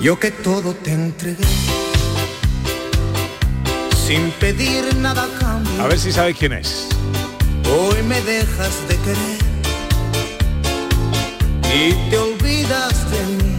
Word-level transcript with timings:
Yo 0.00 0.18
que 0.18 0.30
todo 0.30 0.72
te 0.72 0.92
entregué 0.92 1.44
sin 3.92 4.30
pedir 4.32 4.96
nada 4.96 5.24
a 5.24 5.38
cambio. 5.38 5.82
A 5.82 5.88
ver 5.88 5.98
si 5.98 6.10
sabéis 6.10 6.38
quién 6.38 6.54
es. 6.54 6.88
Hoy 7.70 8.02
me 8.04 8.18
dejas 8.22 8.88
de 8.88 8.96
querer 8.96 9.38
y 11.74 12.10
te 12.10 12.16
olvidas 12.16 13.10
de 13.10 13.26
mí. 13.26 13.56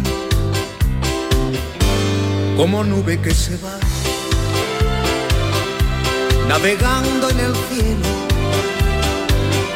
Como 2.57 2.83
nube 2.85 3.21
que 3.21 3.35
se 3.35 3.57
va 3.57 3.77
navegando 6.47 7.29
en 7.29 7.39
el 7.39 7.55
cielo. 7.55 8.09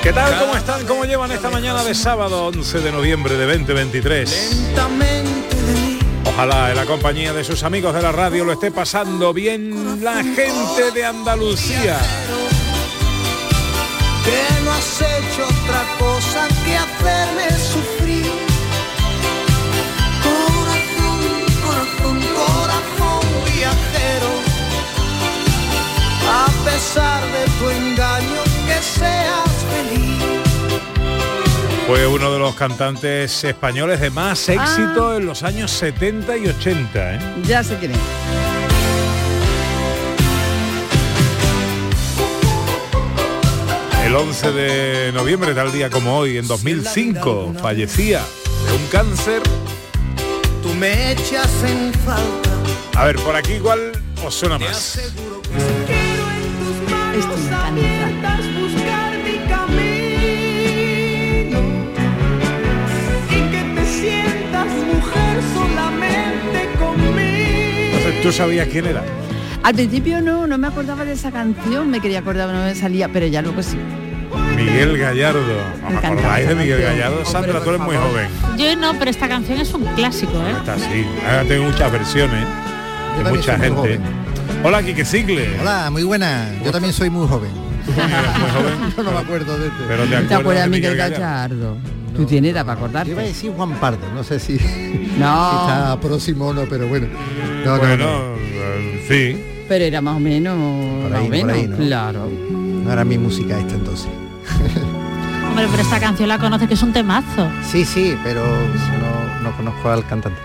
¿Qué 0.01 0.11
tal? 0.11 0.39
¿Cómo 0.39 0.55
están? 0.55 0.83
¿Cómo 0.87 1.05
llevan 1.05 1.31
esta 1.31 1.51
mañana 1.51 1.83
de 1.83 1.93
sábado 1.93 2.47
11 2.47 2.79
de 2.79 2.91
noviembre 2.91 3.35
de 3.37 3.45
2023? 3.45 4.55
Lentamente 4.55 5.34
Ojalá 6.35 6.69
en 6.71 6.75
la 6.75 6.85
compañía 6.85 7.31
de 7.31 7.45
sus 7.45 7.63
amigos 7.63 7.93
de 7.93 8.01
la 8.01 8.11
radio 8.11 8.43
lo 8.43 8.51
esté 8.51 8.69
pasando 8.69 9.31
bien 9.31 10.03
la 10.03 10.21
gente 10.21 10.91
de 10.93 11.05
Andalucía. 11.05 11.97
que 14.25 14.63
no 14.65 14.71
has 14.73 15.01
hecho 15.01 15.45
otra 15.45 15.81
cosa 15.97 16.45
que 16.65 16.75
hacerme 16.75 17.49
sufrir. 17.51 18.31
Corazón, 20.27 21.21
corazón, 21.63 22.19
corazón 22.35 23.21
viajero, 23.55 24.31
a 26.29 26.65
pesar 26.65 27.23
de 27.31 27.45
tu 27.59 27.69
engaño, 27.69 28.43
que 28.67 28.83
seas 28.83 29.65
feliz. 29.71 30.44
Fue 31.87 32.07
uno 32.07 32.33
de 32.33 32.39
los 32.39 32.55
cantantes 32.55 33.43
españoles 33.43 33.99
de 33.99 34.09
más 34.09 34.49
éxito 34.49 35.15
en 35.15 35.27
los 35.27 35.43
años 35.43 35.69
70 35.69 36.35
y 36.37 36.47
80. 36.47 37.15
¿eh? 37.15 37.19
Ya 37.43 37.63
sé 37.63 37.77
quién 37.77 37.91
es. 37.91 37.97
El 44.03 44.15
11 44.15 44.51
de 44.51 45.11
noviembre, 45.13 45.53
tal 45.53 45.71
día 45.71 45.91
como 45.91 46.17
hoy, 46.17 46.37
en 46.37 46.47
2005, 46.47 47.53
fallecía 47.61 48.21
de 48.67 48.75
un 48.75 48.87
cáncer. 48.87 49.43
Tú 50.63 50.73
me 50.73 51.11
echas 51.11 51.63
en 51.63 51.93
falta. 51.93 52.49
A 52.95 53.05
ver, 53.05 53.17
por 53.17 53.35
aquí 53.35 53.53
igual 53.53 53.91
os 54.25 54.33
suena 54.33 54.57
más. 54.57 54.97
Esto 54.97 55.11
me 57.73 57.81
encanta. 57.81 58.14
Solamente 65.53 66.69
conmigo. 66.79 67.95
Entonces, 67.97 68.21
¿tú 68.21 68.31
sabías 68.31 68.67
quién 68.67 68.85
era? 68.87 69.03
Al 69.63 69.73
principio 69.73 70.21
no, 70.21 70.45
no 70.47 70.57
me 70.57 70.67
acordaba 70.67 71.05
de 71.05 71.13
esa 71.13 71.31
canción, 71.31 71.89
me 71.89 71.99
quería 71.99 72.19
acordar, 72.19 72.49
no 72.53 72.63
me 72.63 72.75
salía, 72.75 73.09
pero 73.09 73.25
ya 73.27 73.41
luego 73.41 73.63
sí. 73.63 73.77
Miguel 74.55 74.97
Gallardo. 74.97 75.39
¿Os 75.39 75.89
encanta 75.91 76.07
acordáis 76.09 76.47
de 76.47 76.55
Miguel. 76.55 76.81
Gallardo? 76.81 77.15
Hombre, 77.17 77.31
Sandra, 77.31 77.59
tú 77.61 77.69
eres 77.69 77.81
muy 77.81 77.95
joven. 77.95 78.27
Yo 78.57 78.75
no, 78.75 78.93
pero 78.99 79.09
esta 79.11 79.27
canción 79.27 79.59
es 79.59 79.73
un 79.73 79.83
clásico, 79.95 80.33
¿eh? 80.33 80.51
Está 80.59 80.73
así. 80.75 81.05
Ahora 81.27 81.43
tengo 81.45 81.63
muchas 81.65 81.91
versiones 81.91 82.45
de 83.23 83.29
mucha 83.31 83.57
gente. 83.57 83.99
Hola, 84.63 84.83
Quique 84.83 85.03
Cigle. 85.05 85.59
Hola, 85.59 85.89
muy 85.91 86.03
buena. 86.03 86.49
Yo 86.63 86.71
también 86.71 86.93
soy 86.93 87.09
muy 87.09 87.27
joven. 87.27 87.51
Muy 87.85 87.93
joven, 87.95 88.93
Yo 88.97 89.03
no 89.03 89.11
me 89.11 89.17
acuerdo 89.19 89.57
de 89.57 89.67
este. 89.67 89.79
pero 89.87 90.03
te 90.03 90.09
¿Te 90.09 90.15
acuerdas, 90.15 90.39
acuerdas 90.39 90.63
de 90.65 90.69
Miguel 90.69 90.95
Gallardo? 90.95 91.19
Gallardo? 91.25 91.77
Tú 92.15 92.25
tienes 92.25 92.51
edad 92.53 92.65
para 92.65 92.79
Yo 92.79 92.87
iba 92.87 92.99
a 92.99 93.01
acordarte. 93.01 93.27
decir 93.27 93.51
Juan 93.55 93.71
Pardo, 93.79 94.05
no 94.13 94.23
sé 94.23 94.39
si, 94.39 94.57
si 94.59 95.15
No, 95.19 95.51
está 95.67 95.99
próximo 96.01 96.47
o 96.47 96.53
no, 96.53 96.63
pero 96.69 96.87
bueno. 96.87 97.07
No, 97.65 97.73
no, 97.73 97.77
bueno, 97.79 97.97
no. 98.05 98.35
eh, 98.37 99.05
sí. 99.07 99.43
pero 99.67 99.83
era 99.85 100.01
más 100.01 100.17
o 100.17 100.19
menos, 100.19 100.55
Por 101.01 101.11
más 101.11 101.19
ahí, 101.21 101.27
o 101.27 101.29
menos, 101.29 101.45
por 101.51 101.55
ahí, 101.55 101.67
¿no? 101.67 101.77
claro. 101.77 102.29
No 102.51 102.91
era 102.91 103.03
mi 103.03 103.17
música 103.17 103.59
esta 103.59 103.73
entonces. 103.75 104.07
Hombre, 105.49 105.67
pero 105.71 105.83
esta 105.83 105.99
canción 105.99 106.27
la 106.29 106.37
conoce 106.37 106.67
que 106.67 106.73
es 106.73 106.83
un 106.83 106.91
temazo. 106.93 107.47
Sí, 107.71 107.85
sí, 107.85 108.15
pero 108.23 108.41
no, 108.45 109.43
no 109.49 109.55
conozco 109.55 109.89
al 109.89 110.05
cantante. 110.05 110.37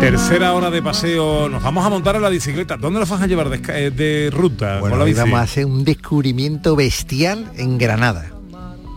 Tercera 0.00 0.52
hora 0.54 0.70
de 0.70 0.80
paseo. 0.80 1.48
Nos 1.48 1.62
vamos 1.62 1.84
a 1.84 1.88
montar 1.88 2.14
en 2.16 2.22
la 2.22 2.28
bicicleta. 2.28 2.76
¿Dónde 2.76 3.00
nos 3.00 3.08
vas 3.08 3.20
a 3.20 3.26
llevar 3.26 3.48
de, 3.48 3.60
eh, 3.86 3.90
de 3.90 4.30
ruta? 4.32 4.78
Bueno, 4.80 4.96
con 4.96 5.08
la 5.12 5.14
vamos 5.22 5.40
a 5.40 5.42
hacer 5.42 5.66
un 5.66 5.82
descubrimiento 5.84 6.76
bestial 6.76 7.50
en 7.56 7.78
Granada. 7.78 8.26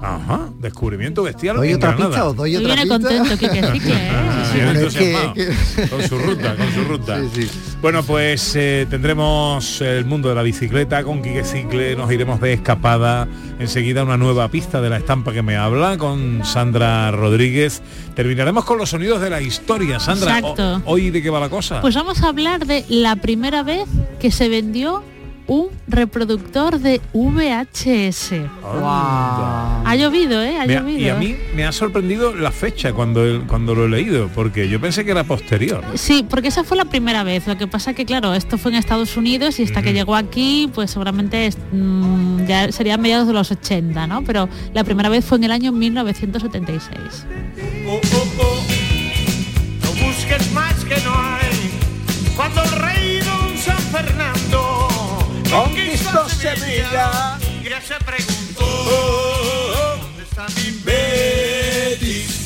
Ajá, 0.02 0.50
descubrimiento 0.60 1.24
bestial. 1.24 1.58
¿Doy 1.58 1.70
en 1.70 1.76
otra 1.76 1.90
Granada. 1.92 2.10
pista 2.10 2.28
o 2.28 2.34
doy 2.34 2.56
otra 2.56 2.76
pista? 2.76 2.88
contento, 2.90 3.34
¿eh? 3.46 4.10
Ah, 4.12 4.50
Sí, 4.52 4.58
bien 4.60 4.74
bueno, 4.74 4.88
es 4.88 4.96
que- 4.96 5.88
Con 5.90 6.02
su 6.08 6.18
ruta, 6.18 6.56
con 6.56 6.72
su 6.74 6.84
ruta. 6.84 7.20
Sí, 7.34 7.44
sí. 7.48 7.50
Bueno, 7.82 8.04
pues 8.04 8.56
eh, 8.56 8.86
tendremos 8.90 9.80
el 9.82 10.06
mundo 10.06 10.30
de 10.30 10.36
la 10.36 10.42
bicicleta 10.44 11.04
con 11.04 11.22
Quique 11.22 11.44
Cicle, 11.44 11.96
nos 11.96 12.12
iremos 12.12 12.42
de 12.42 12.54
escapada, 12.54 13.28
enseguida 13.60 14.04
una 14.04 14.18
nueva 14.18 14.48
pista 14.50 14.82
de 14.82 14.90
la 14.90 14.98
estampa 14.98 15.32
que 15.34 15.42
me 15.42 15.56
habla 15.56 15.98
con 15.98 16.44
Sandra 16.46 17.12
Rodríguez. 17.12 17.82
Terminaremos 18.16 18.66
con 18.66 18.78
los 18.78 18.90
sonidos 18.90 19.22
de 19.22 19.30
la 19.30 19.42
historia. 19.42 20.00
Sandra, 20.00 20.40
Exacto. 20.40 20.82
o- 20.86 20.92
¿hoy 20.94 21.12
de 21.12 21.22
qué 21.22 21.30
va 21.30 21.40
la 21.40 21.50
cosa? 21.50 21.82
Pues 21.82 21.96
vamos 21.96 22.22
a 22.24 22.28
hablar 22.30 22.66
de 22.66 22.86
la 22.90 23.16
primera 23.16 23.64
vez 23.64 23.88
que 24.20 24.32
se 24.32 24.50
vendió 24.50 25.04
un 25.52 25.68
reproductor 25.90 26.80
de 26.80 27.02
VHS. 27.12 28.36
Ha 28.64 29.96
llovido, 29.98 30.42
¿eh? 30.42 30.58
Ha 30.58 30.66
Me 30.66 30.76
llovido. 30.76 31.00
y 31.00 31.10
a 31.10 31.16
mí 31.16 31.36
me 31.54 31.66
ha 31.66 31.74
sorprendido 31.74 32.34
la 32.34 32.52
fecha 32.52 32.94
cuando, 32.94 33.22
cuando 33.48 33.76
lo 33.76 33.84
he 33.86 33.90
leído, 33.90 34.30
porque 34.34 34.70
yo 34.70 34.80
pensé 34.80 35.04
que 35.04 35.12
era 35.12 35.26
posterior. 35.26 35.84
Sí, 35.96 36.26
porque 36.28 36.48
esa 36.48 36.64
fue 36.64 36.78
la 36.78 36.86
primera 36.86 37.24
vez. 37.26 37.48
Lo 37.48 37.58
que 37.58 37.68
pasa 37.68 37.94
que, 37.94 38.06
claro, 38.06 38.34
esto 38.34 38.58
fue 38.58 38.72
en 38.72 38.78
Estados 38.78 39.18
Unidos 39.18 39.60
y 39.60 39.64
hasta 39.64 39.82
que 39.82 39.92
llegó 39.92 40.16
aquí, 40.16 40.70
pues 40.74 40.92
seguramente 40.92 41.48
es- 41.48 41.58
mm, 41.74 42.46
ya 42.46 42.72
sería 42.72 42.94
a 42.94 42.98
mediados 42.98 43.28
de 43.28 43.34
los 43.34 43.52
80, 43.52 44.08
¿no? 44.08 44.24
Pero 44.24 44.48
la 44.74 44.86
primera 44.86 45.10
vez 45.10 45.26
fue 45.26 45.38
en 45.38 45.44
el 45.44 45.52
año 45.52 45.74
1976. 45.74 47.26
Oh, 47.88 48.00
oh, 48.14 48.28
oh. 48.40 48.64
No 49.84 50.08
busques 50.08 50.50
más 50.54 50.76
que 50.86 50.96
no 51.04 51.14
hay. 51.14 51.52
Cuando 52.38 52.64
el 52.64 52.72
Conquistó 55.52 56.30
Sevilla. 56.30 57.38
y 57.62 57.70
ya 57.70 57.82
se 57.82 57.96
preguntó 58.06 58.66
¿Dónde 60.00 60.24
está 60.24 60.48
mi 60.56 60.72
Betis? 60.84 62.38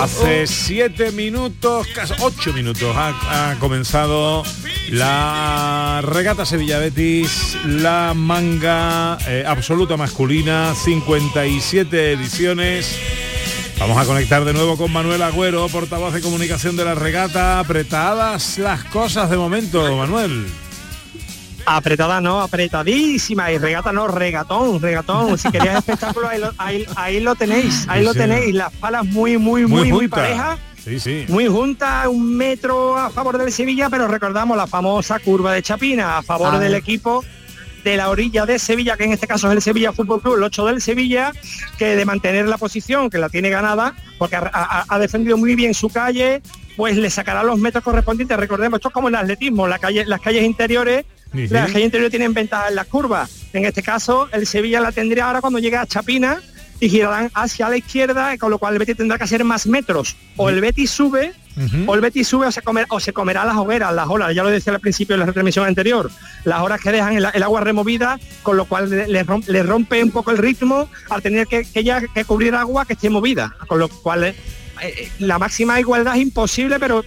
Hace 0.00 0.46
siete 0.46 1.12
minutos, 1.12 1.86
casi 1.94 2.14
ocho 2.20 2.52
minutos, 2.52 2.96
ha, 2.96 3.50
ha 3.50 3.58
comenzado 3.58 4.42
la 4.88 6.00
regata 6.02 6.44
Sevilla 6.44 6.78
Betis, 6.78 7.56
la 7.64 8.12
manga 8.14 9.18
eh, 9.28 9.44
absoluta 9.46 9.96
masculina, 9.96 10.74
57 10.74 12.12
ediciones. 12.12 12.98
Vamos 13.78 13.98
a 13.98 14.04
conectar 14.04 14.44
de 14.44 14.52
nuevo 14.52 14.76
con 14.76 14.92
Manuel 14.92 15.22
Agüero, 15.22 15.68
portavoz 15.68 16.14
de 16.14 16.20
comunicación 16.20 16.76
de 16.76 16.84
la 16.84 16.94
regata. 16.94 17.58
Apretadas 17.58 18.58
las 18.58 18.84
cosas 18.84 19.28
de 19.28 19.36
momento, 19.36 19.96
Manuel. 19.96 20.46
Apretada 21.66 22.20
no, 22.20 22.40
apretadísima. 22.40 23.50
Y 23.50 23.58
regata 23.58 23.92
no, 23.92 24.06
regatón, 24.06 24.80
regatón. 24.80 25.36
Si 25.36 25.50
querías 25.50 25.78
espectáculo, 25.78 26.28
ahí 26.28 26.38
lo, 26.40 26.52
ahí, 26.58 26.86
ahí 26.96 27.20
lo 27.20 27.34
tenéis, 27.34 27.86
ahí 27.88 28.00
Sí, 28.00 28.04
lo 28.06 28.12
sí. 28.12 28.18
tenéis. 28.18 28.54
Las 28.54 28.72
palas 28.74 29.04
muy, 29.04 29.36
muy, 29.36 29.66
muy, 29.66 29.88
muy, 29.90 30.00
junta. 30.02 30.16
parejas. 30.16 30.58
Sí, 30.84 30.98
sí. 31.00 31.24
Muy 31.28 31.46
junta, 31.48 32.08
un 32.08 32.36
metro 32.36 32.96
a 32.96 33.10
favor 33.10 33.38
del 33.38 33.52
Sevilla, 33.52 33.88
pero 33.90 34.06
recordamos 34.08 34.56
la 34.56 34.66
famosa 34.66 35.18
curva 35.20 35.52
de 35.52 35.62
Chapina 35.62 36.18
a 36.18 36.22
favor 36.22 36.54
Ah. 36.54 36.58
del 36.58 36.74
equipo 36.74 37.24
de 37.84 37.96
la 37.96 38.08
orilla 38.10 38.46
de 38.46 38.58
Sevilla, 38.58 38.96
que 38.96 39.04
en 39.04 39.12
este 39.12 39.26
caso 39.26 39.48
es 39.48 39.54
el 39.56 39.62
Sevilla 39.62 39.92
Fútbol 39.92 40.20
Club, 40.22 40.36
el 40.36 40.42
8 40.44 40.66
del 40.66 40.80
Sevilla, 40.80 41.32
que 41.78 41.96
de 41.96 42.04
mantener 42.04 42.46
la 42.48 42.58
posición, 42.58 43.10
que 43.10 43.18
la 43.18 43.28
tiene 43.28 43.50
ganada, 43.50 43.94
porque 44.18 44.36
ha, 44.36 44.50
ha- 44.52 44.84
ha 44.88 44.98
defendido 44.98 45.36
muy 45.36 45.54
bien 45.54 45.74
su 45.74 45.88
calle, 45.88 46.42
pues 46.76 46.96
le 46.96 47.10
sacará 47.10 47.42
los 47.42 47.58
metros 47.58 47.82
correspondientes. 47.84 48.36
Recordemos, 48.38 48.78
esto 48.78 48.88
es 48.88 48.94
como 48.94 49.08
en 49.08 49.14
el 49.16 49.20
atletismo, 49.22 49.66
la 49.68 49.78
calle, 49.78 50.04
las 50.06 50.20
calles 50.20 50.44
interiores, 50.44 51.04
Sí, 51.32 51.48
sí. 51.48 51.54
las 51.54 51.66
calles 51.72 51.84
interiores 51.86 52.10
tienen 52.10 52.34
ventaja 52.34 52.68
en 52.68 52.74
las 52.74 52.86
curvas. 52.86 53.30
En 53.54 53.64
este 53.64 53.82
caso, 53.82 54.28
el 54.32 54.46
Sevilla 54.46 54.80
la 54.80 54.92
tendría 54.92 55.26
ahora 55.26 55.40
cuando 55.40 55.58
llegue 55.58 55.76
a 55.78 55.86
Chapina 55.86 56.40
y 56.78 56.88
girarán 56.88 57.30
hacia 57.34 57.68
la 57.68 57.76
izquierda, 57.76 58.36
con 58.38 58.50
lo 58.50 58.58
cual 58.58 58.74
el 58.74 58.78
Betis 58.80 58.96
tendrá 58.96 59.16
que 59.16 59.24
hacer 59.24 59.42
más 59.44 59.66
metros. 59.66 60.16
O 60.36 60.48
el 60.50 60.60
Betis 60.60 60.90
sube, 60.90 61.32
o 61.86 61.94
el 61.94 62.00
Betis 62.00 62.28
sube 62.28 62.46
o 62.46 62.52
se, 62.52 62.62
comer- 62.62 62.86
o 62.88 62.98
se 63.00 63.12
comerá 63.12 63.44
las 63.44 63.56
hogueras, 63.56 63.92
las 63.94 64.08
olas, 64.08 64.34
ya 64.34 64.42
lo 64.42 64.48
decía 64.50 64.72
al 64.72 64.80
principio 64.80 65.14
de 65.14 65.20
la 65.20 65.26
retransmisión 65.26 65.66
anterior, 65.66 66.10
las 66.44 66.60
horas 66.60 66.80
que 66.80 66.92
dejan 66.92 67.14
el, 67.16 67.26
el 67.32 67.42
agua 67.42 67.60
removida, 67.60 68.18
con 68.42 68.56
lo 68.56 68.64
cual 68.64 68.88
le, 68.90 69.06
le 69.08 69.24
rom- 69.26 69.44
le 69.46 69.62
rompe 69.62 70.02
un 70.02 70.10
poco 70.10 70.30
el 70.30 70.38
ritmo 70.38 70.88
al 71.10 71.20
tener 71.22 71.46
que, 71.46 71.64
que 71.64 71.84
ya 71.84 72.00
que 72.00 72.24
cubrir 72.24 72.54
agua 72.54 72.84
que 72.86 72.94
esté 72.94 73.10
movida, 73.10 73.54
con 73.66 73.78
lo 73.78 73.88
cual 73.88 74.24
eh, 74.24 74.34
eh, 74.82 75.10
la 75.18 75.38
máxima 75.38 75.78
igualdad 75.78 76.16
es 76.16 76.22
imposible, 76.22 76.78
pero, 76.80 77.04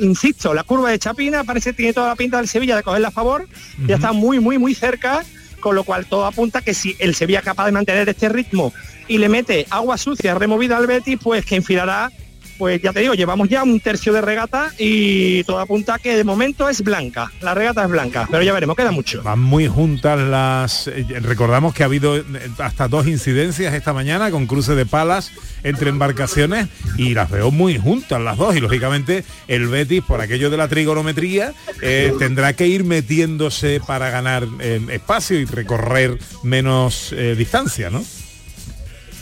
insisto, 0.00 0.52
la 0.52 0.64
curva 0.64 0.90
de 0.90 0.98
Chapina 0.98 1.44
parece 1.44 1.70
que 1.70 1.76
tiene 1.76 1.92
toda 1.92 2.08
la 2.08 2.16
pinta 2.16 2.38
del 2.38 2.48
Sevilla 2.48 2.76
de 2.76 2.82
cogerla 2.82 3.08
a 3.08 3.12
favor, 3.12 3.46
ya 3.86 3.94
está 3.96 4.12
muy, 4.12 4.40
muy, 4.40 4.58
muy 4.58 4.74
cerca, 4.74 5.22
con 5.60 5.74
lo 5.74 5.84
cual 5.84 6.04
todo 6.06 6.26
apunta 6.26 6.60
que 6.60 6.74
si 6.74 6.94
el 6.98 7.14
Sevilla 7.14 7.38
es 7.38 7.44
capaz 7.44 7.66
de 7.66 7.72
mantener 7.72 8.08
este 8.08 8.28
ritmo 8.28 8.72
y 9.08 9.18
le 9.18 9.28
mete 9.28 9.66
agua 9.70 9.96
sucia 9.96 10.34
removida 10.34 10.76
al 10.76 10.86
Betis, 10.86 11.18
pues 11.22 11.44
que 11.46 11.56
enfilará, 11.56 12.10
pues 12.58 12.80
ya 12.82 12.92
te 12.92 13.00
digo, 13.00 13.14
llevamos 13.14 13.48
ya 13.48 13.62
un 13.62 13.80
tercio 13.80 14.12
de 14.12 14.20
regata 14.20 14.72
y 14.78 15.44
todo 15.44 15.58
apunta 15.58 15.98
que 15.98 16.16
de 16.16 16.24
momento 16.24 16.68
es 16.68 16.82
blanca, 16.82 17.30
la 17.40 17.54
regata 17.54 17.84
es 17.84 17.90
blanca, 17.90 18.28
pero 18.30 18.42
ya 18.42 18.52
veremos, 18.52 18.76
queda 18.76 18.90
mucho. 18.90 19.22
Van 19.22 19.40
muy 19.40 19.68
juntas 19.68 20.18
las... 20.18 20.88
eh, 20.88 21.06
recordamos 21.20 21.74
que 21.74 21.82
ha 21.82 21.86
habido 21.86 22.16
eh, 22.16 22.24
hasta 22.58 22.88
dos 22.88 23.06
incidencias 23.06 23.74
esta 23.74 23.92
mañana 23.92 24.30
con 24.30 24.46
cruce 24.46 24.74
de 24.74 24.86
palas 24.86 25.32
entre 25.62 25.88
embarcaciones 25.90 26.68
y 26.96 27.14
las 27.14 27.30
veo 27.30 27.50
muy 27.50 27.78
juntas 27.78 28.20
las 28.20 28.36
dos 28.36 28.54
y 28.56 28.60
lógicamente 28.60 29.24
el 29.48 29.68
Betis 29.68 30.02
por 30.02 30.20
aquello 30.20 30.50
de 30.50 30.56
la 30.56 30.68
trigonometría 30.68 31.54
eh, 31.82 32.12
tendrá 32.18 32.52
que 32.52 32.66
ir 32.66 32.84
metiéndose 32.84 33.80
para 33.86 34.10
ganar 34.10 34.46
eh, 34.60 34.80
espacio 34.90 35.38
y 35.38 35.44
recorrer 35.44 36.18
menos 36.42 37.12
eh, 37.12 37.34
distancia, 37.36 37.90
¿no? 37.90 38.04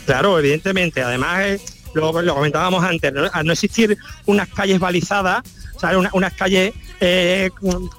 Claro, 0.05 0.37
evidentemente. 0.37 1.01
Además, 1.01 1.59
lo, 1.93 2.21
lo 2.21 2.35
comentábamos 2.35 2.83
antes, 2.83 3.11
¿no? 3.13 3.29
al 3.31 3.45
no 3.45 3.53
existir 3.53 3.97
unas 4.25 4.47
calles 4.49 4.79
balizadas, 4.79 5.43
¿sabes? 5.79 5.97
Una- 5.97 6.09
unas 6.13 6.33
calles 6.33 6.73
eh, 6.99 7.49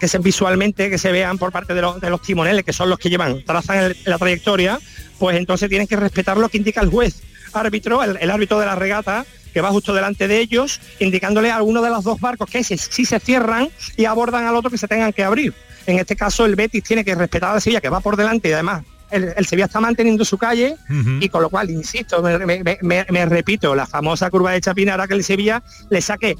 que 0.01 0.09
se 0.09 0.19
visualmente 0.19 0.89
que 0.91 0.99
se 0.99 1.13
vean 1.13 1.37
por 1.39 1.53
parte 1.53 1.75
de, 1.75 1.83
los- 1.83 2.01
de 2.01 2.11
los 2.11 2.23
timoneles, 2.23 2.65
que 2.65 2.73
son 2.73 2.89
los 2.89 2.99
que 2.99 3.11
llevan, 3.11 3.45
trazan 3.45 3.95
la 4.05 4.19
trayectoria, 4.19 4.79
pues 5.19 5.37
entonces 5.37 5.69
tienen 5.69 5.87
que 5.87 5.97
respetar 5.97 6.37
lo 6.37 6.49
que 6.49 6.59
indica 6.59 6.81
el 6.81 6.89
juez 6.91 7.23
árbitro, 7.53 8.03
el, 8.03 8.31
árbitro 8.33 8.59
de 8.59 8.67
la 8.67 8.75
regata, 8.75 9.25
que 9.53 9.61
va 9.61 9.71
justo 9.71 9.95
delante 9.95 10.27
de 10.27 10.41
ellos, 10.41 10.81
indicándole 10.99 11.53
a 11.53 11.57
alguno 11.57 11.83
de 11.83 11.89
los 11.91 12.03
dos 12.03 12.19
barcos 12.21 12.51
que 12.51 12.65
si, 12.65 12.77
se 12.77 13.21
cierran 13.21 13.69
y 13.97 14.07
abordan 14.07 14.45
al 14.45 14.57
otro 14.57 14.71
que 14.71 14.79
se 14.79 14.89
tengan 14.89 15.13
que 15.13 15.23
abrir. 15.23 15.55
En 15.87 16.01
este 16.01 16.17
caso 16.17 16.47
el 16.47 16.57
Betis 16.57 16.83
tiene 16.83 17.05
que 17.05 17.15
respetar 17.15 17.51
a 17.51 17.55
la 17.55 17.61
Sevilla, 17.61 17.81
que 17.81 17.89
va 17.91 18.01
por 18.01 18.17
delante 18.17 18.49
y 18.49 18.53
además 18.53 18.83
el, 19.11 19.33
el 19.37 19.47
Sevilla 19.47 19.67
está 19.67 19.81
manteniendo 19.81 20.25
su 20.25 20.39
calle 20.39 20.77
y 21.21 21.29
con 21.29 21.43
lo 21.43 21.51
cual, 21.51 21.71
insisto, 21.71 22.23
me, 22.23 22.39
me- 22.39 22.63
me- 22.83 23.07
me 23.11 23.27
repito, 23.27 23.75
la 23.75 23.87
famosa 23.87 24.31
curva 24.31 24.53
de 24.53 24.61
Chapina 24.61 24.95
hará 24.95 25.07
que 25.07 25.15
el 25.15 25.25
Sevilla 25.25 25.63
le 25.91 26.01
saque, 26.01 26.37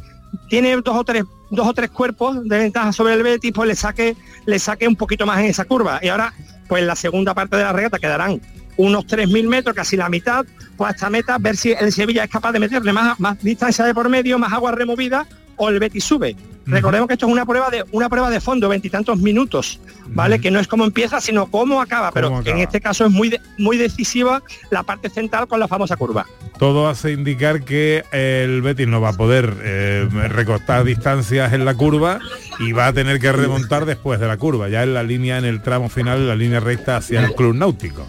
tiene 0.49 0.75
dos 0.77 0.97
o 0.97 1.05
tres, 1.05 1.25
dos 1.51 1.67
o 1.69 1.73
tres 1.75 1.91
cuerpos 1.91 2.43
de 2.49 2.59
ventaja 2.59 2.93
sobre 2.93 3.15
el 3.15 3.23
Betis, 3.23 3.53
pues 3.55 3.69
le 3.69 3.75
saque, 3.77 4.17
le 4.47 4.59
saque 4.59 4.89
un 4.89 4.97
poquito 4.97 5.27
más 5.27 5.39
en 5.41 5.47
esa 5.47 5.65
curva. 5.65 6.01
Y 6.03 6.09
ahora, 6.09 6.33
pues 6.69 6.83
la 6.85 6.97
segunda 6.97 7.35
parte 7.35 7.57
de 7.57 7.63
la 7.63 7.73
regata 7.73 7.99
quedarán 7.99 8.41
unos 8.77 9.07
3.000 9.07 9.47
metros, 9.49 9.77
casi 9.77 9.97
la 9.97 10.09
mitad, 10.09 10.45
pues 10.77 10.89
a 10.91 10.95
esta 10.95 11.09
meta, 11.11 11.39
ver 11.39 11.57
si 11.57 11.71
el 11.73 11.93
Sevilla 11.93 12.25
es 12.25 12.31
capaz 12.31 12.51
de 12.51 12.59
meterle 12.59 12.93
más, 12.93 13.21
más 13.21 13.41
distancia 13.41 13.85
de 13.85 13.95
por 13.95 14.09
medio, 14.09 14.37
más 14.39 14.53
agua 14.53 14.73
removida, 14.73 15.27
o 15.57 15.69
el 15.69 15.79
Betis 15.79 16.05
sube. 16.05 16.37
Recordemos 16.67 17.09
que 17.09 17.13
esto 17.15 17.27
es 17.27 17.33
una 17.33 17.45
prueba 17.45 17.69
de 17.69 17.85
una 17.93 18.09
prueba 18.09 18.31
de 18.31 18.41
fondo, 18.41 18.71
veintitantos 18.71 19.19
minutos, 19.19 19.81
¿vale? 20.07 20.41
Que 20.41 20.51
no 20.51 20.59
es 20.61 20.67
cómo 20.67 20.85
empieza, 20.85 21.21
sino 21.21 21.47
cómo 21.51 21.83
acaba. 21.83 22.11
Pero 22.11 22.29
acaba. 22.29 22.51
en 22.57 22.59
este 22.63 22.81
caso 22.81 23.05
es 23.05 23.11
muy 23.13 23.29
de- 23.29 23.41
muy 23.59 23.77
decisiva 23.77 24.43
la 24.71 24.83
parte 24.83 25.11
central 25.11 25.47
con 25.47 25.61
la 25.61 25.69
famosa 25.69 25.97
curva. 25.97 26.25
Todo 26.59 26.89
hace 26.89 27.13
indicar 27.13 27.65
que 27.65 28.05
el 28.13 28.63
Betis 28.63 28.89
no 28.89 29.03
va 29.03 29.11
a 29.11 29.13
poder 29.13 29.55
eh, 29.63 30.09
recortar 30.31 30.85
distancias 30.85 31.53
en 31.53 31.67
la 31.67 31.75
curva 31.75 32.19
y 32.59 32.73
va 32.73 32.87
a 32.87 32.93
tener 32.95 33.21
que 33.21 33.31
remontar 33.33 33.85
después 33.85 34.19
de 34.19 34.27
la 34.27 34.39
curva, 34.39 34.71
ya 34.71 34.85
en 34.85 34.95
la 34.95 35.03
línea, 35.03 35.37
en 35.37 35.45
el 35.45 35.61
tramo 35.61 35.91
final, 35.91 36.19
en 36.21 36.29
la 36.29 36.37
línea 36.37 36.61
recta 36.61 36.97
hacia 36.97 37.23
el 37.23 37.35
club 37.35 37.55
náutico. 37.55 38.07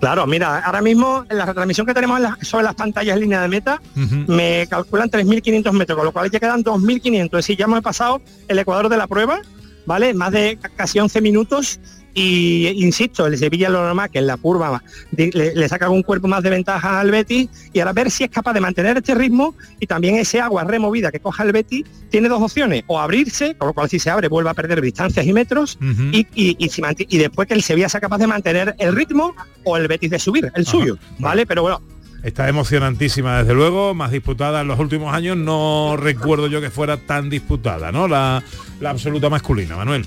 Claro, 0.00 0.26
mira, 0.28 0.60
ahora 0.60 0.80
mismo 0.80 1.24
en 1.28 1.38
la 1.38 1.46
retransmisión 1.46 1.86
que 1.86 1.92
tenemos 1.94 2.18
en 2.18 2.22
la- 2.24 2.38
sobre 2.42 2.64
las 2.64 2.74
pantallas 2.76 3.14
en 3.16 3.20
línea 3.22 3.42
de 3.42 3.48
meta, 3.48 3.80
me 4.28 4.66
calculan 4.70 5.10
3.500 5.10 5.72
metros, 5.72 5.96
con 5.96 6.04
lo 6.06 6.12
cual 6.12 6.30
ya 6.30 6.38
quedan 6.38 6.62
2.500. 6.62 7.40
Es 7.40 7.46
decir, 7.46 7.56
ya 7.58 7.64
hemos 7.64 7.80
pasado 7.82 8.20
el 8.46 8.58
ecuador 8.60 8.88
de 8.88 8.96
la 8.96 9.08
prueba, 9.08 9.40
¿vale? 9.86 10.14
Más 10.14 10.30
de 10.30 10.56
ca- 10.60 10.68
casi 10.68 11.00
11 11.00 11.20
minutos 11.20 11.80
y, 12.18 12.84
insisto, 12.84 13.26
el 13.26 13.38
Sevilla 13.38 13.68
lo 13.68 13.82
normal 13.84 14.10
que 14.10 14.18
en 14.18 14.26
la 14.26 14.36
curva 14.36 14.82
le, 15.16 15.30
le 15.54 15.68
saca 15.68 15.88
un 15.88 16.02
cuerpo 16.02 16.26
más 16.28 16.42
de 16.42 16.50
ventaja 16.50 17.00
al 17.00 17.10
Betis 17.10 17.48
y 17.72 17.78
ahora 17.80 17.92
ver 17.92 18.10
si 18.10 18.24
es 18.24 18.30
capaz 18.30 18.52
de 18.52 18.60
mantener 18.60 18.96
este 18.96 19.14
ritmo 19.14 19.54
y 19.80 19.86
también 19.86 20.16
ese 20.16 20.40
agua 20.40 20.64
removida 20.64 21.10
que 21.12 21.20
coja 21.20 21.42
el 21.44 21.52
Betis 21.52 21.84
tiene 22.10 22.28
dos 22.28 22.42
opciones, 22.42 22.84
o 22.86 22.98
abrirse, 22.98 23.54
con 23.56 23.68
lo 23.68 23.74
cual 23.74 23.88
si 23.88 23.98
se 23.98 24.10
abre 24.10 24.28
vuelve 24.28 24.50
a 24.50 24.54
perder 24.54 24.80
distancias 24.80 25.24
y 25.26 25.32
metros 25.32 25.78
y, 26.12 26.26
y- 26.34 26.56
y 26.58 26.68
si 26.68 26.82
manti- 26.82 27.06
y 27.08 27.18
después 27.18 27.46
que 27.48 27.54
el 27.54 27.62
Sevilla 27.62 27.88
sea 27.88 28.00
capaz 28.00 28.18
de 28.18 28.26
mantener 28.26 28.74
el 28.78 28.94
ritmo 28.96 29.34
o 29.64 29.76
el 29.76 29.86
Betis 29.88 30.10
de 30.10 30.18
subir, 30.18 30.50
el 30.54 30.66
suyo, 30.66 30.96
¿vale? 31.18 31.46
Pero 31.46 31.62
bueno, 31.62 31.80
Está 32.24 32.48
emocionantísima, 32.48 33.38
desde 33.38 33.54
luego, 33.54 33.94
más 33.94 34.10
disputada 34.10 34.60
en 34.62 34.66
los 34.66 34.80
últimos 34.80 35.14
años. 35.14 35.36
No 35.36 35.96
recuerdo 35.96 36.48
yo 36.48 36.60
que 36.60 36.68
fuera 36.68 36.96
tan 36.96 37.30
disputada, 37.30 37.92
¿no? 37.92 38.08
La, 38.08 38.42
la 38.80 38.90
absoluta 38.90 39.30
masculina, 39.30 39.76
Manuel. 39.76 40.04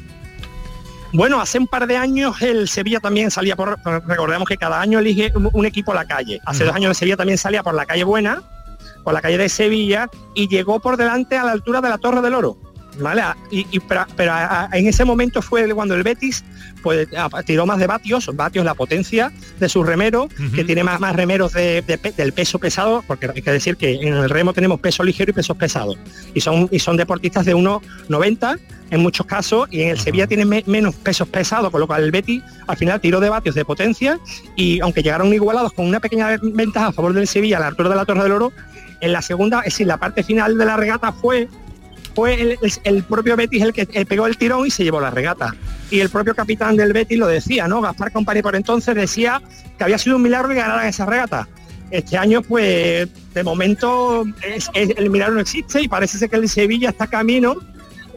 Bueno, 1.14 1.42
hace 1.42 1.60
un 1.60 1.68
par 1.68 1.88
de 1.88 1.98
años 1.98 2.42
el 2.42 2.70
Sevilla 2.70 3.00
también 3.00 3.32
salía 3.32 3.56
por, 3.56 3.78
recordemos 4.08 4.48
que 4.48 4.58
cada 4.58 4.80
año 4.80 5.00
elige 5.00 5.32
un, 5.36 5.50
un 5.52 5.66
equipo 5.66 5.92
a 5.92 5.96
la 5.96 6.06
calle. 6.06 6.40
Hace 6.46 6.64
dos 6.64 6.74
años 6.74 6.90
el 6.90 6.96
Sevilla 6.96 7.18
también 7.18 7.38
salía 7.38 7.64
por 7.64 7.74
la 7.74 7.86
calle 7.86 8.06
Buena, 8.06 8.42
por 9.04 9.14
la 9.14 9.22
calle 9.22 9.38
de 9.38 9.50
Sevilla, 9.50 10.10
y 10.36 10.48
llegó 10.48 10.80
por 10.80 10.96
delante 10.96 11.38
a 11.38 11.44
la 11.44 11.52
altura 11.52 11.82
de 11.82 11.90
la 11.90 11.98
Torre 11.98 12.22
del 12.22 12.34
Oro. 12.34 12.58
¿Vale? 13.00 13.22
A- 13.22 13.38
Y, 13.50 13.66
y 13.72 13.80
pero, 13.80 14.06
pero 14.16 14.32
a- 14.34 14.64
a- 14.72 14.78
en 14.78 14.88
ese 14.88 15.06
momento 15.06 15.42
fue 15.42 15.68
cuando 15.74 15.96
el 15.96 16.04
Betis 16.04 16.44
pues 16.84 17.08
a- 17.16 17.30
tiró 17.44 17.66
más 17.66 17.78
de 17.80 17.88
vatios, 17.88 18.30
vatios 18.34 18.66
la 18.66 18.74
potencia 18.74 19.32
de 19.60 19.70
su 19.70 19.84
remero, 19.84 20.28
que 20.56 20.64
tiene 20.64 20.84
más, 20.84 21.00
más 21.00 21.16
remeros 21.16 21.54
de- 21.54 21.82
de 21.84 21.98
pe- 21.98 22.12
del 22.12 22.34
peso 22.34 22.58
pesado, 22.60 23.04
porque 23.08 23.30
hay 23.34 23.42
que 23.42 23.52
decir 23.52 23.78
que 23.78 23.94
en 23.94 24.14
el 24.16 24.30
remo 24.30 24.52
tenemos 24.54 24.80
peso 24.80 25.04
ligero 25.04 25.30
y 25.32 25.34
pesos 25.34 25.56
pesados. 25.58 25.98
Y 26.34 26.42
son, 26.42 26.68
y 26.72 26.80
son 26.80 26.98
deportistas 26.98 27.46
de 27.46 27.54
1,90 27.56 28.58
en 28.90 29.00
muchos 29.00 29.26
casos, 29.26 29.68
y 29.72 29.84
en 29.84 29.90
el 29.90 30.00
Sevilla 30.00 30.28
tienen 30.28 30.50
me- 30.50 30.64
menos 30.68 30.96
pesos 30.96 31.28
pesados, 31.28 31.70
con 31.72 31.80
lo 31.80 31.88
cual 31.88 32.04
el 32.04 32.12
Betis 32.12 32.42
al 32.68 32.76
final 32.78 33.00
tiró 33.00 33.20
de 33.20 33.30
vatios 33.30 33.56
de 33.56 33.64
potencia, 33.64 34.20
y 34.56 34.80
aunque 34.82 35.02
llegaron 35.04 35.34
igualados 35.34 35.72
con 35.74 35.86
una 35.88 36.00
pequeña 36.00 36.38
ventaja 36.42 36.88
a 36.88 36.92
favor 36.92 37.14
del 37.14 37.28
Sevilla 37.28 37.58
a 37.58 37.60
la 37.62 37.68
altura 37.68 37.90
de 37.90 37.96
la 37.96 38.06
Torre 38.06 38.24
del 38.24 38.32
Oro, 38.34 38.52
en 39.00 39.14
la 39.14 39.22
segunda, 39.22 39.60
es 39.60 39.66
decir, 39.74 39.88
la 39.88 39.98
parte 39.98 40.24
final 40.24 40.58
de 40.58 40.66
la 40.66 40.76
regata 40.78 41.12
fue 41.12 41.48
fue 42.16 42.42
el, 42.42 42.58
el- 42.84 43.04
propio 43.04 43.36
Betis 43.36 43.62
el 43.64 43.74
que 43.74 43.86
pegó 44.06 44.28
el 44.28 44.38
tirón 44.38 44.68
y 44.68 44.72
se 44.72 44.84
llevó 44.84 45.00
la 45.02 45.10
regata. 45.12 45.56
Y 45.90 46.00
el 46.00 46.10
propio 46.10 46.34
capitán 46.36 46.76
del 46.76 46.94
Betis 46.94 47.18
lo 47.18 47.28
decía, 47.28 47.68
¿no? 47.68 47.82
Gaspar 47.82 48.12
Company 48.12 48.42
por 48.42 48.56
entonces 48.56 48.96
decía 48.96 49.42
que 49.78 49.84
había 49.84 49.98
sido 49.98 50.16
un 50.18 50.22
milagro 50.22 50.50
que 50.50 50.56
ganaran 50.56 50.88
esa 50.88 51.06
regata. 51.06 51.48
Este 51.90 52.18
año, 52.18 52.42
pues, 52.42 53.10
de 53.34 53.44
momento 53.44 54.24
es- 54.44 54.70
es- 54.74 54.92
el 54.98 55.10
milagro 55.10 55.36
no 55.36 55.42
existe 55.42 55.82
y 55.82 55.88
parece 55.88 56.18
ser 56.18 56.30
que 56.30 56.38
el 56.38 56.48
Sevilla 56.48 56.90
está 56.90 57.08
camino 57.08 57.56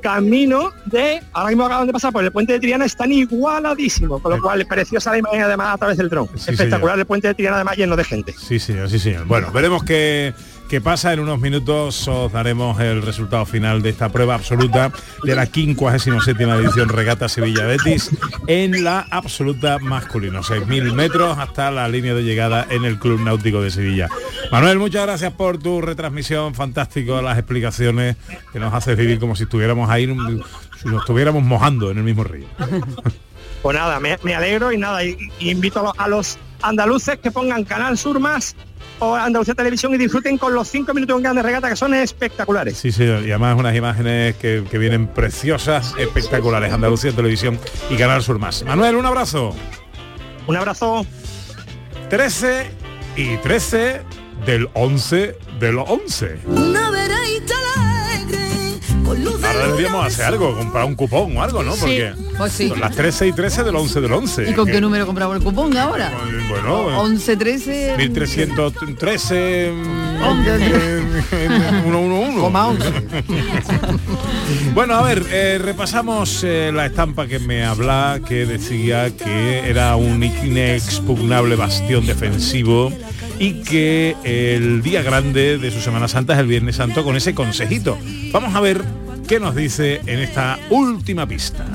camino 0.02 0.70
de, 0.84 1.22
ahora 1.32 1.48
mismo 1.48 1.64
acaban 1.64 1.86
de 1.86 1.92
pasar 1.94 2.12
por 2.12 2.22
el 2.22 2.30
puente 2.30 2.52
de 2.52 2.60
Triana, 2.60 2.84
están 2.84 3.10
igualadísimos, 3.10 4.20
con 4.20 4.32
lo 4.32 4.42
cual 4.42 4.60
es 4.60 4.66
preciosa 4.66 5.10
la 5.12 5.16
imagen 5.16 5.40
además 5.40 5.74
a 5.74 5.78
través 5.78 5.96
del 5.96 6.10
dron. 6.10 6.28
Espectacular 6.34 6.98
el 6.98 7.06
puente 7.06 7.28
de 7.28 7.32
Triana 7.34 7.56
además 7.56 7.78
lleno 7.78 7.96
de 7.96 8.04
gente. 8.04 8.34
Sí, 8.38 8.58
señor, 8.58 8.90
sí, 8.90 8.98
señor. 8.98 9.24
Bueno, 9.24 9.50
veremos 9.50 9.82
qué, 9.82 10.34
qué 10.68 10.80
pasa. 10.80 11.12
En 11.12 11.21
unos 11.21 11.40
minutos 11.40 12.09
os 12.09 12.33
daremos 12.33 12.80
el 12.80 13.02
resultado 13.02 13.47
final 13.47 13.83
de 13.83 13.90
esta 13.90 14.09
prueba 14.11 14.35
absoluta 14.35 14.92
de 15.23 15.35
la 15.35 15.47
57 15.47 16.42
edición 16.42 16.88
Regata 16.88 17.28
Sevilla 17.28 17.64
Betis 17.64 18.11
en 18.47 18.85
la 18.85 19.06
absoluta 19.11 19.78
masculino. 19.78 20.42
6.000 20.42 20.92
metros 20.92 21.38
hasta 21.38 21.71
la 21.71 21.88
línea 21.88 22.14
de 22.14 22.23
llegada 22.23 22.66
en 22.71 22.85
el 22.85 22.99
Club 22.99 23.21
Náutico 23.21 23.62
de 23.62 23.71
Sevilla. 23.71 24.09
Manuel, 24.50 24.78
muchas 24.78 25.04
gracias 25.04 25.33
por 25.33 25.59
tu 25.59 25.80
retransmisión. 25.80 26.54
Fantástico 26.54 27.21
las 27.23 27.38
explicaciones 27.38 28.16
que 28.52 28.59
nos 28.59 28.73
haces 28.75 28.97
vivir 28.97 29.18
como 29.18 29.37
si 29.37 29.44
estuviéramos 29.44 29.90
ahí, 29.90 30.06
si 30.83 30.88
nos 30.88 31.00
estuviéramos 31.02 31.42
mojando 31.42 31.90
en 31.90 31.99
el 31.99 32.04
mismo 32.04 32.25
río. 32.25 32.47
Pues 33.62 33.78
nada, 33.78 33.99
me, 33.99 34.35
alegro 34.35 34.73
y 34.73 34.76
nada, 34.76 35.00
invito 35.38 35.94
a 35.97 36.06
los 36.06 36.37
andaluces 36.61 37.18
que 37.18 37.30
pongan 37.30 37.64
Canal 37.64 37.97
Sur 37.97 38.21
más 38.21 38.54
o 38.98 39.14
Andalucía 39.14 39.54
Televisión 39.54 39.94
y 39.94 39.98
disfruten 39.98 40.38
con 40.38 40.54
los 40.54 40.68
cinco 40.68 40.94
minutos 40.94 41.16
en 41.16 41.22
Grandes 41.22 41.44
Regata 41.44 41.68
que 41.68 41.76
son 41.76 41.94
espectaculares. 41.94 42.76
Sí, 42.76 42.92
sí, 42.92 43.04
y 43.04 43.08
además 43.08 43.56
unas 43.58 43.74
imágenes 43.74 44.36
que, 44.36 44.64
que 44.70 44.78
vienen 44.78 45.06
preciosas, 45.08 45.94
espectaculares. 45.98 46.72
Andalucía 46.72 47.12
Televisión 47.12 47.58
y 47.90 47.96
Canal 47.96 48.22
Sur 48.22 48.38
Más. 48.38 48.64
Manuel, 48.64 48.96
un 48.96 49.06
abrazo. 49.06 49.54
Un 50.46 50.56
abrazo. 50.56 51.06
13 52.10 52.70
y 53.16 53.36
13 53.38 54.02
del 54.46 54.68
11 54.74 55.36
del 55.58 55.78
11. 55.78 56.38
Ahora 59.54 59.66
deberíamos 59.68 60.06
hacer 60.06 60.25
algo, 60.26 60.56
comprar 60.56 60.84
un 60.84 60.94
cupón 60.94 61.37
o 61.37 61.42
algo, 61.42 61.62
¿no? 61.62 61.75
Porque 61.76 62.12
Pues 62.37 62.52
sí. 62.52 62.68
son 62.68 62.80
las 62.80 62.94
13 62.96 63.28
y 63.28 63.32
13 63.32 63.62
del 63.64 63.76
11 63.76 64.00
del 64.00 64.12
11. 64.12 64.50
¿Y 64.50 64.52
con 64.54 64.66
qué 64.66 64.80
número 64.80 65.06
compramos 65.06 65.37
el 65.37 65.42
cupón 65.42 65.76
ahora? 65.76 66.12
Bueno, 66.49 67.00
11, 67.00 67.37
13... 67.37 67.94
1313 67.96 69.73
111. 71.84 72.40
Coma 72.40 72.68
11. 72.68 72.92
Bueno, 74.75 74.94
a 74.94 75.02
ver, 75.02 75.23
eh, 75.30 75.58
repasamos 75.62 76.42
eh, 76.44 76.70
la 76.75 76.87
estampa 76.87 77.26
que 77.26 77.38
me 77.38 77.64
habla, 77.64 78.20
que 78.26 78.46
decía 78.46 79.11
que 79.16 79.68
era 79.68 79.96
un 79.96 80.23
inexpugnable 80.23 81.56
bastión 81.56 82.06
defensivo 82.06 82.92
y 83.38 83.62
que 83.62 84.16
el 84.25 84.82
día 84.82 85.02
grande 85.02 85.58
de 85.58 85.70
su 85.70 85.80
Semana 85.80 86.08
Santa 86.08 86.34
es 86.34 86.38
el 86.40 86.46
Viernes 86.46 86.76
Santo 86.76 87.04
con 87.04 87.16
ese 87.16 87.34
consejito. 87.34 87.99
Vamos 88.32 88.54
a 88.54 88.61
ver 88.61 88.82
qué 89.26 89.40
nos 89.40 89.54
dice 89.54 90.00
en 90.07 90.21
esta 90.21 90.59
última 90.71 91.26
pista. 91.26 91.66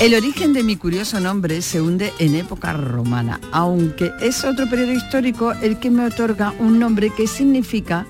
El 0.00 0.14
origen 0.14 0.52
de 0.52 0.62
mi 0.62 0.76
curioso 0.76 1.18
nombre 1.18 1.60
se 1.60 1.80
hunde 1.80 2.12
en 2.18 2.36
época 2.36 2.72
romana, 2.72 3.40
aunque 3.52 4.12
es 4.20 4.44
otro 4.44 4.68
periodo 4.68 4.92
histórico 4.92 5.52
el 5.52 5.78
que 5.80 5.90
me 5.90 6.06
otorga 6.06 6.54
un 6.58 6.78
nombre 6.78 7.10
que 7.10 7.26
significa 7.26 8.06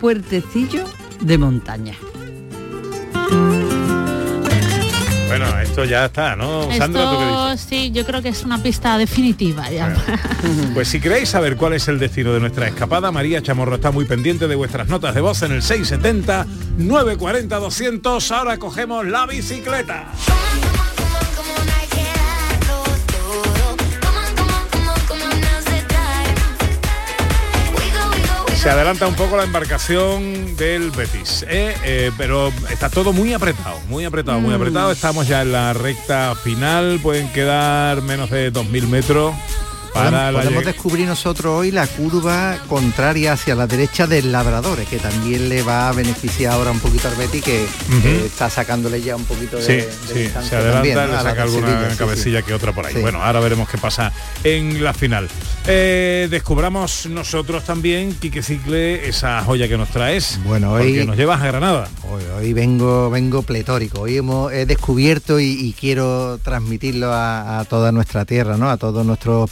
puertecillo 0.00 0.84
de 1.20 1.38
montaña. 1.38 1.94
Bueno, 5.30 5.60
esto 5.60 5.84
ya 5.84 6.06
está, 6.06 6.34
¿no? 6.34 6.62
Sandra, 6.76 7.04
¿tú 7.04 7.18
qué 7.18 7.24
dices? 7.24 7.60
Esto 7.60 7.68
sí, 7.68 7.90
yo 7.92 8.04
creo 8.04 8.20
que 8.20 8.30
es 8.30 8.42
una 8.42 8.60
pista 8.60 8.98
definitiva 8.98 9.70
ya. 9.70 9.94
Pues 10.74 10.88
si 10.88 10.98
queréis 10.98 11.28
saber 11.28 11.56
cuál 11.56 11.74
es 11.74 11.86
el 11.86 12.00
destino 12.00 12.32
de 12.32 12.40
nuestra 12.40 12.66
escapada, 12.66 13.12
María 13.12 13.40
Chamorro 13.40 13.76
está 13.76 13.92
muy 13.92 14.06
pendiente 14.06 14.48
de 14.48 14.56
vuestras 14.56 14.88
notas 14.88 15.14
de 15.14 15.20
voz 15.20 15.42
en 15.42 15.52
el 15.52 15.62
670 15.62 16.46
940 16.78 17.56
200. 17.60 18.32
Ahora 18.32 18.58
cogemos 18.58 19.06
la 19.06 19.26
bicicleta. 19.26 20.06
Se 28.60 28.68
adelanta 28.68 29.06
un 29.06 29.14
poco 29.14 29.38
la 29.38 29.44
embarcación 29.44 30.54
del 30.54 30.90
Betis, 30.90 31.46
¿eh? 31.48 31.74
Eh, 31.82 32.12
pero 32.18 32.52
está 32.70 32.90
todo 32.90 33.10
muy 33.14 33.32
apretado, 33.32 33.80
muy 33.88 34.04
apretado, 34.04 34.38
muy 34.38 34.52
apretado. 34.52 34.92
Estamos 34.92 35.26
ya 35.26 35.40
en 35.40 35.52
la 35.52 35.72
recta 35.72 36.34
final, 36.34 37.00
pueden 37.02 37.32
quedar 37.32 38.02
menos 38.02 38.28
de 38.28 38.52
2.000 38.52 38.86
metros 38.86 39.34
para 39.92 40.30
Podemos, 40.32 40.64
la 40.64 40.72
descubrir 40.72 41.06
nosotros 41.06 41.52
hoy 41.58 41.70
la 41.70 41.86
curva 41.86 42.58
contraria 42.68 43.32
hacia 43.32 43.54
la 43.54 43.66
derecha 43.66 44.06
del 44.06 44.30
Labradores, 44.32 44.88
que 44.88 44.98
también 44.98 45.48
le 45.48 45.62
va 45.62 45.88
a 45.88 45.92
beneficiar 45.92 46.52
ahora 46.54 46.70
un 46.70 46.80
poquito 46.80 47.08
al 47.08 47.14
Betty, 47.16 47.40
que 47.40 47.64
eh, 47.64 48.22
está 48.26 48.48
sacándole 48.50 49.00
ya 49.02 49.16
un 49.16 49.24
poquito 49.24 49.56
de, 49.56 49.62
Sí, 49.62 49.72
de 49.72 49.88
sí, 50.12 50.18
distancia 50.20 50.50
se 50.50 50.56
adelanta, 50.56 50.74
también, 50.78 50.94
¿no? 50.96 51.06
le 51.06 51.12
a 51.12 51.22
la 51.22 51.30
saca 51.30 51.42
alguna 51.42 51.90
sí, 51.90 51.96
cabecilla 51.96 52.42
que 52.42 52.54
otra 52.54 52.72
por 52.72 52.86
ahí. 52.86 52.94
Bueno, 53.00 53.22
ahora 53.22 53.40
veremos 53.40 53.68
qué 53.68 53.78
pasa 53.78 54.12
en 54.44 54.82
la 54.82 54.94
final. 54.94 55.28
Eh, 55.66 56.28
descubramos 56.30 57.06
nosotros 57.06 57.64
también, 57.64 58.14
Quique 58.14 58.42
Cicle, 58.42 59.08
esa 59.08 59.42
joya 59.42 59.68
que 59.68 59.76
nos 59.76 59.88
traes. 59.90 60.38
Bueno, 60.44 60.72
hoy- 60.72 60.84
porque 60.92 61.04
nos 61.04 61.16
llevas 61.16 61.40
a 61.42 61.46
Granada. 61.46 61.88
Hoy, 62.10 62.22
hoy 62.38 62.52
vengo, 62.52 63.10
vengo 63.10 63.42
pletórico. 63.42 64.00
Hoy 64.02 64.16
hemos 64.16 64.52
he 64.52 64.66
descubierto 64.66 65.38
y, 65.38 65.46
y 65.52 65.72
quiero 65.78 66.38
transmitirlo 66.42 67.12
a, 67.12 67.58
a 67.60 67.64
toda 67.64 67.92
nuestra 67.92 68.24
tierra, 68.24 68.56
¿no? 68.56 68.70
A 68.70 68.76
todos 68.76 69.04
nuestros 69.04 69.50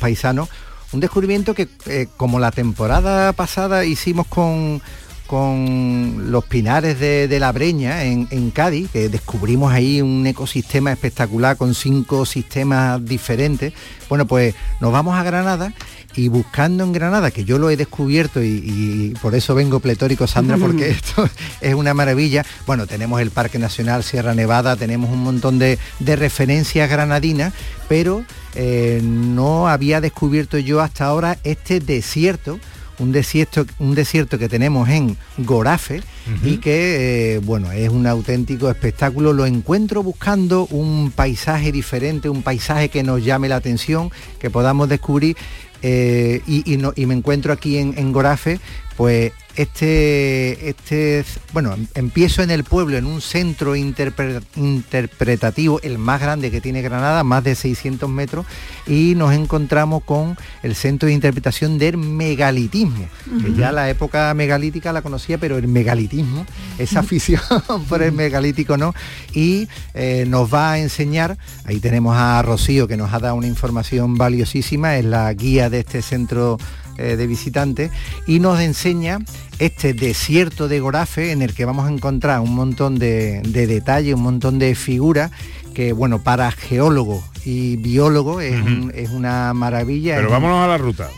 Un 0.92 1.00
descubrimiento 1.00 1.54
que, 1.54 1.68
eh, 1.86 2.08
como 2.16 2.38
la 2.38 2.50
temporada 2.50 3.32
pasada 3.32 3.84
hicimos 3.84 4.26
con, 4.26 4.80
con 5.28 6.32
los 6.32 6.44
pinares 6.44 6.98
de, 6.98 7.28
de 7.28 7.38
la 7.38 7.52
Breña 7.52 8.02
en, 8.04 8.26
en 8.30 8.50
Cádiz, 8.50 8.90
que 8.90 9.08
descubrimos 9.08 9.72
ahí 9.72 10.00
un 10.00 10.26
ecosistema 10.26 10.90
espectacular 10.90 11.56
con 11.56 11.74
cinco 11.74 12.26
sistemas 12.26 13.04
diferentes. 13.04 13.74
Bueno, 14.08 14.26
pues 14.26 14.54
nos 14.80 14.90
vamos 14.90 15.16
a 15.16 15.22
Granada 15.22 15.74
y 16.16 16.28
buscando 16.28 16.82
en 16.82 16.92
Granada, 16.92 17.30
que 17.30 17.44
yo 17.44 17.58
lo 17.58 17.68
he 17.70 17.76
descubierto 17.76 18.42
y, 18.42 18.62
y 18.64 19.14
por 19.20 19.34
eso 19.34 19.54
vengo 19.54 19.80
pletórico, 19.80 20.26
Sandra, 20.26 20.56
porque 20.60 20.90
esto 20.90 21.28
es 21.60 21.74
una 21.74 21.92
maravilla. 21.92 22.44
Bueno, 22.66 22.86
tenemos 22.86 23.20
el 23.20 23.30
Parque 23.30 23.58
Nacional 23.58 24.02
Sierra 24.02 24.34
Nevada, 24.34 24.76
tenemos 24.76 25.10
un 25.10 25.22
montón 25.22 25.58
de, 25.58 25.78
de 25.98 26.16
referencias 26.16 26.88
granadinas, 26.88 27.52
pero 27.86 28.24
eh, 28.54 29.00
no 29.04 29.68
había 29.68 30.00
descubierto 30.00 30.58
yo 30.58 30.80
hasta 30.80 31.04
ahora 31.04 31.38
este 31.44 31.80
desierto 31.80 32.58
un 32.98 33.12
desierto, 33.12 33.64
un 33.78 33.94
desierto 33.94 34.38
que 34.38 34.48
tenemos 34.48 34.88
en 34.88 35.16
Gorafe 35.38 36.02
y 36.44 36.56
que, 36.58 37.34
eh, 37.36 37.38
bueno, 37.38 37.70
es 37.72 37.88
un 37.88 38.06
auténtico 38.06 38.68
espectáculo. 38.70 39.32
Lo 39.32 39.46
encuentro 39.46 40.02
buscando 40.02 40.66
un 40.70 41.10
paisaje 41.10 41.72
diferente, 41.72 42.28
un 42.28 42.42
paisaje 42.42 42.88
que 42.90 43.02
nos 43.02 43.24
llame 43.24 43.48
la 43.48 43.56
atención, 43.56 44.10
que 44.38 44.50
podamos 44.50 44.88
descubrir. 44.88 45.36
eh, 45.80 46.42
y, 46.46 46.72
y 46.74 46.76
no- 46.76 46.92
y 46.96 47.06
me 47.06 47.14
encuentro 47.14 47.52
aquí 47.52 47.78
en, 47.78 47.94
en 47.96 48.10
Gorafe, 48.12 48.58
pues 48.96 49.30
este, 49.62 50.68
este, 50.68 51.24
bueno, 51.52 51.74
em- 51.74 51.86
empiezo 51.94 52.42
en 52.42 52.50
el 52.50 52.64
pueblo, 52.64 52.96
en 52.96 53.06
un 53.06 53.20
centro 53.20 53.74
interpre- 53.76 54.42
interpretativo, 54.56 55.80
el 55.82 55.98
más 55.98 56.20
grande 56.20 56.50
que 56.50 56.60
tiene 56.60 56.80
Granada, 56.82 57.24
más 57.24 57.44
de 57.44 57.54
600 57.54 58.08
metros, 58.08 58.46
y 58.86 59.14
nos 59.16 59.32
encontramos 59.34 60.04
con 60.04 60.36
el 60.62 60.74
centro 60.74 61.08
de 61.08 61.12
interpretación 61.14 61.78
del 61.78 61.96
megalitismo, 61.98 63.06
que 63.44 63.52
ya 63.54 63.72
la 63.72 63.90
época 63.90 64.32
megalítica 64.34 64.92
la 64.92 65.02
conocía, 65.02 65.38
pero 65.38 65.58
el 65.58 65.68
megalitismo, 65.68 66.46
esa 66.78 67.00
afición 67.00 67.40
por 67.88 68.02
el 68.02 68.12
megalítico 68.12 68.76
no, 68.76 68.94
y 69.32 69.68
eh, 69.94 70.24
nos 70.28 70.52
va 70.52 70.72
a 70.72 70.78
enseñar, 70.78 71.36
ahí 71.64 71.80
tenemos 71.80 72.16
a 72.16 72.40
Rocío 72.42 72.88
que 72.88 72.96
nos 72.96 73.12
ha 73.12 73.18
dado 73.18 73.34
una 73.34 73.46
información 73.46 74.14
valiosísima, 74.16 74.96
es 74.96 75.04
la 75.04 75.32
guía 75.34 75.68
de 75.70 75.80
este 75.80 76.00
centro 76.02 76.58
eh, 76.98 77.16
de 77.16 77.26
visitantes 77.26 77.90
y 78.26 78.40
nos 78.40 78.60
enseña 78.60 79.18
este 79.58 79.94
desierto 79.94 80.68
de 80.68 80.80
Gorafe 80.80 81.32
en 81.32 81.42
el 81.42 81.54
que 81.54 81.64
vamos 81.64 81.86
a 81.88 81.92
encontrar 81.92 82.40
un 82.40 82.54
montón 82.54 82.98
de, 82.98 83.40
de 83.42 83.66
detalles, 83.66 84.14
un 84.14 84.22
montón 84.22 84.58
de 84.58 84.74
figuras 84.74 85.30
que 85.74 85.92
bueno, 85.92 86.18
para 86.22 86.50
geólogos 86.50 87.24
y 87.44 87.76
biólogos 87.76 88.42
es, 88.42 88.54
un- 88.60 88.92
es 88.94 89.10
una 89.10 89.54
maravilla. 89.54 90.16
Pero 90.16 90.28
un- 90.28 90.32
vámonos 90.32 90.64
a 90.64 90.66
la 90.68 90.76
ruta. 90.78 91.08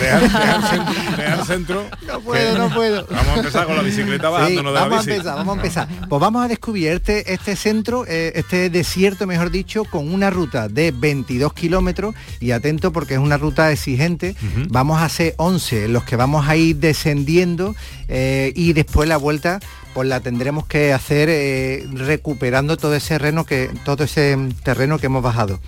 Centro, 1.46 1.84
No 2.06 2.20
puedo, 2.20 2.52
que- 2.52 2.58
no 2.58 2.74
puedo. 2.74 3.06
Vamos 3.10 3.28
a 3.28 3.36
empezar 3.38 3.66
con 3.66 3.76
la 3.76 3.82
bicicleta 3.82 4.26
Sí, 4.28 4.32
bajándonos 4.32 4.72
de 4.72 4.78
la 4.78 4.86
vamos 4.86 4.98
a 5.06 5.10
empezar, 5.10 5.36
vamos 5.36 5.52
a 5.52 5.56
empezar. 5.56 5.88
Pues 6.08 6.20
vamos 6.20 6.44
a 6.44 6.48
descubrir 6.48 6.88
este, 6.92 7.32
este 7.32 7.56
centro, 7.56 8.04
eh, 8.06 8.32
este 8.34 8.70
desierto, 8.70 9.26
mejor 9.26 9.50
dicho, 9.50 9.84
con 9.84 10.12
una 10.12 10.30
ruta 10.30 10.68
de 10.68 10.92
22 10.92 11.52
kilómetros 11.52 12.14
y 12.40 12.50
atento 12.52 12.92
porque 12.92 13.14
es 13.14 13.20
una 13.20 13.36
ruta 13.36 13.70
exigente. 13.72 14.34
Vamos 14.68 15.00
a 15.00 15.04
hacer 15.06 15.34
11 15.38 15.86
en 15.86 15.92
los 15.92 16.04
que 16.04 16.16
vamos 16.16 16.48
a 16.48 16.56
ir 16.56 16.76
descendiendo 16.76 17.74
eh, 18.08 18.52
y 18.54 18.72
después 18.72 19.08
la 19.08 19.16
vuelta 19.16 19.60
pues 19.94 20.08
la 20.08 20.20
tendremos 20.20 20.66
que 20.66 20.92
hacer 20.92 21.28
eh, 21.30 21.84
recuperando 21.92 22.76
todo 22.76 22.94
ese 22.94 23.08
terreno 23.18 23.44
que 23.44 23.70
todo 23.84 24.04
ese 24.04 24.38
terreno 24.62 24.98
que 24.98 25.06
hemos 25.06 25.22
bajado. 25.22 25.58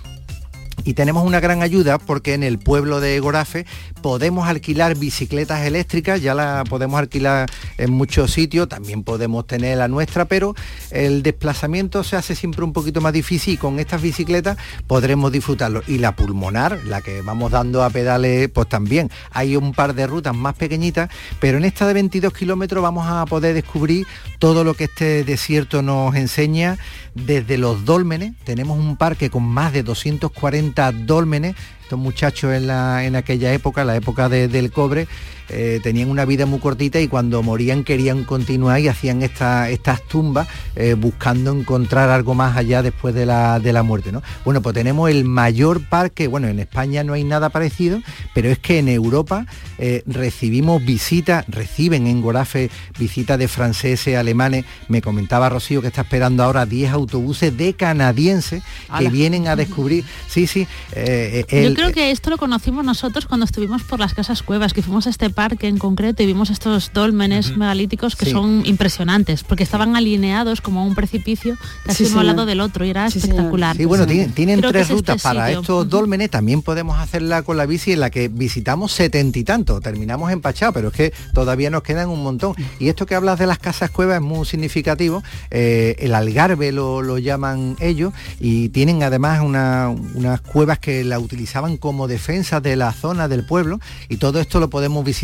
Y 0.85 0.95
tenemos 0.95 1.25
una 1.25 1.39
gran 1.39 1.61
ayuda 1.61 1.97
porque 1.97 2.33
en 2.33 2.43
el 2.43 2.59
pueblo 2.59 2.99
de 2.99 3.17
Gorafe 3.19 3.65
podemos 4.01 4.47
alquilar 4.49 4.97
bicicletas 4.97 5.65
eléctricas, 5.65 6.21
ya 6.21 6.33
la 6.33 6.65
podemos 6.69 6.99
alquilar 6.99 7.49
en 7.77 7.91
muchos 7.91 8.31
sitios, 8.31 8.67
también 8.67 9.03
podemos 9.03 9.47
tener 9.47 9.77
la 9.77 9.87
nuestra, 9.87 10.25
pero 10.25 10.55
el 10.91 11.23
desplazamiento 11.23 12.03
se 12.03 12.17
hace 12.17 12.35
siempre 12.35 12.65
un 12.65 12.73
poquito 12.73 12.99
más 12.99 13.13
difícil 13.13 13.53
y 13.53 13.57
con 13.57 13.79
estas 13.79 14.01
bicicletas 14.01 14.57
podremos 14.85 15.31
disfrutarlo. 15.31 15.83
Y 15.87 15.99
la 15.99 16.15
pulmonar, 16.15 16.79
la 16.85 17.01
que 17.01 17.21
vamos 17.21 17.51
dando 17.51 17.83
a 17.83 17.89
pedales, 17.89 18.49
pues 18.49 18.67
también. 18.67 19.09
Hay 19.31 19.55
un 19.55 19.73
par 19.73 19.95
de 19.95 20.05
rutas 20.05 20.35
más 20.35 20.55
pequeñitas, 20.55 21.09
pero 21.39 21.57
en 21.57 21.65
esta 21.65 21.87
de 21.87 21.93
22 21.93 22.33
kilómetros 22.33 22.83
vamos 22.83 23.05
a 23.07 23.25
poder 23.25 23.53
descubrir 23.53 24.05
todo 24.39 24.65
lo 24.65 24.73
que 24.73 24.85
este 24.85 25.23
desierto 25.23 25.81
nos 25.81 26.13
enseña 26.15 26.77
desde 27.15 27.57
los 27.57 27.85
dólmenes. 27.85 28.33
Tenemos 28.43 28.77
un 28.77 28.97
parque 28.97 29.29
con 29.29 29.43
más 29.43 29.71
de 29.71 29.83
240 29.83 30.72
dólmenes 30.91 31.55
estos 31.83 31.99
muchachos 31.99 32.53
en, 32.53 32.67
la, 32.67 33.05
en 33.05 33.15
aquella 33.15 33.53
época, 33.53 33.83
la 33.83 33.95
época 33.95 34.29
de- 34.29 34.47
del 34.47 34.71
cobre, 34.71 35.07
eh, 35.49 35.79
tenían 35.83 36.09
una 36.09 36.25
vida 36.25 36.45
muy 36.45 36.59
cortita 36.59 36.99
y 36.99 37.07
cuando 37.07 37.43
morían 37.43 37.83
querían 37.83 38.23
continuar 38.23 38.79
y 38.79 38.87
hacían 38.87 39.21
esta- 39.23 39.69
estas 39.69 40.01
tumbas 40.07 40.47
eh, 40.75 40.93
buscando 40.95 41.51
encontrar 41.51 42.09
algo 42.09 42.33
más 42.33 42.55
allá 42.57 42.81
después 42.81 43.13
de 43.13 43.25
la, 43.25 43.59
de 43.59 43.73
la 43.73 43.83
muerte. 43.83 44.11
¿no? 44.11 44.21
Bueno, 44.45 44.61
pues 44.61 44.73
tenemos 44.73 45.09
el 45.09 45.25
mayor 45.25 45.81
parque, 45.87 46.27
bueno, 46.27 46.47
en 46.47 46.59
España 46.59 47.03
no 47.03 47.13
hay 47.13 47.23
nada 47.23 47.49
parecido, 47.49 48.01
pero 48.33 48.49
es 48.49 48.59
que 48.59 48.79
en 48.79 48.87
Europa 48.89 49.45
eh, 49.77 50.03
recibimos 50.05 50.83
visitas, 50.83 51.45
reciben 51.47 52.07
en 52.07 52.21
Gorafe 52.21 52.69
visitas 52.97 53.37
de 53.37 53.47
franceses, 53.47 54.15
alemanes. 54.17 54.65
Me 54.87 55.01
comentaba 55.01 55.49
Rocío 55.49 55.81
que 55.81 55.87
está 55.87 56.01
esperando 56.01 56.43
ahora 56.43 56.65
10 56.65 56.91
autobuses 56.91 57.55
de 57.57 57.73
canadienses 57.73 58.63
que 58.97 59.09
vienen 59.09 59.47
a 59.47 59.55
descubrir. 59.55 60.03
Sí, 60.27 60.47
sí. 60.47 60.67
Yo 60.95 61.73
creo 61.75 61.91
que 61.91 62.11
esto 62.11 62.29
lo 62.29 62.37
conocimos 62.37 62.85
nosotros 62.85 63.25
cuando 63.25 63.45
estuvimos 63.45 63.83
por 63.83 63.99
las 63.99 64.13
casas 64.13 64.41
cuevas, 64.43 64.73
que 64.73 64.81
fuimos 64.81 65.07
a 65.07 65.09
este 65.09 65.29
parque 65.33 65.67
en 65.67 65.77
concreto 65.77 66.23
y 66.23 66.25
vimos 66.25 66.49
estos 66.49 66.91
dólmenes 66.93 67.57
megalíticos 67.57 68.15
que 68.15 68.25
Sí. 68.25 68.31
son 68.31 68.63
impresionantes, 68.65 69.43
porque 69.43 69.63
estaban 69.63 69.95
alineados 69.95 70.61
como 70.61 70.85
un 70.85 70.95
precipicio, 70.95 71.57
casi 71.85 72.05
Sí, 72.05 72.11
uno 72.11 72.21
al 72.21 72.27
lado 72.27 72.45
del 72.45 72.61
otro, 72.61 72.85
y 72.85 72.89
era 72.89 73.09
Sí, 73.09 73.19
espectacular. 73.19 73.75
Sí, 73.75 73.85
bueno, 73.85 74.05
tienen, 74.05 74.61
tres 74.61 74.75
es 74.75 74.81
este 74.81 74.93
rutas 74.93 75.21
para 75.21 75.47
sitio. 75.47 75.61
estos 75.61 75.89
dólmenes. 75.89 76.29
También 76.29 76.61
podemos 76.61 76.99
hacerla 76.99 77.41
con 77.43 77.57
la 77.57 77.65
bici 77.65 77.91
en 77.93 77.99
la 77.99 78.09
que 78.09 78.27
visitamos 78.27 78.91
setenta 78.91 79.39
y 79.39 79.43
tanto. 79.43 79.79
Terminamos 79.81 80.31
empachados, 80.31 80.73
pero 80.73 80.87
es 80.89 80.93
que 80.93 81.13
todavía 81.33 81.69
nos 81.69 81.83
quedan 81.83 82.09
un 82.09 82.23
montón. 82.23 82.55
Y 82.79 82.89
esto 82.89 83.05
que 83.05 83.15
hablas 83.15 83.39
de 83.39 83.47
las 83.47 83.59
casas 83.59 83.89
cuevas 83.91 84.17
es 84.17 84.21
muy 84.21 84.45
significativo. 84.45 85.23
Eh, 85.51 85.95
el 85.99 86.13
algarve 86.15 86.71
lo, 86.71 87.01
lo 87.01 87.17
llaman 87.17 87.75
ellos 87.79 88.13
y 88.39 88.69
tienen 88.69 89.03
además 89.03 89.41
una- 89.41 89.89
unas 89.89 90.41
cuevas 90.41 90.79
que 90.79 91.03
la 91.03 91.19
utilizaban 91.19 91.77
como 91.77 92.07
defensa 92.07 92.61
de 92.61 92.75
la 92.75 92.91
zona 92.91 93.27
del 93.27 93.45
pueblo 93.45 93.79
y 94.09 94.17
todo 94.17 94.39
esto 94.39 94.59
lo 94.59 94.69
podemos 94.69 95.03
visitar 95.03 95.22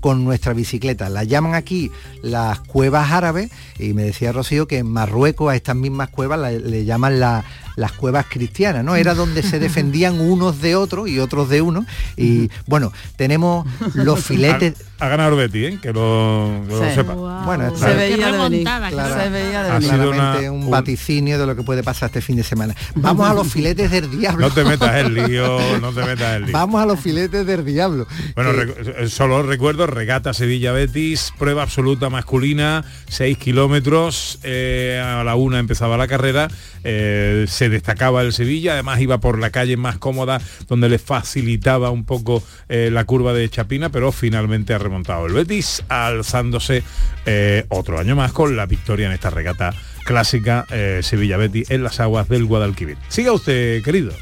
con 0.00 0.24
nuestra 0.24 0.52
bicicleta. 0.52 1.08
La 1.08 1.24
llaman 1.24 1.54
aquí 1.54 1.90
las 2.22 2.60
cuevas 2.60 3.10
árabes 3.12 3.50
y 3.78 3.92
me 3.94 4.02
decía 4.04 4.32
Rocío 4.32 4.66
que 4.68 4.78
en 4.78 4.86
Marruecos 4.86 5.50
a 5.52 5.56
estas 5.56 5.76
mismas 5.76 6.08
cuevas 6.10 6.52
le 6.52 6.84
llaman 6.84 7.20
la- 7.20 7.44
las 7.78 7.92
cuevas 7.92 8.26
cristianas, 8.28 8.84
¿no? 8.84 8.96
Era 8.96 9.14
donde 9.14 9.42
se 9.42 9.58
defendían 9.58 10.20
unos 10.20 10.60
de 10.60 10.76
otros 10.76 11.08
y 11.08 11.18
otros 11.18 11.48
de 11.48 11.62
uno. 11.62 11.86
Y 12.16 12.50
bueno, 12.66 12.92
tenemos 13.16 13.66
los 13.94 14.22
filetes. 14.24 14.74
Ha, 15.00 15.06
ha 15.06 15.08
ganado 15.08 15.36
Betty, 15.36 15.64
¿eh? 15.64 15.78
que 15.80 15.92
lo, 15.92 16.60
que 16.68 16.74
lo 16.74 16.88
Sí. 16.88 16.94
sepa. 16.96 17.14
Bueno, 17.14 17.74
Se 17.76 17.94
veía 17.94 18.32
de 18.32 18.38
venir. 18.38 18.66
Se 18.68 19.28
veía 19.30 19.62
de 19.62 19.70
venir. 19.70 19.88
claramente 19.88 20.08
una- 20.08 20.52
un 20.52 20.64
un- 20.64 20.70
vaticinio 20.70 21.38
de 21.38 21.46
lo 21.46 21.54
que 21.54 21.62
puede 21.62 21.82
pasar 21.84 22.08
este 22.08 22.20
fin 22.20 22.34
de 22.36 22.42
semana. 22.42 22.74
Vamos 22.96 23.30
a 23.30 23.32
los 23.34 23.46
filetes 23.52 23.90
del 23.92 24.10
diablo. 24.10 24.48
No 24.48 24.52
te 24.52 24.64
metas 24.64 24.96
el 24.96 25.14
lío, 25.14 25.58
no 25.80 25.92
te 25.92 26.04
metas 26.04 26.34
el 26.36 26.42
lío. 26.46 26.52
Vamos 26.52 26.82
a 26.82 26.86
los 26.86 26.98
filetes 27.00 27.46
del 27.46 27.64
diablo. 27.64 28.06
Bueno, 28.34 28.50
Que- 28.52 28.66
recu- 28.66 28.94
eh, 29.04 29.08
solo 29.08 29.42
recuerdo, 29.44 29.86
regata 29.86 30.34
Sevilla 30.34 30.72
Betis, 30.72 31.32
prueba 31.38 31.62
absoluta 31.62 32.10
masculina, 32.10 32.84
6 33.08 33.38
kilómetros, 33.38 34.40
eh, 34.42 35.00
a 35.04 35.22
la 35.22 35.36
una 35.36 35.60
empezaba 35.60 35.96
la 35.96 36.08
carrera, 36.08 36.48
eh, 36.82 37.44
se 37.48 37.67
destacaba 37.68 38.22
el 38.22 38.32
Sevilla, 38.32 38.74
además 38.74 39.00
iba 39.00 39.18
por 39.18 39.38
la 39.38 39.50
calle 39.50 39.76
más 39.76 39.98
cómoda, 39.98 40.40
donde 40.68 40.88
le 40.88 40.98
facilitaba 40.98 41.90
un 41.90 42.04
poco 42.04 42.42
eh, 42.68 42.90
la 42.92 43.04
curva 43.04 43.32
de 43.32 43.48
Chapina, 43.48 43.90
pero 43.90 44.12
finalmente 44.12 44.74
ha 44.74 44.78
remontado 44.78 45.26
el 45.26 45.32
Betis, 45.32 45.82
alzándose 45.88 46.82
eh, 47.26 47.64
otro 47.68 47.98
año 47.98 48.16
más 48.16 48.32
con 48.32 48.56
la 48.56 48.66
victoria 48.66 49.06
en 49.06 49.12
esta 49.12 49.30
regata 49.30 49.74
clásica 50.04 50.66
eh, 50.70 51.00
Sevilla 51.02 51.36
Betis 51.36 51.70
en 51.70 51.82
las 51.82 52.00
aguas 52.00 52.28
del 52.28 52.44
Guadalquivir. 52.44 52.96
Siga 53.08 53.32
usted, 53.32 53.82
querido. 53.82 54.12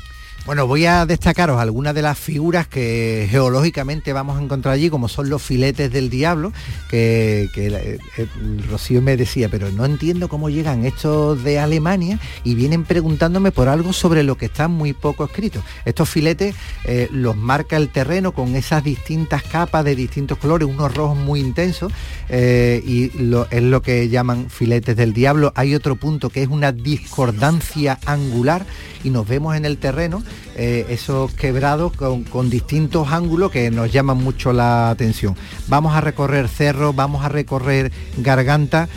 Bueno, 0.46 0.68
voy 0.68 0.86
a 0.86 1.06
destacaros 1.06 1.60
algunas 1.60 1.92
de 1.92 2.02
las 2.02 2.16
figuras 2.16 2.68
que 2.68 3.26
geológicamente 3.28 4.12
vamos 4.12 4.38
a 4.38 4.42
encontrar 4.42 4.74
allí, 4.74 4.90
como 4.90 5.08
son 5.08 5.28
los 5.28 5.42
filetes 5.42 5.90
del 5.90 6.08
diablo, 6.08 6.52
que, 6.88 7.50
eh, 7.52 7.98
eh, 8.16 8.26
Rocío 8.70 9.02
me 9.02 9.16
decía, 9.16 9.48
pero 9.48 9.72
no 9.72 9.84
entiendo 9.84 10.28
cómo 10.28 10.48
llegan 10.48 10.86
estos 10.86 11.42
de 11.42 11.58
Alemania 11.58 12.20
y 12.44 12.54
vienen 12.54 12.84
preguntándome 12.84 13.50
por 13.50 13.66
algo 13.68 13.92
sobre 13.92 14.22
lo 14.22 14.38
que 14.38 14.46
está 14.46 14.68
muy 14.68 14.92
poco 14.92 15.24
escrito. 15.24 15.64
Estos 15.84 16.08
filetes 16.08 16.54
eh, 16.84 17.08
los 17.10 17.36
marca 17.36 17.76
el 17.76 17.88
terreno 17.88 18.30
con 18.30 18.54
esas 18.54 18.84
distintas 18.84 19.42
capas 19.42 19.84
de 19.84 19.96
distintos 19.96 20.38
colores, 20.38 20.68
unos 20.68 20.94
rojos 20.94 21.18
muy 21.18 21.40
intensos, 21.40 21.92
y 22.30 23.10
es 23.50 23.62
lo 23.62 23.82
que 23.82 24.08
llaman 24.08 24.48
filetes 24.48 24.96
del 24.96 25.12
diablo. 25.12 25.52
Hay 25.56 25.74
otro 25.74 25.96
punto 25.96 26.30
que 26.30 26.42
es 26.42 26.48
una 26.48 26.70
discordancia 26.70 27.98
angular 28.06 28.64
y 29.02 29.10
nos 29.10 29.26
vemos 29.26 29.56
en 29.56 29.64
el 29.64 29.78
terreno 29.78 30.22
eh, 30.56 30.86
esos 30.88 31.32
quebrados 31.34 31.92
con, 31.92 32.24
con 32.24 32.50
distintos 32.50 33.12
ángulos 33.12 33.50
que 33.50 33.70
nos 33.70 33.92
llaman 33.92 34.18
mucho 34.18 34.52
la 34.52 34.90
atención. 34.90 35.36
Vamos 35.68 35.94
a 35.94 36.00
recorrer 36.00 36.48
cerros, 36.48 36.94
vamos 36.96 37.24
a 37.24 37.28
recorrer 37.28 37.92
garganta. 38.18 38.88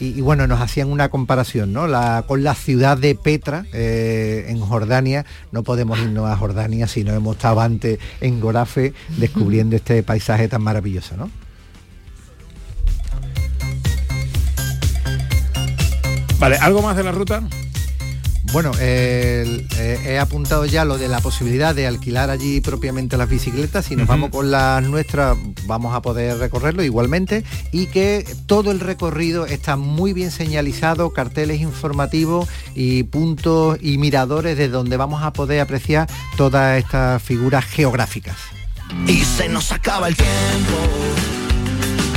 Y, 0.00 0.06
y 0.06 0.20
bueno, 0.22 0.48
nos 0.48 0.60
hacían 0.60 0.90
una 0.90 1.08
comparación, 1.08 1.72
¿no? 1.72 1.86
La- 1.86 2.24
con 2.26 2.42
la 2.42 2.56
ciudad 2.56 2.98
de 2.98 3.14
Petra, 3.14 3.64
eh, 3.72 4.46
en 4.48 4.58
Jordania. 4.58 5.24
No 5.52 5.62
podemos 5.62 6.00
irnos 6.00 6.28
a 6.28 6.36
Jordania 6.36 6.88
si 6.88 7.04
no 7.04 7.12
hemos 7.14 7.36
estado 7.36 7.60
antes 7.60 8.00
en 8.20 8.40
Gorafe 8.40 8.92
descubriendo 9.18 9.76
este 9.76 10.02
paisaje 10.02 10.48
tan 10.48 10.62
maravilloso, 10.62 11.16
¿no? 11.16 11.30
Vale, 16.40 16.56
¿algo 16.56 16.82
más 16.82 16.96
de 16.96 17.04
la 17.04 17.12
ruta? 17.12 17.42
Bueno, 18.52 18.70
eh, 18.78 19.66
eh, 19.78 20.00
he 20.06 20.18
apuntado 20.18 20.64
ya 20.64 20.84
lo 20.84 20.96
de 20.96 21.08
la 21.08 21.20
posibilidad 21.20 21.74
de 21.74 21.86
alquilar 21.86 22.30
allí 22.30 22.60
propiamente 22.60 23.16
las 23.16 23.28
bicicletas. 23.28 23.86
Si 23.86 23.96
nos 23.96 24.06
vamos 24.06 24.30
con 24.30 24.50
las 24.50 24.82
nuestras, 24.84 25.36
vamos 25.66 25.94
a 25.94 26.02
poder 26.02 26.38
recorrerlo 26.38 26.84
igualmente. 26.84 27.42
Y 27.72 27.86
que 27.86 28.24
todo 28.46 28.70
el 28.70 28.80
recorrido 28.80 29.46
está 29.46 29.76
muy 29.76 30.12
bien 30.12 30.30
señalizado, 30.30 31.10
carteles 31.10 31.60
informativos 31.60 32.48
y 32.74 33.04
puntos 33.04 33.78
y 33.80 33.98
miradores 33.98 34.56
de 34.56 34.68
donde 34.68 34.96
vamos 34.96 35.22
a 35.22 35.32
poder 35.32 35.60
apreciar 35.60 36.08
todas 36.36 36.78
estas 36.78 37.22
figuras 37.22 37.64
geográficas. 37.64 38.36
Y 39.08 39.24
se 39.24 39.48
nos 39.48 39.72
acaba 39.72 40.06
el 40.06 40.16
tiempo. 40.16 40.32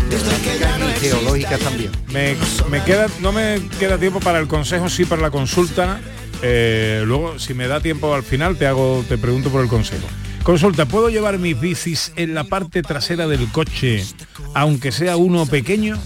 Y 0.09 0.99
geológicas 0.99 1.59
también. 1.59 1.91
Me, 2.07 2.35
me 2.69 2.83
queda, 2.83 3.07
no 3.19 3.31
me 3.31 3.59
queda 3.79 3.97
tiempo 3.97 4.19
para 4.19 4.39
el 4.39 4.47
consejo, 4.47 4.89
sí 4.89 5.05
para 5.05 5.21
la 5.21 5.31
consulta. 5.31 5.99
Eh, 6.41 7.03
luego, 7.05 7.39
si 7.39 7.53
me 7.53 7.67
da 7.67 7.79
tiempo 7.79 8.13
al 8.13 8.23
final, 8.23 8.57
te 8.57 8.67
hago, 8.67 9.03
te 9.07 9.17
pregunto 9.17 9.49
por 9.49 9.61
el 9.61 9.67
consejo. 9.67 10.07
Consulta, 10.43 10.85
¿puedo 10.85 11.09
llevar 11.09 11.39
mis 11.39 11.59
bicis 11.59 12.13
en 12.15 12.33
la 12.33 12.45
parte 12.45 12.81
trasera 12.81 13.27
del 13.27 13.51
coche, 13.51 14.05
aunque 14.53 14.91
sea 14.91 15.17
uno 15.17 15.45
pequeño? 15.45 15.97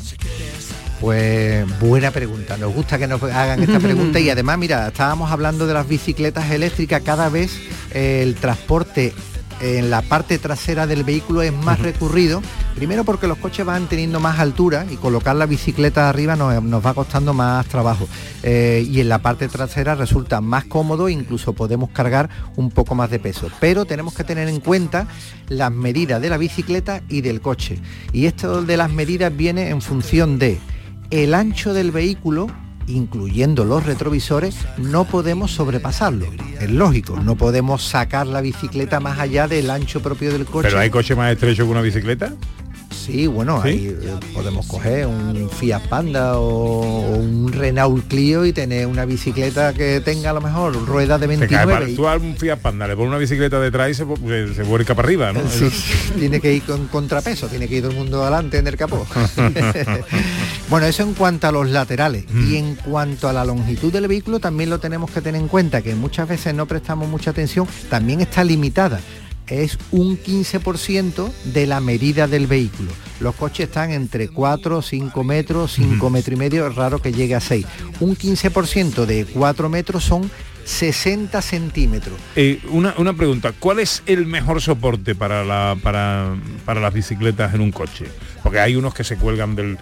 Pues 0.99 1.65
buena 1.79 2.11
pregunta, 2.11 2.57
nos 2.57 2.73
gusta 2.73 2.97
que 2.97 3.07
nos 3.07 3.21
hagan 3.23 3.61
esta 3.63 3.79
pregunta 3.79 4.19
y 4.19 4.29
además, 4.31 4.57
mira, 4.57 4.87
estábamos 4.87 5.31
hablando 5.31 5.67
de 5.67 5.73
las 5.73 5.87
bicicletas 5.87 6.51
eléctricas, 6.51 7.01
cada 7.01 7.29
vez 7.29 7.59
el 7.93 8.35
transporte 8.35 9.13
en 9.61 9.89
la 9.89 10.01
parte 10.01 10.39
trasera 10.39 10.87
del 10.87 11.03
vehículo 11.03 11.41
es 11.43 11.53
más 11.53 11.79
recurrido, 11.79 12.41
primero 12.75 13.03
porque 13.03 13.27
los 13.27 13.37
coches 13.37 13.65
van 13.65 13.87
teniendo 13.87 14.19
más 14.19 14.39
altura 14.39 14.85
y 14.89 14.95
colocar 14.95 15.35
la 15.35 15.45
bicicleta 15.45 16.09
arriba 16.09 16.35
nos, 16.35 16.63
nos 16.63 16.85
va 16.85 16.93
costando 16.93 17.33
más 17.33 17.65
trabajo. 17.67 18.07
Eh, 18.43 18.87
y 18.89 18.99
en 19.01 19.09
la 19.09 19.19
parte 19.19 19.47
trasera 19.47 19.93
resulta 19.93 20.41
más 20.41 20.65
cómodo, 20.65 21.09
incluso 21.09 21.53
podemos 21.53 21.91
cargar 21.91 22.29
un 22.55 22.71
poco 22.71 22.95
más 22.95 23.11
de 23.11 23.19
peso. 23.19 23.49
Pero 23.59 23.85
tenemos 23.85 24.15
que 24.15 24.23
tener 24.23 24.47
en 24.47 24.59
cuenta 24.59 25.07
las 25.47 25.71
medidas 25.71 26.21
de 26.21 26.29
la 26.29 26.37
bicicleta 26.37 27.01
y 27.07 27.21
del 27.21 27.39
coche. 27.39 27.79
Y 28.13 28.25
esto 28.25 28.63
de 28.63 28.77
las 28.77 28.91
medidas 28.91 29.35
viene 29.35 29.69
en 29.69 29.81
función 29.81 30.39
de 30.39 30.59
el 31.11 31.33
ancho 31.33 31.73
del 31.73 31.91
vehículo 31.91 32.47
incluyendo 32.91 33.65
los 33.65 33.85
retrovisores, 33.85 34.55
no 34.77 35.05
podemos 35.05 35.51
sobrepasarlo. 35.51 36.25
Es 36.59 36.69
lógico, 36.69 37.19
no 37.19 37.35
podemos 37.35 37.83
sacar 37.83 38.27
la 38.27 38.41
bicicleta 38.41 38.99
más 38.99 39.19
allá 39.19 39.47
del 39.47 39.69
ancho 39.69 40.01
propio 40.01 40.31
del 40.31 40.45
coche. 40.45 40.69
¿Pero 40.69 40.79
hay 40.79 40.89
coche 40.89 41.15
más 41.15 41.31
estrecho 41.31 41.65
que 41.65 41.71
una 41.71 41.81
bicicleta? 41.81 42.33
Sí, 43.05 43.25
bueno, 43.25 43.61
¿Sí? 43.63 43.69
ahí 43.69 43.97
eh, 43.99 44.13
podemos 44.33 44.67
coger 44.67 45.07
un 45.07 45.49
Fiat 45.49 45.81
Panda 45.87 46.37
o, 46.37 46.81
un 47.15 47.51
Renault 47.51 48.07
Clio 48.07 48.45
y 48.45 48.53
tener 48.53 48.85
una 48.85 49.05
bicicleta 49.05 49.73
que 49.73 50.01
tenga 50.01 50.29
a 50.29 50.33
lo 50.33 50.41
mejor 50.41 50.85
ruedas 50.85 51.19
de 51.19 51.27
Se 51.27 51.47
cae 51.47 51.65
29 51.65 51.73
para, 51.73 51.89
y- 51.89 51.95
tú 51.95 52.07
a 52.07 52.15
un 52.15 52.35
Fiat 52.35 52.59
Panda, 52.59 52.87
le 52.87 52.95
pones 52.95 53.09
una 53.09 53.17
bicicleta 53.17 53.59
detrás 53.59 53.89
y 53.89 53.93
se, 53.95 54.05
se, 54.05 54.53
se 54.53 54.63
vuelca 54.63 54.93
para 54.93 55.07
arriba, 55.07 55.33
¿no? 55.33 55.41
Sí, 55.49 55.69
sí, 55.69 56.13
tiene 56.19 56.39
que 56.39 56.53
ir 56.53 56.63
con 56.63 56.87
contrapeso, 56.87 57.47
tiene 57.47 57.67
que 57.67 57.75
ir 57.77 57.81
todo 57.81 57.91
el 57.91 57.97
mundo 57.97 58.21
adelante 58.21 58.59
en 58.59 58.67
el 58.67 58.77
capó. 58.77 59.05
bueno, 60.69 60.85
eso 60.85 61.03
en 61.03 61.13
cuanto 61.13 61.47
a 61.47 61.51
los 61.51 61.69
laterales. 61.69 62.25
Mm. 62.31 62.51
Y 62.51 62.57
en 62.57 62.75
cuanto 62.75 63.27
a 63.27 63.33
la 63.33 63.43
longitud 63.43 63.91
del 63.91 64.07
vehículo, 64.07 64.39
también 64.39 64.69
lo 64.69 64.79
tenemos 64.79 65.09
que 65.09 65.21
tener 65.21 65.41
en 65.41 65.47
cuenta, 65.47 65.81
que 65.81 65.95
muchas 65.95 66.27
veces 66.27 66.53
no 66.53 66.65
prestamos 66.67 67.09
mucha 67.09 67.31
atención, 67.31 67.67
también 67.89 68.21
está 68.21 68.43
limitada. 68.43 68.99
Es 69.51 69.77
un 69.91 70.17
15% 70.17 71.29
de 71.53 71.67
la 71.67 71.81
medida 71.81 72.27
del 72.27 72.47
vehículo. 72.47 72.89
Los 73.19 73.35
coches 73.35 73.67
están 73.67 73.91
entre 73.91 74.29
4, 74.29 74.81
5 74.81 75.23
metros, 75.25 75.73
5 75.73 76.09
metros 76.09 76.35
y 76.35 76.39
medio, 76.39 76.65
es 76.65 76.75
raro 76.75 76.99
que 76.99 77.11
llegue 77.11 77.35
a 77.35 77.41
6. 77.41 77.65
Un 77.99 78.15
15% 78.15 79.05
de 79.05 79.25
4 79.25 79.69
metros 79.69 80.05
son 80.05 80.31
60 80.63 81.41
centímetros. 81.41 82.17
Eh, 82.37 82.61
una, 82.69 82.95
una 82.97 83.13
pregunta, 83.13 83.51
¿cuál 83.51 83.79
es 83.79 84.03
el 84.05 84.25
mejor 84.25 84.61
soporte 84.61 85.15
para, 85.15 85.43
la, 85.43 85.75
para, 85.83 86.33
para 86.63 86.79
las 86.79 86.93
bicicletas 86.93 87.53
en 87.53 87.59
un 87.59 87.71
coche? 87.71 88.05
Porque 88.41 88.59
hay 88.59 88.77
unos 88.77 88.93
que 88.93 89.03
se 89.03 89.17
cuelgan 89.17 89.55
del, 89.55 89.77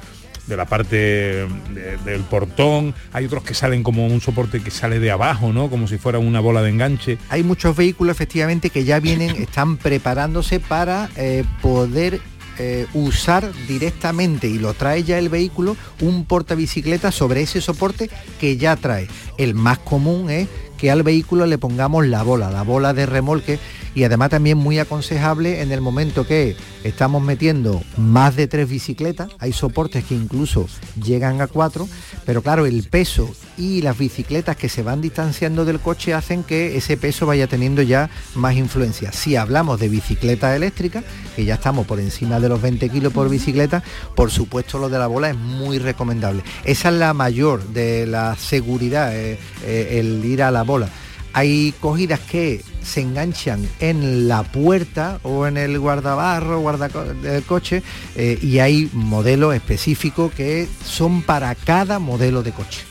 de 0.50 0.58
la 0.58 0.66
parte 0.66 0.96
de- 0.98 1.98
del 2.04 2.22
portón, 2.24 2.94
hay 3.14 3.26
otros 3.26 3.44
que 3.44 3.54
salen 3.54 3.84
como 3.84 4.06
un 4.08 4.20
soporte 4.20 4.62
que 4.62 4.72
sale 4.72 5.00
de 5.00 5.12
abajo, 5.12 5.54
¿no? 5.54 5.70
Como 5.70 5.88
si 5.88 5.98
fuera 5.98 6.20
una 6.20 6.40
bola 6.40 6.62
de 6.62 6.72
enganche. 6.72 7.18
Hay 7.30 7.44
muchos 7.44 7.76
vehículos 7.78 8.14
efectivamente 8.16 8.70
que 8.72 8.84
ya 8.84 9.00
vienen, 9.00 9.30
están 9.42 9.78
preparándose 9.78 10.60
para 10.60 11.10
eh, 11.16 11.44
poder 11.62 12.20
eh, 12.62 12.88
usar 12.94 13.50
directamente 13.70 14.48
y 14.50 14.60
lo 14.60 14.74
trae 14.74 15.04
ya 15.06 15.18
el 15.18 15.30
vehículo 15.30 15.78
un 16.02 16.26
portabicicleta 16.26 17.10
sobre 17.12 17.42
ese 17.44 17.62
soporte 17.62 18.10
que 18.42 18.58
ya 18.58 18.76
trae. 18.76 19.08
El 19.38 19.56
más 19.56 19.78
común 19.80 20.30
es 20.30 20.50
que 20.78 20.92
al 20.92 21.04
vehículo 21.04 21.46
le 21.46 21.58
pongamos 21.58 22.06
la 22.08 22.22
bola, 22.24 22.50
la 22.52 22.64
bola 22.64 22.94
de 22.94 23.06
remolque 23.06 23.60
y 23.96 24.04
además 24.04 24.30
también 24.30 24.58
muy 24.58 24.78
aconsejable 24.80 25.62
en 25.62 25.72
el 25.72 25.80
momento 25.82 26.26
que 26.28 26.56
estamos 26.84 27.22
metiendo 27.22 27.82
más 27.98 28.36
de 28.36 28.48
tres 28.48 28.70
bicicletas, 28.70 29.30
hay 29.40 29.54
soportes 29.54 30.04
que 30.04 30.16
incluso 30.16 30.68
llegan 31.04 31.42
a 31.42 31.48
cuatro, 31.48 31.88
pero 32.26 32.42
claro, 32.42 32.66
el 32.66 32.84
peso 32.84 33.30
y 33.58 33.82
las 33.82 33.98
bicicletas 33.98 34.56
que 34.56 34.70
se 34.70 34.84
van 34.84 35.02
distanciando 35.02 35.66
del 35.66 35.80
coche 35.80 36.14
hacen 36.14 36.44
que 36.44 36.78
ese 36.78 36.98
peso 36.98 37.26
vaya 37.26 37.48
teniendo 37.48 37.82
ya 37.82 38.10
más 38.36 38.56
influencia. 38.56 39.12
Si 39.12 39.36
hablamos 39.36 39.80
de 39.80 39.90
bicicleta 39.90 40.56
eléctrica, 40.56 41.04
que 41.36 41.46
ya 41.46 41.56
estamos 41.56 41.86
por 41.86 42.00
encima 42.00 42.40
de 42.40 42.50
los 42.50 42.62
20 42.62 42.90
kilos 42.90 43.14
por 43.14 43.30
bicicleta, 43.30 43.84
por 44.16 44.32
supuesto 44.32 44.80
lo 44.80 44.90
de 44.90 45.00
la 45.00 45.08
bola 45.08 45.30
es 45.30 45.38
muy 45.38 45.80
recomendable. 45.80 46.44
Esa 46.64 46.90
es 46.90 46.96
la 46.96 47.14
mayor 47.14 47.64
de 47.70 48.06
la 48.06 48.36
seguridad, 48.36 49.16
eh, 49.16 49.40
eh, 49.66 50.00
el 50.00 50.24
ir 50.24 50.44
a 50.44 50.52
la 50.52 50.64
bola. 50.64 50.90
Hay 51.34 51.74
cogidas 51.80 52.20
que 52.20 52.64
se 52.84 53.02
enganchan 53.02 53.68
en 53.80 54.28
la 54.28 54.44
puerta 54.44 55.20
o 55.24 55.48
en 55.48 55.58
el 55.58 55.80
guardabarro, 55.80 56.60
guarda 56.60 56.88
del 56.88 57.44
coche, 57.44 57.84
eh, 58.16 58.40
y 58.42 58.60
hay 58.60 58.90
modelos 58.94 59.54
específicos 59.56 60.32
que 60.34 60.68
son 60.84 61.22
para 61.22 61.54
cada 61.56 62.00
modelo 62.00 62.44
de 62.44 62.52
coche. 62.52 62.89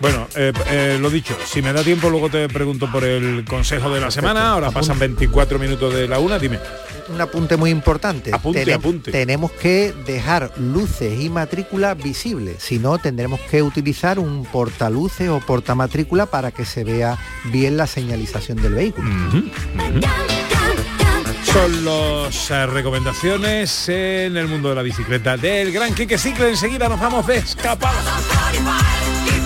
Bueno, 0.00 0.28
eh, 0.36 0.52
eh, 0.68 0.98
lo 1.00 1.10
dicho, 1.10 1.36
si 1.44 1.60
me 1.60 1.72
da 1.72 1.82
tiempo 1.82 2.08
luego 2.08 2.28
te 2.30 2.48
pregunto 2.48 2.90
por 2.90 3.02
el 3.04 3.44
consejo 3.44 3.90
de 3.90 4.00
la 4.00 4.10
semana. 4.10 4.50
Ahora 4.52 4.70
pasan 4.70 4.98
24 4.98 5.58
minutos 5.58 5.92
de 5.92 6.06
la 6.06 6.18
una, 6.20 6.38
dime. 6.38 6.58
Un 7.08 7.20
apunte 7.20 7.56
muy 7.56 7.70
importante. 7.70 8.32
Apunte, 8.34 8.64
Tenem- 8.64 8.74
apunte. 8.76 9.10
Tenemos 9.10 9.50
que 9.52 9.92
dejar 10.06 10.52
luces 10.58 11.18
y 11.20 11.30
matrícula 11.30 11.94
visibles. 11.94 12.56
Si 12.62 12.78
no, 12.78 12.98
tendremos 12.98 13.40
que 13.50 13.62
utilizar 13.62 14.18
un 14.18 14.44
portaluces 14.44 15.28
o 15.30 15.40
portamatrícula 15.40 16.26
para 16.26 16.50
que 16.52 16.64
se 16.64 16.84
vea 16.84 17.18
bien 17.46 17.76
la 17.76 17.86
señalización 17.86 18.60
del 18.62 18.74
vehículo. 18.74 19.10
Son 21.52 21.84
las 21.84 22.50
eh, 22.50 22.66
recomendaciones 22.66 23.88
en 23.88 24.36
el 24.36 24.46
mundo 24.48 24.68
de 24.68 24.74
la 24.74 24.82
bicicleta 24.82 25.36
del 25.38 25.72
Gran 25.72 25.94
Quique 25.94 26.18
Cicle. 26.18 26.50
Enseguida 26.50 26.88
nos 26.90 27.00
vamos 27.00 27.26
de 27.26 27.38
escapada. 27.38 27.98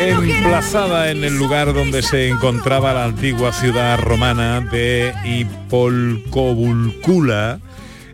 Emplazada 0.00 1.10
en 1.10 1.24
el 1.24 1.36
lugar 1.36 1.74
donde 1.74 2.00
se 2.00 2.28
encontraba 2.28 2.94
la 2.94 3.04
antigua 3.04 3.52
ciudad 3.52 3.98
romana 3.98 4.62
de 4.62 5.12
Hipolcovulcula, 5.26 7.60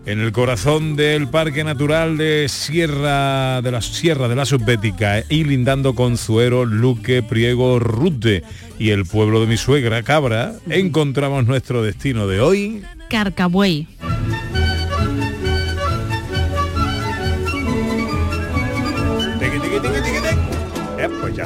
en 0.04 0.18
el 0.18 0.32
corazón 0.32 0.96
del 0.96 1.28
Parque 1.28 1.62
Natural 1.62 2.18
de 2.18 2.48
Sierra 2.48 3.62
de 3.62 3.70
la 3.70 3.80
Sierra 3.80 4.26
de 4.26 4.34
la 4.34 4.44
Subbética 4.44 5.22
y 5.28 5.44
lindando 5.44 5.94
con 5.94 6.18
Zuero, 6.18 6.64
Luque, 6.64 7.22
Priego, 7.22 7.78
Rute 7.78 8.42
y 8.80 8.90
el 8.90 9.06
pueblo 9.06 9.40
de 9.40 9.46
mi 9.46 9.56
suegra, 9.56 10.02
Cabra, 10.02 10.54
encontramos 10.68 11.46
nuestro 11.46 11.84
destino 11.84 12.26
de 12.26 12.40
hoy. 12.40 12.82
Carcabuey. 13.08 13.86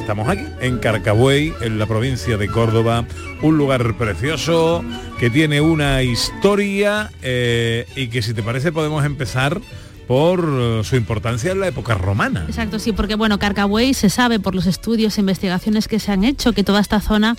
Estamos 0.01 0.27
aquí, 0.27 0.43
en 0.61 0.79
Carcabuey, 0.79 1.53
en 1.61 1.77
la 1.77 1.85
provincia 1.85 2.35
de 2.35 2.47
Córdoba, 2.47 3.05
un 3.43 3.57
lugar 3.57 3.95
precioso 3.97 4.83
que 5.19 5.29
tiene 5.29 5.61
una 5.61 6.01
historia 6.01 7.11
eh, 7.21 7.85
y 7.95 8.07
que 8.07 8.23
si 8.23 8.33
te 8.33 8.41
parece 8.41 8.71
podemos 8.71 9.05
empezar 9.05 9.61
por 10.07 10.43
eh, 10.43 10.81
su 10.83 10.95
importancia 10.95 11.51
en 11.51 11.59
la 11.59 11.67
época 11.67 11.93
romana. 11.93 12.45
Exacto, 12.47 12.79
sí, 12.79 12.91
porque 12.93 13.13
bueno, 13.13 13.37
Carcabuey 13.37 13.93
se 13.93 14.09
sabe 14.09 14.39
por 14.39 14.55
los 14.55 14.65
estudios 14.65 15.17
e 15.17 15.21
investigaciones 15.21 15.87
que 15.87 15.99
se 15.99 16.11
han 16.11 16.23
hecho 16.23 16.51
que 16.53 16.63
toda 16.63 16.81
esta 16.81 16.99
zona 16.99 17.37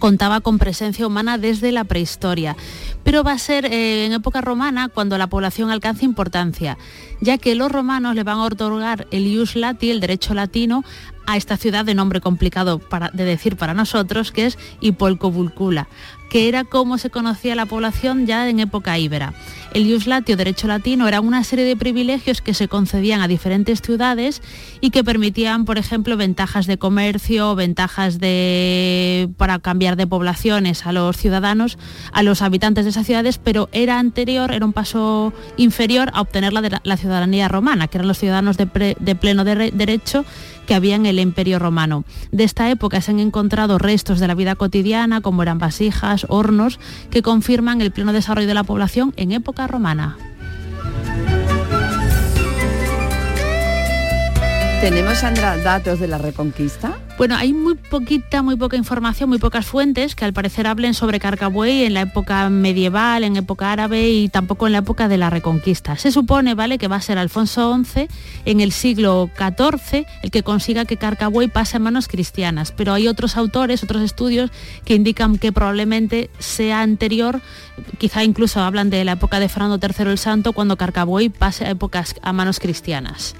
contaba 0.00 0.40
con 0.40 0.58
presencia 0.58 1.06
humana 1.06 1.38
desde 1.38 1.70
la 1.70 1.84
prehistoria. 1.84 2.56
Pero 3.04 3.22
va 3.22 3.32
a 3.32 3.38
ser 3.38 3.66
eh, 3.66 4.06
en 4.06 4.12
época 4.12 4.40
romana 4.40 4.88
cuando 4.88 5.16
la 5.16 5.28
población 5.28 5.70
alcance 5.70 6.04
importancia, 6.04 6.76
ya 7.20 7.38
que 7.38 7.54
los 7.54 7.70
romanos 7.70 8.16
le 8.16 8.24
van 8.24 8.38
a 8.38 8.44
otorgar 8.44 9.06
el 9.12 9.28
ius 9.28 9.54
lati, 9.54 9.90
el 9.92 10.00
derecho 10.00 10.34
latino, 10.34 10.82
a 11.26 11.36
esta 11.36 11.56
ciudad 11.56 11.84
de 11.84 11.94
nombre 11.94 12.20
complicado 12.20 12.80
para- 12.80 13.10
de 13.10 13.24
decir 13.24 13.54
para 13.56 13.72
nosotros, 13.74 14.32
que 14.32 14.46
es 14.46 14.58
Hipolcovulcula, 14.80 15.86
que 16.30 16.48
era 16.48 16.64
como 16.64 16.96
se 16.96 17.10
conocía 17.10 17.54
la 17.54 17.66
población 17.66 18.26
ya 18.26 18.48
en 18.48 18.60
época 18.60 18.98
íbera. 18.98 19.34
El 19.74 19.86
ius 19.86 20.06
lati 20.06 20.32
o 20.32 20.36
derecho 20.36 20.66
latino 20.66 21.06
era 21.06 21.20
una 21.20 21.44
serie 21.44 21.64
de 21.64 21.76
privilegios 21.76 22.40
que 22.40 22.54
se 22.54 22.66
concedían 22.66 23.20
a 23.20 23.28
diferentes 23.28 23.82
ciudades 23.82 24.42
y 24.80 24.90
que 24.90 25.04
permitían, 25.04 25.64
por 25.64 25.78
ejemplo, 25.78 26.16
ventajas 26.16 26.66
de 26.66 26.78
comercio, 26.78 27.54
ventajas 27.54 28.18
de 28.18 29.28
para 29.36 29.58
cambiar 29.58 29.96
de 29.96 30.06
poblaciones 30.06 30.86
a 30.86 30.92
los 30.92 31.16
ciudadanos, 31.16 31.78
a 32.12 32.22
los 32.22 32.42
habitantes 32.42 32.84
de 32.84 32.90
esas 32.90 33.06
ciudades, 33.06 33.38
pero 33.38 33.68
era 33.72 33.98
anterior, 33.98 34.52
era 34.52 34.64
un 34.64 34.72
paso 34.72 35.32
inferior 35.56 36.10
a 36.14 36.20
obtener 36.20 36.52
la, 36.52 36.96
ciudadanía 36.96 37.48
romana, 37.48 37.86
que 37.86 37.98
eran 37.98 38.08
los 38.08 38.18
ciudadanos 38.18 38.56
de, 38.56 38.66
pleno 38.66 39.44
de- 39.44 39.70
derecho 39.72 40.24
que 40.70 40.76
había 40.76 40.94
en 40.94 41.04
el 41.04 41.18
Imperio 41.18 41.58
Romano. 41.58 42.04
De 42.30 42.44
esta 42.44 42.70
época 42.70 43.00
se 43.00 43.10
han 43.10 43.18
encontrado 43.18 43.76
restos 43.76 44.20
de 44.20 44.28
la 44.28 44.36
vida 44.36 44.54
cotidiana, 44.54 45.20
como 45.20 45.42
eran 45.42 45.58
vasijas, 45.58 46.26
hornos, 46.28 46.78
que 47.10 47.22
confirman 47.22 47.80
el 47.80 47.90
pleno 47.90 48.12
desarrollo 48.12 48.46
de 48.46 48.54
la 48.54 48.62
población 48.62 49.12
en 49.16 49.32
época 49.32 49.66
romana. 49.66 50.16
¿Tenemos, 54.80 55.18
Sandra, 55.18 55.56
datos 55.56 55.98
de 55.98 56.06
la 56.06 56.18
Reconquista? 56.18 56.92
Bueno, 57.20 57.36
hay 57.36 57.52
muy 57.52 57.74
poquita, 57.74 58.40
muy 58.40 58.56
poca 58.56 58.78
información, 58.78 59.28
muy 59.28 59.36
pocas 59.36 59.66
fuentes 59.66 60.14
que 60.14 60.24
al 60.24 60.32
parecer 60.32 60.66
hablen 60.66 60.94
sobre 60.94 61.20
Carcabuey 61.20 61.84
en 61.84 61.92
la 61.92 62.00
época 62.00 62.48
medieval, 62.48 63.24
en 63.24 63.36
época 63.36 63.72
árabe 63.72 64.08
y 64.08 64.30
tampoco 64.30 64.66
en 64.66 64.72
la 64.72 64.78
época 64.78 65.06
de 65.06 65.18
la 65.18 65.28
Reconquista. 65.28 65.98
Se 65.98 66.12
supone, 66.12 66.54
¿vale?, 66.54 66.78
que 66.78 66.88
va 66.88 66.96
a 66.96 67.00
ser 67.02 67.18
Alfonso 67.18 67.78
XI 67.84 68.08
en 68.46 68.60
el 68.60 68.72
siglo 68.72 69.28
XIV 69.36 70.06
el 70.22 70.30
que 70.30 70.42
consiga 70.42 70.86
que 70.86 70.96
Carcabuey 70.96 71.48
pase 71.48 71.76
a 71.76 71.80
manos 71.80 72.08
cristianas, 72.08 72.72
pero 72.72 72.94
hay 72.94 73.06
otros 73.06 73.36
autores, 73.36 73.82
otros 73.82 74.00
estudios 74.00 74.50
que 74.86 74.94
indican 74.94 75.36
que 75.36 75.52
probablemente 75.52 76.30
sea 76.38 76.80
anterior, 76.80 77.42
quizá 77.98 78.24
incluso 78.24 78.62
hablan 78.62 78.88
de 78.88 79.04
la 79.04 79.12
época 79.12 79.40
de 79.40 79.50
Fernando 79.50 79.78
III 79.78 80.12
el 80.12 80.16
Santo, 80.16 80.54
cuando 80.54 80.78
Carcabuey 80.78 81.28
pase 81.28 81.66
a 81.66 81.70
épocas 81.70 82.14
a 82.22 82.32
manos 82.32 82.60
cristianas. 82.60 83.34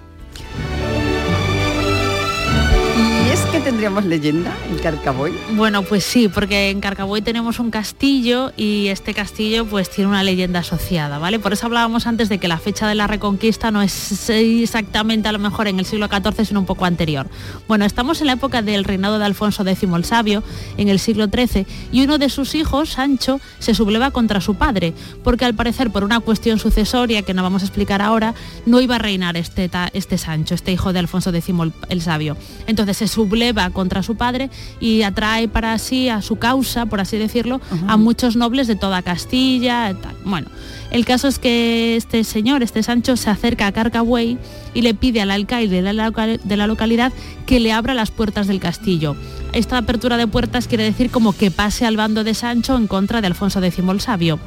¿Y 3.61 3.62
es 3.62 3.66
que 3.66 3.70
tendríamos 3.73 4.07
leyenda 4.07 4.57
en 4.70 4.79
Carcaboy? 4.79 5.33
Bueno, 5.53 5.83
pues 5.83 6.03
sí, 6.03 6.29
porque 6.29 6.70
en 6.70 6.81
Carcaboy 6.81 7.20
tenemos 7.20 7.59
un 7.59 7.70
castillo 7.70 8.53
y 8.57 8.88
este 8.88 9.12
castillo 9.12 9.66
pues 9.66 9.90
tiene 9.90 10.09
una 10.09 10.23
leyenda 10.23 10.61
asociada, 10.61 11.18
¿vale? 11.18 11.38
Por 11.38 11.53
eso 11.53 11.66
hablábamos 11.66 12.07
antes 12.07 12.31
de 12.31 12.38
que 12.38 12.49
la 12.49 12.57
fecha 12.57 12.88
de 12.88 12.94
la 12.94 13.07
Reconquista 13.07 13.70
no 13.70 13.83
es 13.83 14.31
exactamente 14.31 15.29
a 15.29 15.33
lo 15.33 15.38
mejor 15.38 15.68
en 15.68 15.79
el 15.79 15.85
siglo 15.85 16.09
XIV, 16.09 16.46
sino 16.46 16.61
un 16.61 16.64
poco 16.64 16.87
anterior. 16.87 17.29
Bueno, 17.68 17.85
estamos 17.85 18.23
en 18.23 18.29
la 18.29 18.33
época 18.33 18.62
del 18.62 18.83
reinado 18.83 19.18
de 19.18 19.27
Alfonso 19.27 19.62
X 19.62 19.83
el 19.83 20.05
Sabio, 20.05 20.42
en 20.79 20.88
el 20.88 20.99
siglo 20.99 21.27
XIII, 21.27 21.66
y 21.92 22.03
uno 22.03 22.16
de 22.16 22.31
sus 22.31 22.55
hijos, 22.55 22.90
Sancho, 22.90 23.40
se 23.59 23.75
subleva 23.75 24.11
contra 24.11 24.40
su 24.40 24.55
padre, 24.55 24.94
porque 25.23 25.44
al 25.44 25.55
parecer 25.55 25.90
por 25.90 26.05
una 26.05 26.20
cuestión 26.20 26.59
sucesoria 26.59 27.23
que 27.23 27.35
no 27.35 27.42
vamos 27.42 27.62
a 27.62 27.66
explicar 27.66 28.01
ahora, 28.01 28.35
no 28.64 28.81
iba 28.81 28.94
a 28.94 28.99
reinar 28.99 29.37
este, 29.37 29.70
este 29.92 30.16
Sancho, 30.16 30.55
este 30.55 30.73
hijo 30.73 30.94
de 30.94 31.01
Alfonso 31.01 31.31
X 31.31 31.55
el 31.90 32.01
Sabio. 32.01 32.38
Entonces 32.66 32.96
se 32.96 33.09
subleva 33.09 33.50
contra 33.71 34.03
su 34.03 34.17
padre 34.17 34.51
y 34.81 35.03
atrae 35.03 35.49
para 35.49 35.77
sí 35.79 36.09
a 36.09 36.23
su 36.23 36.37
causa, 36.37 36.87
por 36.87 37.01
así 37.01 37.19
decirlo, 37.19 37.61
a 37.89 37.97
muchos 37.97 38.37
nobles 38.37 38.67
de 38.67 38.77
toda 38.77 39.03
Castilla. 39.03 39.95
tal. 39.95 40.15
Bueno, 40.25 40.49
el 40.91 41.05
caso 41.05 41.29
es 41.29 41.39
que 41.39 41.97
este 41.97 42.25
señor, 42.25 42.63
este 42.63 42.83
Sancho, 42.83 43.17
se 43.17 43.31
acerca 43.31 43.67
a 43.67 43.73
Carcabuey 43.73 44.39
y 44.75 44.83
le 44.83 44.95
pide 44.95 45.21
al 45.21 45.31
alcaide 45.31 45.83
de 45.83 45.93
la, 45.93 46.11
local- 46.11 46.41
de 46.43 46.57
la 46.57 46.67
localidad 46.67 47.13
que 47.47 47.61
le 47.61 47.73
abra 47.73 47.95
las 47.95 48.11
puertas 48.11 48.47
del 48.47 48.61
castillo. 48.61 49.17
Esta 49.53 49.79
apertura 49.79 50.17
de 50.17 50.29
puertas 50.29 50.69
quiere 50.69 50.85
decir 50.85 51.11
como 51.11 51.33
que 51.33 51.51
pase 51.51 51.85
al 51.85 51.97
bando 51.97 52.23
de 52.23 52.35
Sancho 52.35 52.77
en 52.77 52.87
contra 52.87 53.21
de 53.21 53.27
Alfonso 53.27 53.61
X 53.63 53.81
el 53.85 54.01
Sabio. 54.01 54.39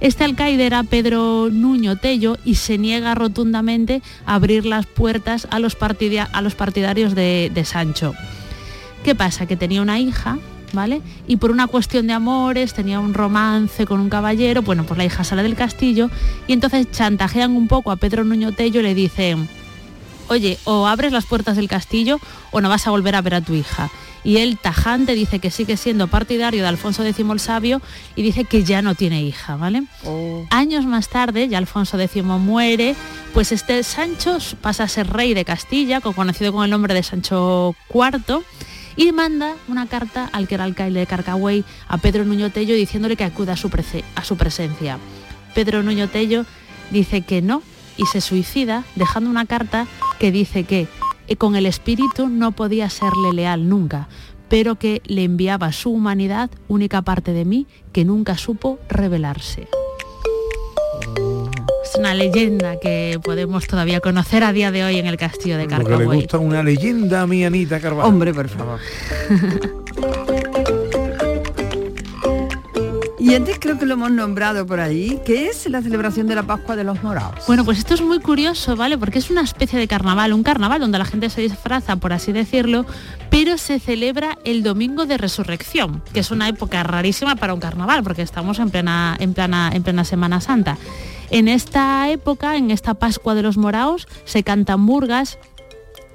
Este 0.00 0.24
alcaide 0.24 0.64
era 0.64 0.82
Pedro 0.84 1.48
Nuño 1.52 1.96
Tello 1.96 2.38
y 2.46 2.54
se 2.54 2.78
niega 2.78 3.14
rotundamente 3.14 4.00
a 4.24 4.36
abrir 4.36 4.64
las 4.64 4.86
puertas 4.86 5.46
a 5.50 5.58
los, 5.58 5.76
a 6.32 6.40
los 6.42 6.54
partidarios 6.54 7.14
de, 7.14 7.50
de 7.52 7.64
Sancho. 7.66 8.14
¿Qué 9.08 9.14
pasa? 9.14 9.46
Que 9.46 9.56
tenía 9.56 9.80
una 9.80 9.98
hija, 9.98 10.36
¿vale? 10.74 11.00
Y 11.26 11.36
por 11.38 11.50
una 11.50 11.66
cuestión 11.66 12.06
de 12.06 12.12
amores, 12.12 12.74
tenía 12.74 13.00
un 13.00 13.14
romance 13.14 13.86
con 13.86 14.00
un 14.00 14.10
caballero, 14.10 14.60
bueno, 14.60 14.84
pues 14.84 14.98
la 14.98 15.06
hija 15.06 15.24
sale 15.24 15.42
del 15.42 15.54
castillo 15.56 16.10
y 16.46 16.52
entonces 16.52 16.90
chantajean 16.90 17.56
un 17.56 17.68
poco 17.68 17.90
a 17.90 17.96
Pedro 17.96 18.22
Nuño 18.22 18.52
Tello 18.52 18.80
y 18.80 18.82
le 18.82 18.94
dicen, 18.94 19.48
oye, 20.28 20.58
o 20.64 20.86
abres 20.86 21.10
las 21.10 21.24
puertas 21.24 21.56
del 21.56 21.68
castillo 21.68 22.20
o 22.50 22.60
no 22.60 22.68
vas 22.68 22.86
a 22.86 22.90
volver 22.90 23.14
a 23.16 23.22
ver 23.22 23.36
a 23.36 23.40
tu 23.40 23.54
hija. 23.54 23.88
Y 24.24 24.36
él 24.38 24.58
tajante 24.60 25.14
dice 25.14 25.38
que 25.38 25.50
sigue 25.50 25.78
siendo 25.78 26.06
partidario 26.08 26.60
de 26.60 26.68
Alfonso 26.68 27.02
X 27.02 27.18
el 27.30 27.40
Sabio 27.40 27.80
y 28.14 28.20
dice 28.20 28.44
que 28.44 28.62
ya 28.62 28.82
no 28.82 28.94
tiene 28.94 29.22
hija, 29.22 29.56
¿vale? 29.56 29.84
Años 30.50 30.84
más 30.84 31.08
tarde, 31.08 31.48
ya 31.48 31.56
Alfonso 31.56 31.98
X 31.98 32.22
muere, 32.24 32.94
pues 33.32 33.52
este 33.52 33.82
Sancho 33.84 34.36
pasa 34.60 34.82
a 34.82 34.88
ser 34.88 35.08
rey 35.08 35.32
de 35.32 35.46
Castilla, 35.46 36.02
co- 36.02 36.12
conocido 36.12 36.52
con 36.52 36.62
el 36.64 36.70
nombre 36.70 36.92
de 36.92 37.02
Sancho 37.02 37.74
IV, 37.94 38.42
y 38.98 39.12
manda 39.12 39.54
una 39.68 39.86
carta 39.86 40.28
al 40.32 40.48
que 40.48 40.56
era 40.56 40.64
alcaide 40.64 40.98
de 40.98 41.06
Carcahuey, 41.06 41.64
a 41.86 41.98
Pedro 41.98 42.24
Nuño 42.24 42.50
Tello, 42.50 42.74
diciéndole 42.74 43.16
que 43.16 43.24
acuda 43.24 43.52
a 43.52 43.56
su, 43.56 43.70
a 44.16 44.24
su 44.24 44.36
presencia. 44.36 44.98
Pedro 45.54 45.84
Nuño 45.84 46.08
Tello 46.08 46.44
dice 46.90 47.22
que 47.22 47.40
no 47.40 47.62
y 47.96 48.04
se 48.06 48.20
suicida 48.20 48.84
dejando 48.96 49.30
una 49.30 49.46
carta 49.46 49.86
que 50.18 50.32
dice 50.32 50.64
que 50.64 50.88
eh, 51.28 51.36
con 51.36 51.54
el 51.54 51.66
espíritu 51.66 52.28
no 52.28 52.52
podía 52.52 52.90
serle 52.90 53.32
leal 53.32 53.68
nunca, 53.68 54.08
pero 54.48 54.74
que 54.74 55.00
le 55.06 55.22
enviaba 55.22 55.70
su 55.72 55.90
humanidad, 55.90 56.50
única 56.66 57.02
parte 57.02 57.32
de 57.32 57.44
mí, 57.44 57.68
que 57.92 58.04
nunca 58.04 58.36
supo 58.36 58.80
revelarse. 58.88 59.68
Una 61.98 62.14
leyenda 62.14 62.78
que 62.78 63.18
podemos 63.22 63.66
todavía 63.66 64.00
conocer 64.00 64.44
a 64.44 64.52
día 64.52 64.70
de 64.70 64.84
hoy 64.84 64.98
en 64.98 65.06
el 65.06 65.16
castillo 65.16 65.58
de 65.58 65.66
Lo 65.66 65.84
que 65.84 65.96
le 65.96 66.04
gusta 66.04 66.38
una 66.38 66.62
leyenda 66.62 67.22
a 67.22 67.26
mi 67.26 67.44
Anita 67.44 67.80
Carvajal. 67.80 68.08
Hombre, 68.08 68.32
por 68.32 68.48
favor. 68.48 68.80
Y 73.20 73.34
antes 73.34 73.58
creo 73.60 73.78
que 73.78 73.84
lo 73.84 73.92
hemos 73.92 74.10
nombrado 74.10 74.64
por 74.64 74.80
ahí, 74.80 75.20
que 75.26 75.48
es 75.48 75.68
la 75.68 75.82
celebración 75.82 76.28
de 76.28 76.34
la 76.34 76.44
Pascua 76.44 76.76
de 76.76 76.84
los 76.84 77.02
Morados. 77.02 77.44
Bueno, 77.46 77.62
pues 77.62 77.76
esto 77.76 77.92
es 77.92 78.00
muy 78.00 78.20
curioso, 78.20 78.74
¿vale? 78.74 78.96
Porque 78.96 79.18
es 79.18 79.28
una 79.28 79.42
especie 79.42 79.78
de 79.78 79.86
carnaval, 79.86 80.32
un 80.32 80.42
carnaval 80.42 80.80
donde 80.80 80.96
la 80.96 81.04
gente 81.04 81.28
se 81.28 81.42
disfraza, 81.42 81.96
por 81.96 82.14
así 82.14 82.32
decirlo, 82.32 82.86
pero 83.28 83.58
se 83.58 83.80
celebra 83.80 84.38
el 84.44 84.62
domingo 84.62 85.04
de 85.04 85.18
resurrección, 85.18 86.02
que 86.14 86.20
es 86.20 86.30
una 86.30 86.48
época 86.48 86.82
rarísima 86.84 87.36
para 87.36 87.52
un 87.52 87.60
carnaval, 87.60 88.02
porque 88.02 88.22
estamos 88.22 88.60
en 88.60 88.70
plena, 88.70 89.14
en 89.20 89.34
plena, 89.34 89.72
en 89.74 89.82
plena 89.82 90.04
Semana 90.04 90.40
Santa. 90.40 90.78
En 91.30 91.48
esta 91.48 92.10
época, 92.10 92.56
en 92.56 92.70
esta 92.70 92.94
Pascua 92.94 93.34
de 93.34 93.42
los 93.42 93.56
Moraos, 93.56 94.08
se 94.24 94.42
cantan 94.42 94.80
murgas, 94.80 95.38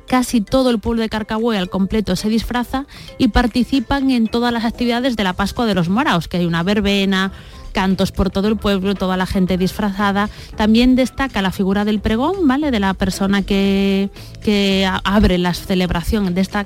casi 0.08 0.42
todo 0.42 0.70
el 0.70 0.80
pueblo 0.80 1.02
de 1.02 1.10
Carcahué 1.10 1.58
al 1.58 1.70
completo 1.70 2.16
se 2.16 2.30
disfraza 2.30 2.86
y 3.18 3.30
participan 3.30 4.12
en 4.12 4.28
todas 4.28 4.52
las 4.54 4.66
actividades 4.66 5.16
de 5.16 5.24
la 5.24 5.34
Pascua 5.34 5.66
de 5.66 5.76
los 5.76 5.90
Moraos, 5.90 6.28
que 6.28 6.38
hay 6.38 6.46
una 6.46 6.64
verbena, 6.64 7.32
cantos 7.74 8.12
por 8.12 8.30
todo 8.30 8.48
el 8.48 8.58
pueblo, 8.58 8.96
toda 8.96 9.18
la 9.18 9.26
gente 9.26 9.58
disfrazada. 9.58 10.30
También 10.56 10.96
destaca 10.96 11.42
la 11.42 11.52
figura 11.52 11.86
del 11.86 12.00
pregón, 12.00 12.48
¿vale? 12.48 12.72
De 12.72 12.80
la 12.80 12.94
persona 12.94 13.42
que, 13.42 14.10
que 14.44 14.88
abre 15.04 15.38
la 15.38 15.54
celebración 15.54 16.34
de 16.34 16.42
esta 16.42 16.66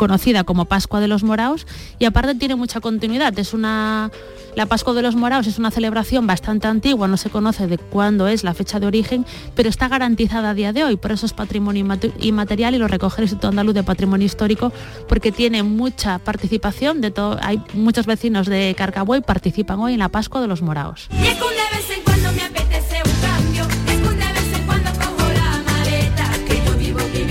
conocida 0.00 0.44
como 0.44 0.64
Pascua 0.64 0.98
de 0.98 1.08
los 1.08 1.24
Moraos 1.24 1.66
y 1.98 2.06
aparte 2.06 2.34
tiene 2.34 2.54
mucha 2.56 2.80
continuidad. 2.80 3.38
Es 3.38 3.52
una 3.52 4.10
la 4.56 4.64
Pascua 4.64 4.94
de 4.94 5.02
los 5.02 5.14
Moraos 5.14 5.46
es 5.46 5.58
una 5.58 5.70
celebración 5.70 6.26
bastante 6.26 6.66
antigua, 6.68 7.06
no 7.06 7.18
se 7.18 7.28
conoce 7.28 7.66
de 7.66 7.76
cuándo 7.76 8.26
es 8.26 8.42
la 8.42 8.54
fecha 8.54 8.80
de 8.80 8.86
origen, 8.86 9.26
pero 9.54 9.68
está 9.68 9.88
garantizada 9.88 10.50
a 10.50 10.54
día 10.54 10.72
de 10.72 10.84
hoy, 10.84 10.96
por 10.96 11.12
eso 11.12 11.26
es 11.26 11.34
patrimonio 11.34 11.86
inmaterial 12.18 12.74
y 12.74 12.78
lo 12.78 12.88
recoge 12.88 13.20
el 13.20 13.24
Instituto 13.24 13.48
Andaluz 13.48 13.74
de 13.74 13.82
Patrimonio 13.82 14.24
Histórico 14.24 14.72
porque 15.06 15.32
tiene 15.32 15.62
mucha 15.62 16.18
participación 16.18 17.02
de 17.02 17.10
todo, 17.10 17.38
hay 17.42 17.62
muchos 17.74 18.06
vecinos 18.06 18.46
de 18.46 18.74
Carcabuey 18.78 19.20
participan 19.20 19.80
hoy 19.80 19.92
en 19.92 19.98
la 19.98 20.08
Pascua 20.08 20.40
de 20.40 20.46
los 20.46 20.62
Moraos. 20.62 21.10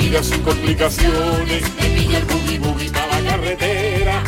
Vida 0.09 0.23
sin 0.23 0.41
complicaciones, 0.41 1.63
me 1.77 2.17
el 2.17 2.25
boogie 2.25 2.59
boogie 2.59 2.89
para 2.89 3.21
la 3.21 3.29
carretera. 3.29 4.23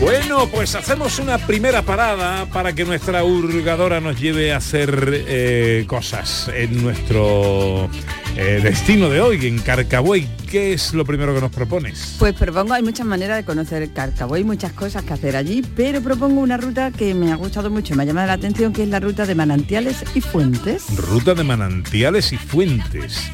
Bueno, 0.00 0.48
pues 0.48 0.74
hacemos 0.74 1.18
una 1.18 1.38
primera 1.38 1.82
parada 1.82 2.46
para 2.46 2.72
que 2.72 2.84
nuestra 2.84 3.24
hurgadora 3.24 4.00
nos 4.00 4.20
lleve 4.20 4.52
a 4.52 4.56
hacer 4.56 5.24
eh, 5.28 5.84
cosas 5.86 6.50
en 6.52 6.82
nuestro 6.82 7.88
eh, 8.36 8.60
destino 8.62 9.08
de 9.08 9.20
hoy, 9.20 9.46
en 9.46 9.60
Carcabuey. 9.60 10.28
¿Qué 10.50 10.72
es 10.72 10.92
lo 10.92 11.04
primero 11.04 11.34
que 11.34 11.40
nos 11.40 11.52
propones? 11.52 12.16
Pues 12.18 12.34
propongo, 12.34 12.74
hay 12.74 12.82
muchas 12.82 13.06
maneras 13.06 13.36
de 13.36 13.44
conocer 13.44 13.92
Carcaboy, 13.92 14.44
muchas 14.44 14.72
cosas 14.72 15.04
que 15.04 15.12
hacer 15.12 15.36
allí, 15.36 15.64
pero 15.76 16.00
propongo 16.00 16.40
una 16.40 16.56
ruta 16.56 16.90
que 16.90 17.14
me 17.14 17.32
ha 17.32 17.36
gustado 17.36 17.70
mucho, 17.70 17.94
me 17.94 18.02
ha 18.02 18.06
llamado 18.06 18.26
la 18.26 18.34
atención, 18.34 18.72
que 18.72 18.82
es 18.82 18.88
la 18.88 19.00
ruta 19.00 19.24
de 19.24 19.36
manantiales 19.36 20.04
y 20.14 20.20
fuentes. 20.20 20.84
Ruta 20.96 21.34
de 21.34 21.44
manantiales 21.44 22.32
y 22.32 22.36
fuentes. 22.36 23.30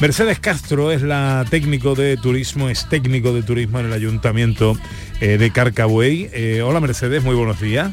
Mercedes 0.00 0.38
Castro 0.40 0.90
es 0.92 1.02
la 1.02 1.44
técnico 1.50 1.94
de 1.94 2.16
turismo, 2.16 2.70
es 2.70 2.88
técnico 2.88 3.34
de 3.34 3.42
turismo 3.42 3.80
en 3.80 3.86
el 3.86 3.92
ayuntamiento 3.92 4.76
eh, 5.20 5.36
de 5.36 5.50
Carcabuey. 5.50 6.30
Eh, 6.32 6.62
hola 6.62 6.80
Mercedes, 6.80 7.22
muy 7.22 7.34
buenos 7.34 7.60
días. 7.60 7.92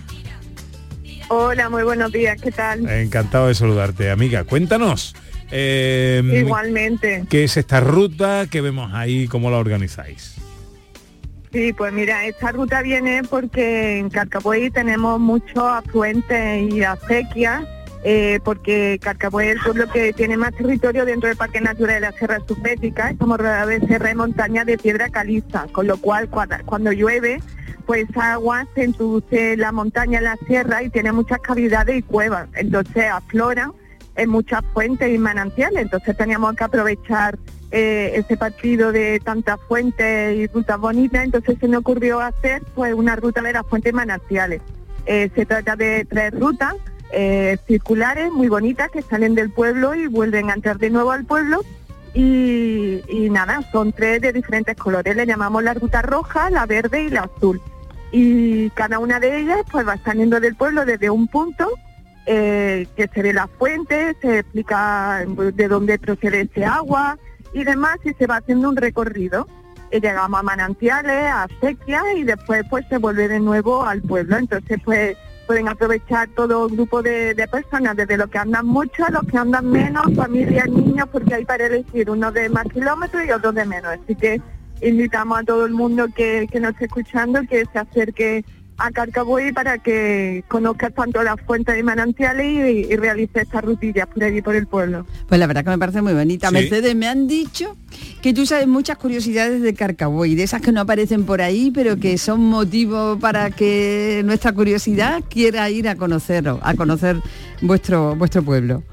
Hola, 1.29 1.69
muy 1.69 1.83
buenos 1.83 2.13
días, 2.13 2.41
¿qué 2.41 2.51
tal? 2.51 2.89
Encantado 2.89 3.49
de 3.49 3.55
saludarte, 3.55 4.09
amiga. 4.09 4.45
Cuéntanos. 4.45 5.13
eh, 5.51 6.21
Igualmente. 6.39 7.25
¿Qué 7.29 7.43
es 7.43 7.57
esta 7.57 7.81
ruta? 7.81 8.45
¿Qué 8.49 8.61
vemos 8.61 8.93
ahí? 8.93 9.27
¿Cómo 9.27 9.51
la 9.51 9.57
organizáis? 9.57 10.35
Sí, 11.51 11.73
pues 11.73 11.91
mira, 11.91 12.25
esta 12.25 12.53
ruta 12.53 12.81
viene 12.81 13.23
porque 13.29 13.97
en 13.99 14.09
Carcabuey 14.09 14.69
tenemos 14.69 15.19
muchos 15.19 15.57
afluentes 15.57 16.71
y 16.71 16.83
acequias, 16.83 17.63
eh, 18.03 18.39
porque 18.43 18.99
Carcabuey 19.01 19.49
es 19.49 19.55
el 19.55 19.61
pueblo 19.61 19.89
que 19.91 20.13
tiene 20.13 20.37
más 20.37 20.53
territorio 20.55 21.05
dentro 21.05 21.27
del 21.27 21.37
Parque 21.37 21.61
Natural 21.61 21.95
de 21.95 22.01
la 22.01 22.11
Sierra 22.11 22.39
Subbética, 22.47 23.09
estamos 23.09 23.37
rodeados 23.37 23.69
de 23.69 23.87
sierra 23.87 24.11
y 24.11 24.15
montaña 24.15 24.65
de 24.65 24.77
piedra 24.77 25.09
caliza, 25.09 25.67
con 25.71 25.87
lo 25.87 25.97
cual 25.97 26.29
cuando, 26.29 26.91
llueve, 26.91 27.41
pues 27.85 28.05
agua 28.15 28.67
se 28.75 28.85
introduce 28.85 29.57
la 29.57 29.71
montaña, 29.71 30.19
en 30.19 30.25
la 30.25 30.37
sierra 30.47 30.83
y 30.83 30.89
tiene 30.89 31.11
muchas 31.11 31.39
cavidades 31.39 31.97
y 31.97 32.01
cuevas, 32.01 32.47
entonces 32.55 33.05
afloran 33.11 33.73
en 34.15 34.29
muchas 34.29 34.61
fuentes 34.73 35.13
y 35.13 35.17
manantiales, 35.17 35.83
entonces 35.83 36.15
teníamos 36.17 36.55
que 36.55 36.63
aprovechar 36.63 37.37
eh, 37.71 38.13
ese 38.15 38.37
partido 38.37 38.91
de 38.91 39.19
tantas 39.19 39.59
fuentes 39.67 40.37
y 40.37 40.47
rutas 40.47 40.79
bonitas, 40.79 41.23
entonces 41.23 41.57
se 41.59 41.67
me 41.67 41.77
ocurrió 41.77 42.19
hacer 42.19 42.63
pues 42.73 42.93
una 42.93 43.15
ruta 43.15 43.41
de 43.41 43.53
las 43.53 43.65
fuentes 43.67 43.91
y 43.91 43.95
manantiales. 43.95 44.61
Eh, 45.05 45.29
se 45.35 45.45
trata 45.45 45.75
de 45.75 46.05
tres 46.05 46.37
rutas 46.37 46.75
eh, 47.11 47.57
circulares 47.67 48.31
muy 48.31 48.47
bonitas 48.47 48.89
que 48.91 49.01
salen 49.01 49.35
del 49.35 49.51
pueblo 49.51 49.95
y 49.95 50.07
vuelven 50.07 50.49
a 50.49 50.53
entrar 50.53 50.77
de 50.77 50.89
nuevo 50.89 51.11
al 51.11 51.25
pueblo 51.25 51.61
y, 52.13 53.01
y 53.07 53.29
nada, 53.29 53.61
son 53.71 53.93
tres 53.93 54.21
de 54.21 54.33
diferentes 54.33 54.75
colores, 54.75 55.15
le 55.15 55.25
llamamos 55.25 55.63
la 55.63 55.73
ruta 55.73 56.01
roja, 56.01 56.49
la 56.49 56.65
verde 56.65 57.03
y 57.03 57.09
la 57.09 57.29
azul. 57.35 57.61
Y 58.11 58.69
cada 58.71 58.99
una 58.99 59.19
de 59.19 59.39
ellas 59.39 59.59
pues 59.71 59.87
va 59.87 59.97
saliendo 59.97 60.39
del 60.39 60.55
pueblo 60.55 60.85
desde 60.85 61.09
un 61.09 61.27
punto 61.27 61.69
eh, 62.29 62.87
que 62.97 63.07
se 63.07 63.21
ve 63.21 63.31
la 63.31 63.47
fuente, 63.47 64.13
se 64.21 64.39
explica 64.39 65.23
de 65.25 65.67
dónde 65.69 65.97
procede 65.97 66.41
ese 66.41 66.65
agua 66.65 67.17
y 67.53 67.63
demás 67.63 67.99
y 68.03 68.13
se 68.15 68.27
va 68.27 68.37
haciendo 68.37 68.67
un 68.67 68.75
recorrido. 68.75 69.47
Y 69.91 70.01
llegamos 70.01 70.37
a 70.37 70.43
manantiales, 70.43 71.23
a 71.23 71.43
acequias 71.43 72.03
y 72.17 72.23
después 72.23 72.65
pues 72.69 72.85
se 72.89 72.97
vuelve 72.97 73.29
de 73.29 73.39
nuevo 73.39 73.85
al 73.85 74.01
pueblo. 74.01 74.35
Entonces 74.35 74.77
pues 74.83 75.15
pueden 75.47 75.69
aprovechar 75.69 76.27
todo 76.35 76.67
grupo 76.67 77.01
de, 77.01 77.33
de 77.33 77.47
personas, 77.47 77.95
desde 77.95 78.17
los 78.17 78.29
que 78.29 78.37
andan 78.37 78.67
mucho 78.67 79.05
a 79.05 79.09
los 79.09 79.23
que 79.23 79.37
andan 79.37 79.71
menos, 79.71 80.13
familias, 80.13 80.69
niños, 80.69 81.07
porque 81.11 81.33
hay 81.33 81.45
para 81.45 81.65
elegir 81.65 82.09
uno 82.09 82.31
de 82.31 82.49
más 82.49 82.65
kilómetros 82.65 83.23
y 83.25 83.31
otro 83.31 83.53
de 83.53 83.65
menos. 83.65 83.93
Así 83.93 84.13
que 84.13 84.41
invitamos 84.81 85.39
a 85.39 85.43
todo 85.43 85.65
el 85.65 85.73
mundo 85.73 86.07
que, 86.13 86.47
que 86.51 86.59
nos 86.59 86.73
esté 86.73 86.85
escuchando 86.85 87.41
que 87.49 87.65
se 87.65 87.79
acerque 87.79 88.45
a 88.77 88.91
Carcabuey 88.91 89.51
para 89.51 89.79
que 89.79 90.43
conozca 90.47 90.89
tanto 90.89 91.23
las 91.23 91.39
fuentes 91.41 91.77
y 91.79 91.83
manantiales 91.83 92.45
y, 92.45 92.91
y 92.91 92.95
realice 92.95 93.41
estas 93.41 93.63
rutillas 93.63 94.07
por 94.07 94.23
allí 94.23 94.41
por 94.41 94.55
el 94.55 94.67
pueblo. 94.67 95.05
Pues 95.27 95.39
la 95.39 95.47
verdad 95.47 95.63
que 95.63 95.71
me 95.71 95.77
parece 95.77 96.01
muy 96.01 96.13
bonita. 96.13 96.49
Sí. 96.49 96.53
Mercedes, 96.53 96.95
me 96.95 97.07
han 97.07 97.27
dicho 97.27 97.75
que 98.21 98.33
tú 98.33 98.45
sabes 98.45 98.67
muchas 98.67 98.97
curiosidades 98.97 99.61
de 99.61 99.73
Carcabuey, 99.73 100.35
de 100.35 100.43
esas 100.43 100.61
que 100.61 100.71
no 100.71 100.81
aparecen 100.81 101.25
por 101.25 101.41
ahí, 101.41 101.71
pero 101.71 101.97
que 101.97 102.17
son 102.17 102.41
motivo 102.41 103.17
para 103.19 103.49
que 103.49 104.21
nuestra 104.25 104.53
curiosidad 104.53 105.23
quiera 105.29 105.69
ir 105.69 105.87
a 105.89 105.95
conocerlo, 105.95 106.59
a 106.61 106.75
conocer 106.75 107.17
vuestro 107.61 108.15
vuestro 108.15 108.43
pueblo. 108.43 108.83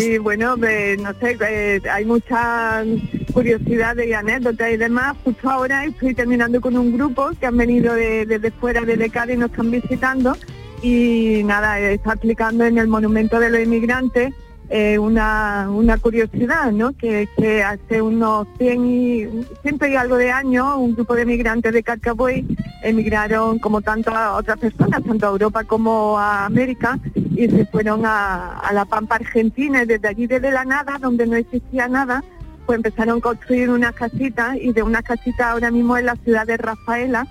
Sí, 0.00 0.18
bueno, 0.18 0.56
eh, 0.66 0.96
no 1.00 1.12
sé, 1.20 1.36
eh, 1.48 1.80
hay 1.90 2.04
muchas 2.04 2.86
curiosidades 3.32 4.06
y 4.08 4.12
anécdotas 4.12 4.72
y 4.72 4.76
demás. 4.76 5.16
Justo 5.24 5.48
ahora 5.50 5.84
estoy 5.84 6.14
terminando 6.14 6.60
con 6.60 6.76
un 6.76 6.92
grupo 6.96 7.30
que 7.38 7.46
han 7.46 7.56
venido 7.56 7.94
de- 7.94 8.26
desde 8.26 8.50
fuera 8.50 8.80
de 8.82 9.10
Cádiz 9.10 9.38
nos 9.38 9.50
están 9.50 9.70
visitando 9.70 10.36
y 10.82 11.42
nada, 11.44 11.78
está 11.80 12.12
explicando 12.14 12.64
en 12.64 12.78
el 12.78 12.88
Monumento 12.88 13.38
de 13.38 13.50
los 13.50 13.60
Inmigrantes 13.60 14.34
eh, 14.68 14.98
una, 14.98 15.68
curiosidad, 16.00 16.72
¿no? 16.72 16.92
Que, 16.92 17.28
hace 17.64 18.02
unos 18.02 18.48
100 18.58 18.86
y, 18.86 19.22
y 19.22 19.96
algo 19.96 20.16
de 20.16 20.30
años 20.32 20.76
un 20.76 20.94
grupo 20.94 21.14
de 21.14 21.24
migrantes 21.24 21.72
de 21.72 21.82
Carcabuey 21.82 22.44
emigraron 22.82 23.58
como 23.58 23.80
tantas 23.80 24.32
otras 24.34 24.58
personas, 24.58 25.02
tanto 25.04 25.26
a 25.26 25.30
Europa 25.30 25.64
como 25.64 26.18
a 26.18 26.44
América, 26.44 26.98
y 27.14 27.48
se 27.48 27.66
fueron 27.66 28.04
a, 28.04 28.58
a 28.58 28.72
la 28.72 28.84
Pampa 28.84 29.16
Argentina 29.16 29.82
y 29.82 29.86
desde 29.86 30.08
allí, 30.08 30.26
desde 30.26 30.50
la 30.50 30.64
nada, 30.64 30.98
donde 31.00 31.26
no 31.26 31.36
existía 31.36 31.88
nada, 31.88 32.22
pues 32.66 32.76
empezaron 32.76 33.18
a 33.18 33.20
construir 33.20 33.70
unas 33.70 33.94
casitas 33.94 34.56
y 34.56 34.72
de 34.72 34.82
unas 34.82 35.02
casitas 35.02 35.46
ahora 35.46 35.70
mismo 35.70 35.96
en 35.96 36.06
la 36.06 36.16
ciudad 36.16 36.46
de 36.46 36.56
Rafaela, 36.56 37.26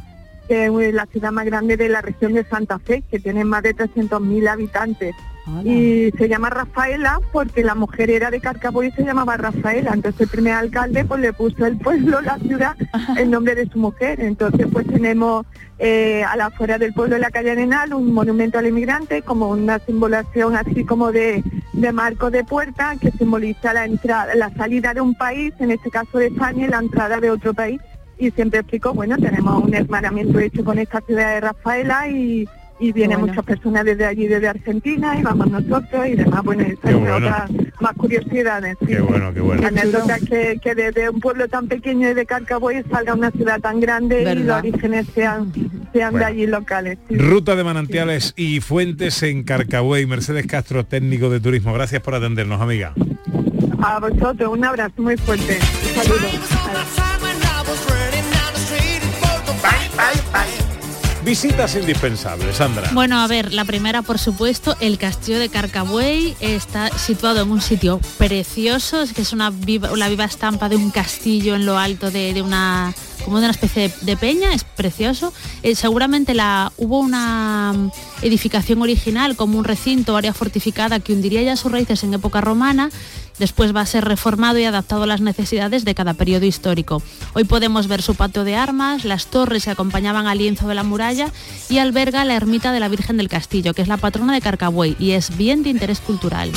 que 0.48 0.65
es 0.65 0.93
la 0.93 1.06
ciudad 1.08 1.32
más 1.32 1.45
grande 1.45 1.76
de 1.76 1.89
la 1.89 2.02
región 2.02 2.34
de 2.34 2.43
Santa 2.45 2.80
Fe, 2.80 3.04
que 3.10 3.19
tiene 3.19 3.43
más 3.43 3.63
de 3.63 3.76
300.000 3.76 4.48
habitantes. 4.48 5.15
Y 5.64 6.12
se 6.18 6.28
llama 6.28 6.50
Rafaela 6.50 7.20
porque 7.32 7.64
la 7.64 7.76
mujer 7.76 8.10
era 8.10 8.32
de 8.32 8.40
Carcaboy 8.40 8.88
y 8.88 8.92
se 8.92 9.04
llamaba 9.04 9.38
Rafaela. 9.38 9.92
Entonces 9.94 10.22
el 10.22 10.28
primer 10.28 10.54
alcalde 10.54 11.06
pues 11.06 11.22
le 11.22 11.34
puso 11.34 11.66
el 11.66 11.78
pueblo, 11.78 12.20
la 12.22 12.40
ciudad, 12.40 12.76
el 13.18 13.30
nombre 13.30 13.54
de 13.54 13.68
su 13.70 13.78
mujer. 13.78 14.20
Entonces 14.22 14.68
pues 14.72 14.88
tenemos 14.88 15.46
eh, 15.78 16.24
a 16.24 16.36
la 16.36 16.48
afuera 16.48 16.78
del 16.78 16.94
pueblo 16.94 17.16
de 17.16 17.22
la 17.22 17.30
calle 17.30 17.52
Arenal 17.52 17.94
un 17.94 18.12
monumento 18.12 18.58
al 18.58 18.68
inmigrante 18.68 19.22
como 19.22 19.50
una 19.50 19.78
simbolación 19.80 20.56
así 20.56 20.84
como 20.84 21.12
de, 21.12 21.44
de 21.74 21.92
marco 21.92 22.32
de 22.32 22.44
puerta 22.44 22.96
que 23.00 23.12
simboliza 23.12 23.74
la 23.74 23.86
entrada, 23.86 24.34
la 24.36 24.50
salida 24.56 24.94
de 24.94 25.02
un 25.02 25.14
país, 25.14 25.54
en 25.60 25.72
este 25.72 25.92
caso 25.92 26.18
de 26.18 26.28
España, 26.28 26.66
y 26.66 26.70
la 26.70 26.80
entrada 26.80 27.20
de 27.20 27.30
otro 27.30 27.54
país. 27.54 27.80
Y 28.18 28.32
siempre 28.32 28.62
explico, 28.62 28.94
bueno, 28.94 29.18
tenemos 29.18 29.64
un 29.64 29.74
hermanamiento 29.74 30.40
hecho 30.40 30.64
con 30.64 30.80
esta 30.80 31.02
ciudad 31.02 31.34
de 31.34 31.42
Rafaela 31.42 32.08
y, 32.08 32.48
y 32.80 32.92
vienen 32.92 33.20
bueno. 33.20 33.34
muchas 33.34 33.46
personas 33.46 33.86
desde 33.86 34.06
allí, 34.06 34.28
desde 34.28 34.48
Argentina, 34.50 35.18
y 35.18 35.24
vamos 35.24 35.50
nosotros 35.50 36.08
y 36.08 36.16
demás. 36.16 36.44
Bueno, 36.44 36.64
esa 36.64 36.82
Qué 36.82 36.90
es 36.90 36.96
bueno. 37.00 37.16
otra 37.16 37.48
más 37.80 37.94
curiosidades. 37.94 38.78
sí. 38.82 38.88
Qué 38.88 39.00
bueno, 39.02 39.34
qué 39.34 39.40
bueno. 39.42 39.68
Anécdotas 39.68 40.20
que, 40.22 40.60
que 40.62 40.76
desde 40.76 41.10
un 41.10 41.20
pueblo 41.20 41.48
tan 41.48 41.68
pequeño 41.68 42.10
y 42.10 42.14
de 42.14 42.26
Carcaboy 42.26 42.84
salga 42.92 43.14
una 43.14 43.32
ciudad 43.32 43.60
tan 43.60 43.80
grande 43.80 44.24
y 44.24 44.44
los 44.44 44.58
orígenes 44.58 45.08
sean, 45.14 45.52
sean 45.94 46.12
Bueno. 46.12 46.18
de 46.20 46.26
allí 46.26 46.48
locales. 46.48 46.98
sí. 47.10 47.18
Ruta 47.18 47.56
de 47.56 47.64
manantiales 47.64 48.34
y 48.36 48.60
fuentes 48.62 49.22
en 49.24 49.44
Carcabuey. 49.44 50.06
Mercedes 50.06 50.46
Castro, 50.48 50.86
técnico 50.86 51.30
de 51.30 51.40
turismo. 51.40 51.74
Gracias 51.74 52.02
por 52.02 52.16
atendernos, 52.16 52.62
amiga. 52.62 52.94
A 53.82 54.00
vosotros, 54.00 54.50
un 54.52 54.64
abrazo 54.66 55.02
muy 55.02 55.16
fuerte. 55.18 55.60
Un 55.98 56.04
saludo. 56.04 56.28
Visitas 61.26 61.76
indispensables, 61.76 62.58
Sandra. 62.58 62.92
Bueno, 62.94 63.20
a 63.20 63.26
ver, 63.26 63.52
la 63.52 63.66
primera, 63.66 64.04
por 64.04 64.20
supuesto, 64.20 64.78
el 64.80 65.00
castillo 65.00 65.40
de 65.40 65.50
Carcabuey 65.50 66.36
está 66.40 66.96
situado 66.96 67.42
en 67.42 67.50
un 67.50 67.62
sitio 67.62 68.00
precioso, 68.20 69.02
es 69.02 69.12
que 69.12 69.24
es 69.24 69.34
una 69.34 69.50
viva, 69.50 69.90
la 69.98 70.08
viva 70.08 70.26
estampa 70.26 70.70
de 70.70 70.76
un 70.76 70.92
castillo 70.92 71.56
en 71.56 71.66
lo 71.66 71.80
alto 71.80 72.12
de, 72.12 72.32
de 72.32 72.44
una 72.44 72.94
como 73.26 73.40
de 73.40 73.46
una 73.46 73.52
especie 73.52 73.92
de, 74.02 74.18
peña, 74.18 74.54
es 74.54 74.64
precioso. 74.64 75.34
Eh, 75.64 75.74
seguramente 75.74 76.36
la, 76.36 76.72
hubo 76.78 77.00
una 77.00 77.74
edificación 78.22 78.84
original 78.84 79.36
como 79.36 79.58
un 79.58 79.66
recinto, 79.66 80.16
área 80.16 80.32
fortificada 80.32 81.00
que 81.00 81.12
hundiría 81.12 81.42
ya 81.42 81.56
sus 81.56 81.72
raíces 81.72 82.04
en 82.04 82.14
época 82.14 82.40
romana. 82.40 82.92
Después 83.39 83.76
va 83.76 83.82
a 83.82 83.86
ser 83.86 84.06
reformado 84.06 84.60
y 84.60 84.63
adaptado 84.63 85.04
a 85.04 85.08
las 85.08 85.21
necesidades 85.21 85.86
de 85.86 85.95
cada 85.95 86.13
periodo 86.13 86.45
histórico. 86.45 87.02
Hoy 87.34 87.43
podemos 87.43 87.88
ver 87.88 88.02
su 88.02 88.15
patio 88.15 88.43
de 88.43 88.56
armas, 88.56 89.06
las 89.06 89.28
torres 89.28 89.65
que 89.65 89.71
acompañaban 89.71 90.28
al 90.28 90.38
lienzo 90.38 90.67
de 90.67 90.76
la 90.76 90.84
muralla 90.84 91.32
y 91.69 91.80
alberga 91.80 92.26
la 92.26 92.36
ermita 92.36 92.71
de 92.71 92.80
la 92.80 92.88
Virgen 92.88 93.17
del 93.17 93.30
Castillo, 93.30 93.74
que 93.74 93.82
es 93.82 93.88
la 93.88 93.98
patrona 93.98 94.34
de 94.34 94.41
Carcabuey 94.41 94.95
y 95.00 95.12
es 95.12 95.36
bien 95.36 95.63
de 95.63 95.69
interés 95.69 96.00
cultural. 96.00 96.52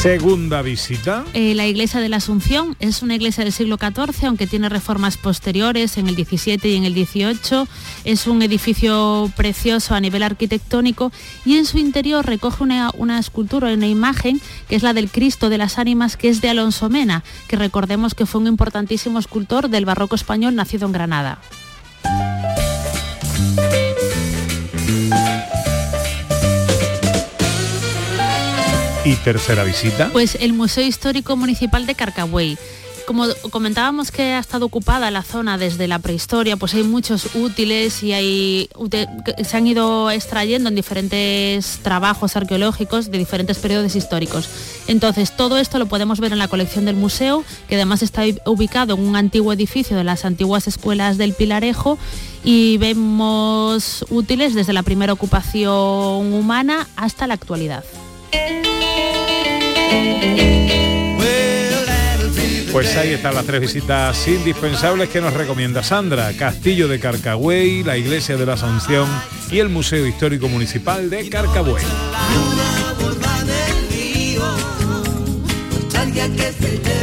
Segunda 0.00 0.62
visita. 0.62 1.26
Eh, 1.34 1.54
la 1.54 1.66
iglesia 1.66 2.00
de 2.00 2.08
la 2.08 2.16
Asunción 2.16 2.74
es 2.80 3.02
una 3.02 3.16
iglesia 3.16 3.44
del 3.44 3.52
siglo 3.52 3.76
XIV, 3.76 4.28
aunque 4.28 4.46
tiene 4.46 4.70
reformas 4.70 5.18
posteriores 5.18 5.98
en 5.98 6.08
el 6.08 6.14
XVII 6.14 6.58
y 6.64 6.76
en 6.76 6.84
el 6.84 6.94
XVIII. 6.94 7.68
Es 8.06 8.26
un 8.26 8.40
edificio 8.40 9.30
precioso 9.36 9.94
a 9.94 10.00
nivel 10.00 10.22
arquitectónico 10.22 11.12
y 11.44 11.58
en 11.58 11.66
su 11.66 11.76
interior 11.76 12.24
recoge 12.24 12.62
una, 12.62 12.90
una 12.96 13.18
escultura, 13.18 13.74
una 13.74 13.88
imagen, 13.88 14.40
que 14.70 14.76
es 14.76 14.82
la 14.82 14.94
del 14.94 15.10
Cristo 15.10 15.50
de 15.50 15.58
las 15.58 15.76
Ánimas, 15.76 16.16
que 16.16 16.30
es 16.30 16.40
de 16.40 16.48
Alonso 16.48 16.88
Mena, 16.88 17.22
que 17.46 17.56
recordemos 17.56 18.14
que 18.14 18.24
fue 18.24 18.40
un 18.40 18.46
importantísimo 18.46 19.18
escultor 19.18 19.68
del 19.68 19.84
barroco 19.84 20.14
español 20.14 20.54
nacido 20.54 20.86
en 20.86 20.92
Granada. 20.92 21.42
Y 29.04 29.14
tercera 29.16 29.64
visita. 29.64 30.10
Pues 30.12 30.36
el 30.40 30.52
Museo 30.52 30.84
Histórico 30.84 31.34
Municipal 31.34 31.86
de 31.86 31.94
Carcabuey. 31.94 32.58
Como 33.06 33.24
comentábamos 33.50 34.12
que 34.12 34.34
ha 34.34 34.38
estado 34.38 34.66
ocupada 34.66 35.10
la 35.10 35.22
zona 35.22 35.56
desde 35.58 35.88
la 35.88 35.98
prehistoria, 35.98 36.56
pues 36.56 36.74
hay 36.74 36.84
muchos 36.84 37.34
útiles 37.34 38.02
y 38.04 38.12
hay 38.12 38.68
se 39.42 39.56
han 39.56 39.66
ido 39.66 40.10
extrayendo 40.10 40.68
en 40.68 40.76
diferentes 40.76 41.80
trabajos 41.82 42.36
arqueológicos 42.36 43.10
de 43.10 43.18
diferentes 43.18 43.58
periodos 43.58 43.96
históricos. 43.96 44.48
Entonces, 44.86 45.34
todo 45.34 45.58
esto 45.58 45.78
lo 45.78 45.86
podemos 45.86 46.20
ver 46.20 46.32
en 46.32 46.38
la 46.38 46.46
colección 46.46 46.84
del 46.84 46.94
museo, 46.94 47.42
que 47.68 47.76
además 47.76 48.02
está 48.02 48.22
ubicado 48.44 48.94
en 48.94 49.00
un 49.00 49.16
antiguo 49.16 49.52
edificio 49.52 49.96
de 49.96 50.04
las 50.04 50.24
antiguas 50.24 50.68
escuelas 50.68 51.16
del 51.16 51.32
Pilarejo 51.32 51.98
y 52.44 52.76
vemos 52.76 54.04
útiles 54.10 54.54
desde 54.54 54.72
la 54.72 54.84
primera 54.84 55.14
ocupación 55.14 56.32
humana 56.32 56.86
hasta 56.96 57.26
la 57.26 57.34
actualidad. 57.34 57.82
Pues 62.72 62.96
ahí 62.96 63.10
están 63.12 63.34
las 63.34 63.44
tres 63.44 63.60
visitas 63.60 64.26
indispensables 64.28 65.08
que 65.08 65.20
nos 65.20 65.34
recomienda 65.34 65.82
Sandra. 65.82 66.32
Castillo 66.32 66.86
de 66.88 67.00
Carcabuey, 67.00 67.82
la 67.82 67.96
Iglesia 67.96 68.36
de 68.36 68.46
la 68.46 68.54
Asunción 68.54 69.08
y 69.50 69.58
el 69.58 69.68
Museo 69.68 70.06
Histórico 70.06 70.48
Municipal 70.48 71.10
de 71.10 71.24
lleva 71.24 71.42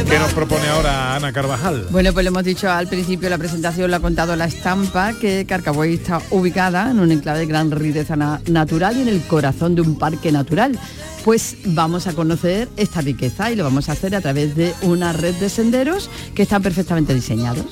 ¿Qué 0.08 0.18
nos 0.18 0.32
propone 0.32 0.66
ahora 0.68 1.16
Ana 1.16 1.32
Carvajal? 1.32 1.86
Bueno, 1.90 2.12
pues 2.14 2.24
lo 2.24 2.30
hemos 2.30 2.44
dicho 2.44 2.70
al 2.70 2.86
principio 2.88 3.26
de 3.26 3.30
la 3.30 3.38
presentación, 3.38 3.90
lo 3.90 3.96
ha 3.98 4.00
contado 4.00 4.34
la 4.36 4.46
estampa, 4.46 5.12
que 5.20 5.44
Carcabuey 5.46 5.94
está 5.94 6.22
ubicada 6.30 6.90
en 6.90 6.98
un 7.00 7.12
enclave 7.12 7.40
de 7.40 7.46
gran 7.46 7.70
riqueza 7.70 8.16
na- 8.16 8.40
natural 8.46 8.96
y 8.96 9.02
en 9.02 9.08
el 9.08 9.20
corazón 9.22 9.74
de 9.74 9.82
un 9.82 9.98
parque 9.98 10.32
natural. 10.32 10.78
Pues 11.24 11.56
vamos 11.66 12.06
a 12.06 12.14
conocer 12.14 12.68
esta 12.76 13.00
riqueza 13.00 13.50
y 13.50 13.56
lo 13.56 13.64
vamos 13.64 13.88
a 13.88 13.92
hacer 13.92 14.14
a 14.14 14.20
través 14.20 14.56
de 14.56 14.72
una 14.82 15.12
red 15.12 15.34
de 15.34 15.48
senderos 15.50 16.10
que 16.34 16.42
están 16.42 16.62
perfectamente 16.62 17.14
diseñados. 17.14 17.66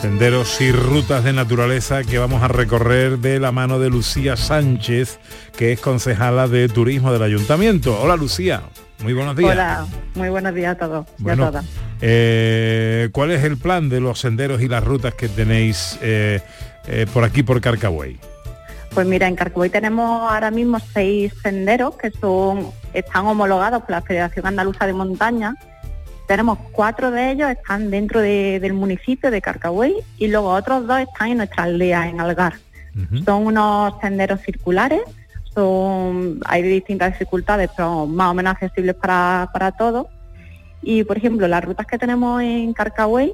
Senderos 0.00 0.60
y 0.60 0.72
rutas 0.72 1.24
de 1.24 1.32
naturaleza 1.32 2.02
que 2.02 2.18
vamos 2.18 2.42
a 2.42 2.48
recorrer 2.48 3.18
de 3.18 3.40
la 3.40 3.52
mano 3.52 3.78
de 3.78 3.90
Lucía 3.90 4.36
Sánchez, 4.36 5.18
que 5.56 5.72
es 5.72 5.80
concejala 5.80 6.48
de 6.48 6.68
turismo 6.68 7.12
del 7.12 7.22
ayuntamiento. 7.22 7.98
Hola 8.00 8.16
Lucía, 8.16 8.62
muy 9.02 9.12
buenos 9.12 9.36
días. 9.36 9.52
Hola, 9.52 9.86
muy 10.14 10.28
buenos 10.30 10.54
días 10.54 10.74
a 10.76 10.78
todos 10.78 11.06
y 11.18 11.28
a 11.30 11.36
todas. 11.36 11.64
eh, 12.00 13.08
¿cuál 13.12 13.30
es 13.30 13.44
el 13.44 13.56
plan 13.56 13.88
de 13.88 14.00
los 14.00 14.20
senderos 14.20 14.60
y 14.62 14.68
las 14.68 14.84
rutas 14.84 15.14
que 15.14 15.28
tenéis 15.28 15.98
eh, 16.02 16.40
eh, 16.86 17.06
por 17.12 17.24
aquí 17.24 17.42
por 17.42 17.60
Carcabuey? 17.60 18.18
Pues 18.94 19.06
mira, 19.08 19.26
en 19.26 19.34
Carcabuey 19.34 19.70
tenemos 19.70 20.30
ahora 20.30 20.50
mismo 20.52 20.78
seis 20.78 21.32
senderos 21.42 21.96
que 21.96 22.12
son 22.12 22.70
están 22.92 23.26
homologados 23.26 23.82
por 23.82 23.90
la 23.90 24.02
Federación 24.02 24.46
Andaluza 24.46 24.86
de 24.86 24.92
Montaña. 24.92 25.56
Tenemos 26.28 26.58
cuatro 26.70 27.10
de 27.10 27.32
ellos 27.32 27.50
están 27.50 27.90
dentro 27.90 28.20
de- 28.20 28.60
del 28.60 28.72
municipio 28.72 29.32
de 29.32 29.42
Carcabuey 29.42 29.94
y 30.16 30.28
luego 30.28 30.50
otros 30.50 30.86
dos 30.86 31.00
están 31.00 31.30
en 31.30 31.38
nuestra 31.38 31.64
aldea, 31.64 32.08
en 32.08 32.20
Algar. 32.20 32.54
Son 33.24 33.46
unos 33.46 33.94
senderos 34.00 34.40
circulares, 34.42 35.00
son, 35.52 36.38
hay 36.46 36.62
de 36.62 36.68
distintas 36.68 37.12
dificultades, 37.12 37.70
pero 37.76 38.06
más 38.06 38.30
o 38.30 38.34
menos 38.34 38.52
accesibles 38.52 38.94
para, 38.94 39.50
para 39.52 39.72
todos. 39.72 40.06
Y 40.82 41.02
por 41.02 41.16
ejemplo, 41.16 41.48
las 41.48 41.64
rutas 41.64 41.86
que 41.86 41.98
tenemos 41.98 42.40
en 42.42 42.72
Carcabuey, 42.72 43.32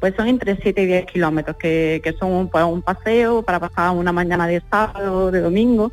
pues 0.00 0.14
son 0.16 0.28
entre 0.28 0.56
7 0.56 0.82
y 0.82 0.86
10 0.86 1.06
kilómetros, 1.06 1.56
que, 1.56 2.00
que 2.02 2.12
son 2.12 2.32
un, 2.32 2.48
pues, 2.48 2.64
un 2.64 2.82
paseo 2.82 3.42
para 3.42 3.58
pasar 3.58 3.90
una 3.90 4.12
mañana 4.12 4.46
de 4.46 4.62
sábado, 4.70 5.30
de 5.30 5.40
domingo, 5.40 5.92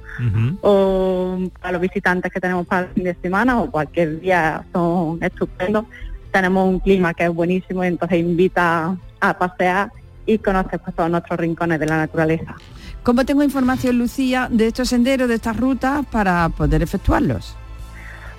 o 0.61 1.39
para 1.59 1.73
los 1.73 1.81
visitantes 1.81 2.31
que 2.31 2.39
tenemos 2.39 2.67
para 2.67 2.87
el 2.87 2.93
fin 2.93 3.03
de 3.03 3.15
semana 3.15 3.61
o 3.61 3.71
cualquier 3.71 4.19
día 4.19 4.63
son 4.71 5.17
estupendos. 5.21 5.85
Tenemos 6.31 6.67
un 6.67 6.79
clima 6.79 7.13
que 7.13 7.23
es 7.23 7.33
buenísimo 7.33 7.83
y 7.83 7.87
entonces 7.87 8.19
invita 8.19 8.95
a 9.19 9.37
pasear 9.37 9.91
y 10.25 10.37
conocer 10.37 10.79
pues, 10.79 10.95
todos 10.95 11.09
nuestros 11.09 11.39
rincones 11.39 11.79
de 11.79 11.85
la 11.85 11.97
naturaleza. 11.97 12.55
¿Cómo 13.03 13.25
tengo 13.25 13.43
información, 13.43 13.97
Lucía, 13.97 14.47
de 14.51 14.67
estos 14.67 14.89
senderos, 14.89 15.27
de 15.27 15.35
estas 15.35 15.57
rutas, 15.57 16.05
para 16.11 16.49
poder 16.49 16.81
efectuarlos? 16.81 17.55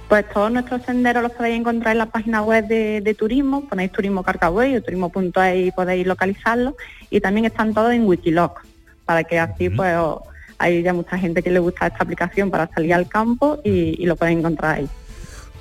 Pues 0.08 0.24
todos 0.32 0.52
nuestros 0.52 0.82
senderos 0.84 1.22
los 1.22 1.32
podéis 1.32 1.58
encontrar 1.58 1.92
en 1.92 1.98
la 1.98 2.06
página 2.06 2.42
web 2.42 2.66
de, 2.68 3.00
de 3.00 3.14
turismo, 3.14 3.68
ponéis 3.68 3.90
turismo 3.90 4.22
Carcabuey 4.22 4.76
o 4.76 4.82
turismo.es 4.82 5.66
y 5.66 5.70
podéis 5.72 6.06
localizarlos 6.06 6.74
y 7.10 7.20
también 7.20 7.44
están 7.46 7.74
todos 7.74 7.92
en 7.92 8.04
Wikiloc, 8.06 8.60
para 9.04 9.24
que 9.24 9.38
así 9.40 9.68
pues 9.68 9.96
os- 9.96 10.20
hay 10.58 10.82
ya 10.82 10.92
mucha 10.94 11.18
gente 11.18 11.42
que 11.42 11.50
le 11.50 11.58
gusta 11.58 11.88
esta 11.88 12.04
aplicación 12.04 12.50
para 12.50 12.68
salir 12.68 12.94
al 12.94 13.08
campo 13.08 13.58
y, 13.64 14.00
y 14.00 14.06
lo 14.06 14.14
podéis 14.16 14.38
encontrar 14.38 14.76
ahí. 14.76 14.88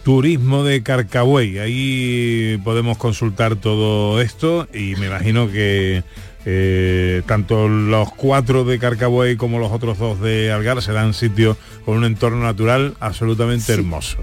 Turismo 0.04 0.64
de 0.64 0.84
Carcabuey, 0.84 1.58
ahí 1.58 2.62
podemos 2.64 2.98
consultar 3.00 3.56
todo 3.56 4.22
esto 4.22 4.68
y 4.72 4.96
me 4.98 5.08
imagino 5.08 5.50
que 5.52 6.04
eh, 6.46 7.24
tanto 7.26 7.68
los 7.68 8.14
cuatro 8.14 8.64
de 8.66 8.78
Carcabuey 8.78 9.36
como 9.36 9.60
los 9.60 9.72
otros 9.72 9.98
dos 9.98 10.22
de 10.22 10.52
Algar 10.52 10.82
serán 10.82 11.14
sitios 11.14 11.58
con 11.84 11.98
un 11.98 12.06
entorno 12.06 12.44
natural 12.44 12.96
absolutamente 13.00 13.74
hermoso. 13.74 14.18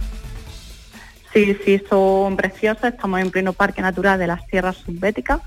Sí, 1.33 1.57
sí, 1.65 1.83
son 1.89 2.37
preciosos, 2.37 2.85
estamos 2.85 3.21
en 3.21 3.31
pleno 3.31 3.53
Parque 3.53 3.83
Natural 3.83 4.19
de 4.19 4.27
las 4.27 4.47
Sierras 4.47 4.77
Subbéticas 4.77 5.41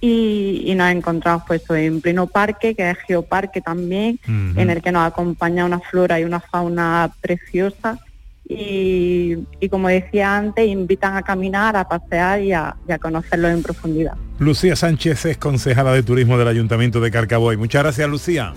y, 0.00 0.62
y 0.66 0.74
nos 0.74 0.90
encontramos 0.90 1.42
pues 1.46 1.62
en 1.70 2.00
pleno 2.00 2.26
parque, 2.28 2.74
que 2.74 2.90
es 2.90 2.98
geoparque 3.06 3.60
también, 3.60 4.20
en 4.26 4.70
el 4.70 4.82
que 4.82 4.92
nos 4.92 5.06
acompaña 5.06 5.64
una 5.64 5.80
flora 5.80 6.20
y 6.20 6.24
una 6.24 6.40
fauna 6.40 7.10
preciosa 7.20 7.98
y, 8.46 9.38
y 9.60 9.68
como 9.68 9.88
decía 9.88 10.36
antes, 10.36 10.66
invitan 10.68 11.16
a 11.16 11.22
caminar, 11.22 11.76
a 11.76 11.88
pasear 11.88 12.42
y 12.42 12.52
a, 12.52 12.76
y 12.88 12.92
a 12.92 12.98
conocerlo 12.98 13.48
en 13.48 13.62
profundidad. 13.62 14.14
Lucía 14.38 14.76
Sánchez 14.76 15.24
es 15.26 15.38
concejala 15.38 15.92
de 15.92 16.02
turismo 16.02 16.36
del 16.36 16.48
Ayuntamiento 16.48 17.00
de 17.00 17.10
Carcabuey. 17.10 17.56
Muchas 17.56 17.82
gracias, 17.82 18.08
Lucía. 18.08 18.52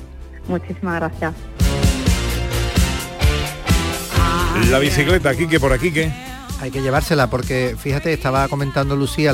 Muchísimas 0.47 0.95
gracias. 0.95 1.33
La 4.71 4.79
bicicleta, 4.79 5.29
aquí 5.29 5.47
que 5.47 5.59
por 5.59 5.71
aquí 5.71 5.91
que. 5.91 6.26
Hay 6.59 6.71
que 6.71 6.81
llevársela 6.81 7.29
porque, 7.29 7.75
fíjate, 7.77 8.11
estaba 8.11 8.47
comentando 8.47 8.95
Lucía 8.95 9.29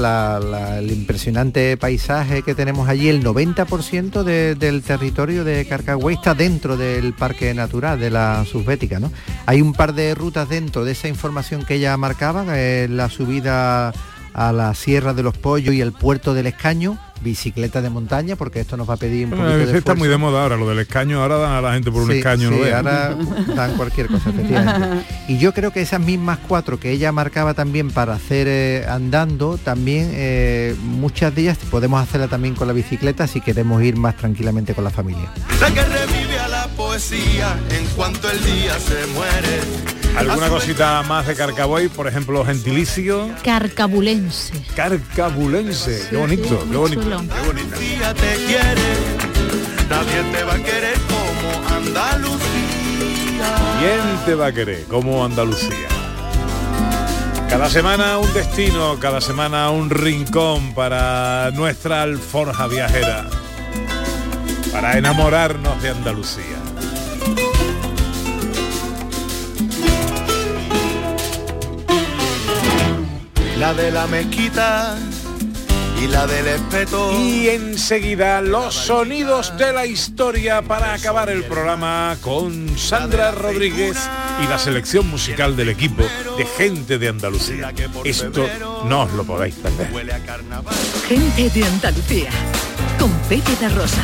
el 0.78 0.91
impresionante 0.91 1.78
paisaje 1.78 2.41
que 2.41 2.53
tenemos 2.53 2.89
allí. 2.89 3.07
El 3.07 3.24
90% 3.24 4.26
de- 4.26 4.55
del 4.55 4.82
territorio 4.84 5.45
de 5.45 5.65
Carcagüey 5.65 6.15
está 6.17 6.34
dentro 6.36 6.76
del 6.76 7.13
Parque 7.13 7.53
Natural 7.53 7.97
de 7.97 8.09
la 8.09 8.43
Subbética, 8.45 8.99
¿no? 8.99 9.09
Hay 9.45 9.61
un 9.61 9.71
par 9.71 9.93
de 9.93 10.13
rutas 10.15 10.49
dentro 10.49 10.84
de 10.84 10.91
esa 10.91 11.07
información 11.07 11.63
que 11.63 11.76
ella 11.76 11.95
marcaba, 11.95 12.43
eh, 12.59 12.88
la 12.89 13.09
subida 13.09 13.93
a 14.34 14.51
la 14.51 14.74
Sierra 14.74 15.13
de 15.13 15.24
los 15.24 15.38
Pollos 15.38 15.74
y 15.74 15.80
el 15.80 15.93
Puerto 15.93 16.34
del 16.34 16.47
Escaño, 16.47 16.97
bicicleta 17.24 17.82
de 17.82 17.89
montaña, 17.89 18.36
porque 18.36 18.59
esto 18.59 18.78
nos 18.78 18.88
va 18.89 18.95
a 18.95 18.97
pedir 18.97 19.26
un 19.26 19.32
Bueno, 19.32 19.45
poquito 19.45 19.63
ese 19.63 19.71
de 19.74 19.78
está 19.80 19.95
muy 19.95 20.07
de 20.09 20.17
moda 20.17 20.43
ahora, 20.43 20.57
lo 20.57 20.67
del 20.69 20.80
escaño, 20.80 21.21
ahora 21.21 21.38
dan 21.38 21.51
a 21.53 21.61
la 21.61 21.74
gente 21.74 21.91
por 21.91 22.03
un 22.03 22.11
Sí, 22.11 22.17
escaño. 22.17 22.49
sí, 22.49 22.69
ahora 22.69 23.15
dan 23.55 23.74
cualquier 23.76 24.07
cosa, 24.07 24.30
efectivamente. 24.30 25.05
Y 25.30 25.38
yo 25.38 25.53
creo 25.53 25.71
que 25.71 25.82
esas 25.82 26.01
mismas 26.01 26.38
cuatro 26.47 26.80
que 26.80 26.91
ella 26.91 27.11
marcaba 27.11 27.53
también 27.53 27.89
para 27.91 28.13
hacer 28.13 28.47
eh, 28.49 28.86
andando, 28.89 29.57
también 29.57 30.09
eh, 30.13 30.76
muchas 30.84 31.34
de 31.34 31.43
ellas 31.43 31.57
podemos 31.71 32.01
hacerla 32.03 32.28
también 32.28 32.55
con 32.55 32.67
la 32.67 32.74
bicicleta 32.74 33.26
si 33.26 33.39
queremos 33.41 33.82
ir 33.84 33.95
más 33.95 34.17
tranquilamente 34.17 34.74
con 34.74 34.84
la 34.84 34.89
familia. 34.89 35.32
La 35.61 35.71
que 35.74 35.82
revive 35.82 36.39
a 36.39 36.47
la 36.49 36.67
poesía 36.76 37.55
en 37.69 37.86
cuanto 37.95 38.30
el 38.30 38.43
día 38.43 38.78
se 38.80 39.07
muere. 39.13 40.03
¿Alguna 40.16 40.49
cosita 40.49 41.03
más 41.03 41.28
de 41.28 41.36
Carcaboy? 41.36 41.89
Por 41.89 42.07
ejemplo, 42.07 42.45
gentilicio. 42.45 43.30
Carcabulense. 43.43 44.53
Carcabulense. 44.76 46.07
Qué 46.09 46.18
bonito, 46.18 46.66
qué 46.70 46.78
bonito. 46.78 47.01
chulo. 47.01 47.22
Qué 47.22 47.47
bonita. 47.47 48.14
Te 48.14 48.36
quiere, 48.45 48.93
nadie 49.89 50.24
te 50.32 50.43
va 50.43 50.53
a 50.53 50.57
querer 50.57 50.97
como 51.07 51.76
Andalucía. 51.76 52.43
¿Quién 53.80 54.26
te 54.26 54.36
va 54.36 54.47
a 54.47 54.51
querer? 54.53 54.84
Como 54.86 55.26
Andalucía. 55.26 55.89
Cada 57.49 57.70
semana 57.70 58.18
un 58.18 58.34
destino, 58.34 58.97
cada 58.99 59.22
semana 59.22 59.70
un 59.70 59.89
rincón 59.89 60.74
para 60.74 61.51
nuestra 61.51 62.01
alforja 62.01 62.68
viajera. 62.68 63.26
Para 64.72 64.97
enamorarnos 64.97 65.82
de 65.84 65.89
Andalucía. 65.89 66.62
La 73.58 73.74
de 73.74 73.91
la 73.91 74.08
mezquita 74.08 74.97
y 76.01 76.08
la 76.08 76.26
del 76.28 76.47
espeto. 76.47 77.12
Y 77.20 77.49
enseguida 77.49 78.41
los 78.41 78.74
sonidos 78.74 79.56
de 79.58 79.72
la 79.72 79.86
historia 79.86 80.62
para 80.62 80.93
acabar 80.93 81.30
el 81.30 81.43
programa 81.43 82.18
con 82.22 82.78
Sandra 82.78 83.32
Rodríguez 83.32 83.97
y 84.43 84.47
la 84.47 84.58
selección 84.58 85.10
musical 85.10 85.56
del 85.56 85.70
equipo 85.70 86.04
de 86.38 86.45
gente 86.45 86.97
de 86.97 87.10
Andalucía. 87.10 87.72
Esto 88.04 88.47
no 88.86 89.04
os 89.04 89.14
lo 89.14 89.24
podéis 89.24 89.56
perder. 89.56 89.88
Gente 91.08 91.49
de 91.49 91.66
Andalucía, 91.66 92.30
con 92.99 93.12
Pepe 93.30 93.56
de 93.60 93.70
Rosa. 93.70 94.04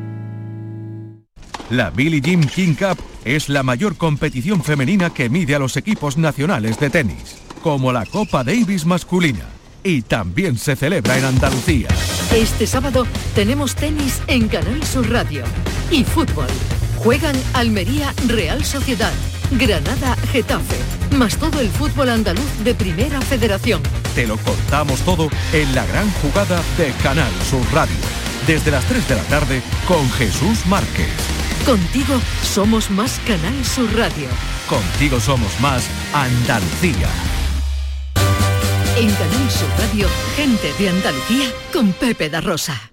La 1.71 1.89
Billie 1.89 2.19
Jean 2.19 2.43
King 2.43 2.73
Cup 2.73 3.01
es 3.23 3.47
la 3.47 3.63
mayor 3.63 3.95
competición 3.95 4.61
femenina 4.61 5.09
que 5.09 5.29
mide 5.29 5.55
a 5.55 5.59
los 5.59 5.77
equipos 5.77 6.17
nacionales 6.17 6.77
de 6.77 6.89
tenis, 6.89 7.37
como 7.63 7.93
la 7.93 8.05
Copa 8.05 8.43
Davis 8.43 8.85
masculina. 8.85 9.45
Y 9.81 10.01
también 10.01 10.57
se 10.57 10.75
celebra 10.75 11.17
en 11.17 11.23
Andalucía. 11.23 11.87
Este 12.35 12.67
sábado 12.67 13.07
tenemos 13.35 13.73
tenis 13.73 14.21
en 14.27 14.49
Canal 14.49 14.83
Sur 14.83 15.09
Radio 15.09 15.45
y 15.89 16.03
fútbol. 16.03 16.47
Juegan 16.97 17.37
Almería 17.53 18.13
Real 18.27 18.65
Sociedad, 18.65 19.13
Granada 19.51 20.17
Getafe, 20.33 20.75
más 21.15 21.37
todo 21.37 21.61
el 21.61 21.69
fútbol 21.69 22.09
andaluz 22.09 22.51
de 22.65 22.75
Primera 22.75 23.21
Federación. 23.21 23.81
Te 24.13 24.27
lo 24.27 24.35
contamos 24.39 24.99
todo 25.01 25.29
en 25.53 25.73
la 25.73 25.85
gran 25.85 26.11
jugada 26.21 26.61
de 26.77 26.91
Canal 27.01 27.31
Sur 27.49 27.65
Radio. 27.71 27.95
Desde 28.45 28.71
las 28.71 28.83
3 28.85 29.07
de 29.07 29.15
la 29.15 29.23
tarde 29.23 29.61
con 29.87 30.09
Jesús 30.11 30.65
Márquez. 30.65 31.40
Contigo 31.65 32.19
somos 32.43 32.89
más 32.89 33.19
Canal 33.25 33.63
Sur 33.63 33.95
Radio. 33.95 34.27
Contigo 34.67 35.19
somos 35.19 35.59
más 35.59 35.87
Andalucía. 36.11 37.07
En 38.97 39.09
Canal 39.13 39.51
Sur 39.51 39.69
Radio, 39.77 40.07
gente 40.35 40.73
de 40.79 40.89
Andalucía 40.89 41.51
con 41.71 41.93
Pepe 41.93 42.29
da 42.29 42.41
Rosa. 42.41 42.90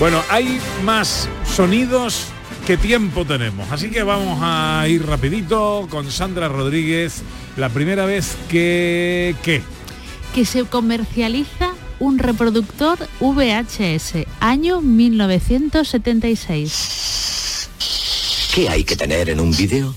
Bueno, 0.00 0.24
hay 0.30 0.58
más 0.82 1.28
sonidos 1.44 2.24
que 2.66 2.76
tiempo 2.78 3.26
tenemos, 3.26 3.70
así 3.70 3.90
que 3.90 4.02
vamos 4.02 4.38
a 4.40 4.86
ir 4.88 5.06
rapidito 5.06 5.86
con 5.90 6.10
Sandra 6.10 6.48
Rodríguez. 6.48 7.20
La 7.58 7.68
primera 7.68 8.06
vez 8.06 8.34
que... 8.48 9.36
¿Qué? 9.42 9.60
Que 10.34 10.46
se 10.46 10.64
comercializa 10.64 11.74
un 11.98 12.18
reproductor 12.18 12.98
VHS, 13.20 14.26
año 14.40 14.80
1976. 14.80 17.68
¿Qué 18.54 18.70
hay 18.70 18.84
que 18.84 18.96
tener 18.96 19.28
en 19.28 19.38
un 19.38 19.54
vídeo? 19.54 19.94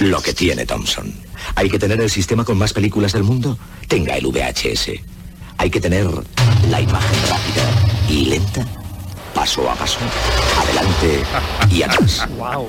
Lo 0.00 0.22
que 0.22 0.32
tiene 0.32 0.64
Thompson. 0.64 1.12
¿Hay 1.56 1.68
que 1.68 1.78
tener 1.78 2.00
el 2.00 2.08
sistema 2.08 2.46
con 2.46 2.56
más 2.56 2.72
películas 2.72 3.12
del 3.12 3.24
mundo? 3.24 3.58
Tenga 3.86 4.16
el 4.16 4.28
VHS. 4.28 4.92
¿Hay 5.58 5.68
que 5.68 5.82
tener 5.82 6.06
la 6.70 6.80
imagen 6.80 7.18
rápida 7.28 7.70
y 8.08 8.24
lenta? 8.24 8.66
Paso 9.42 9.68
a 9.68 9.74
paso, 9.74 9.98
adelante 10.72 11.22
y 11.70 11.82
atrás. 11.82 12.28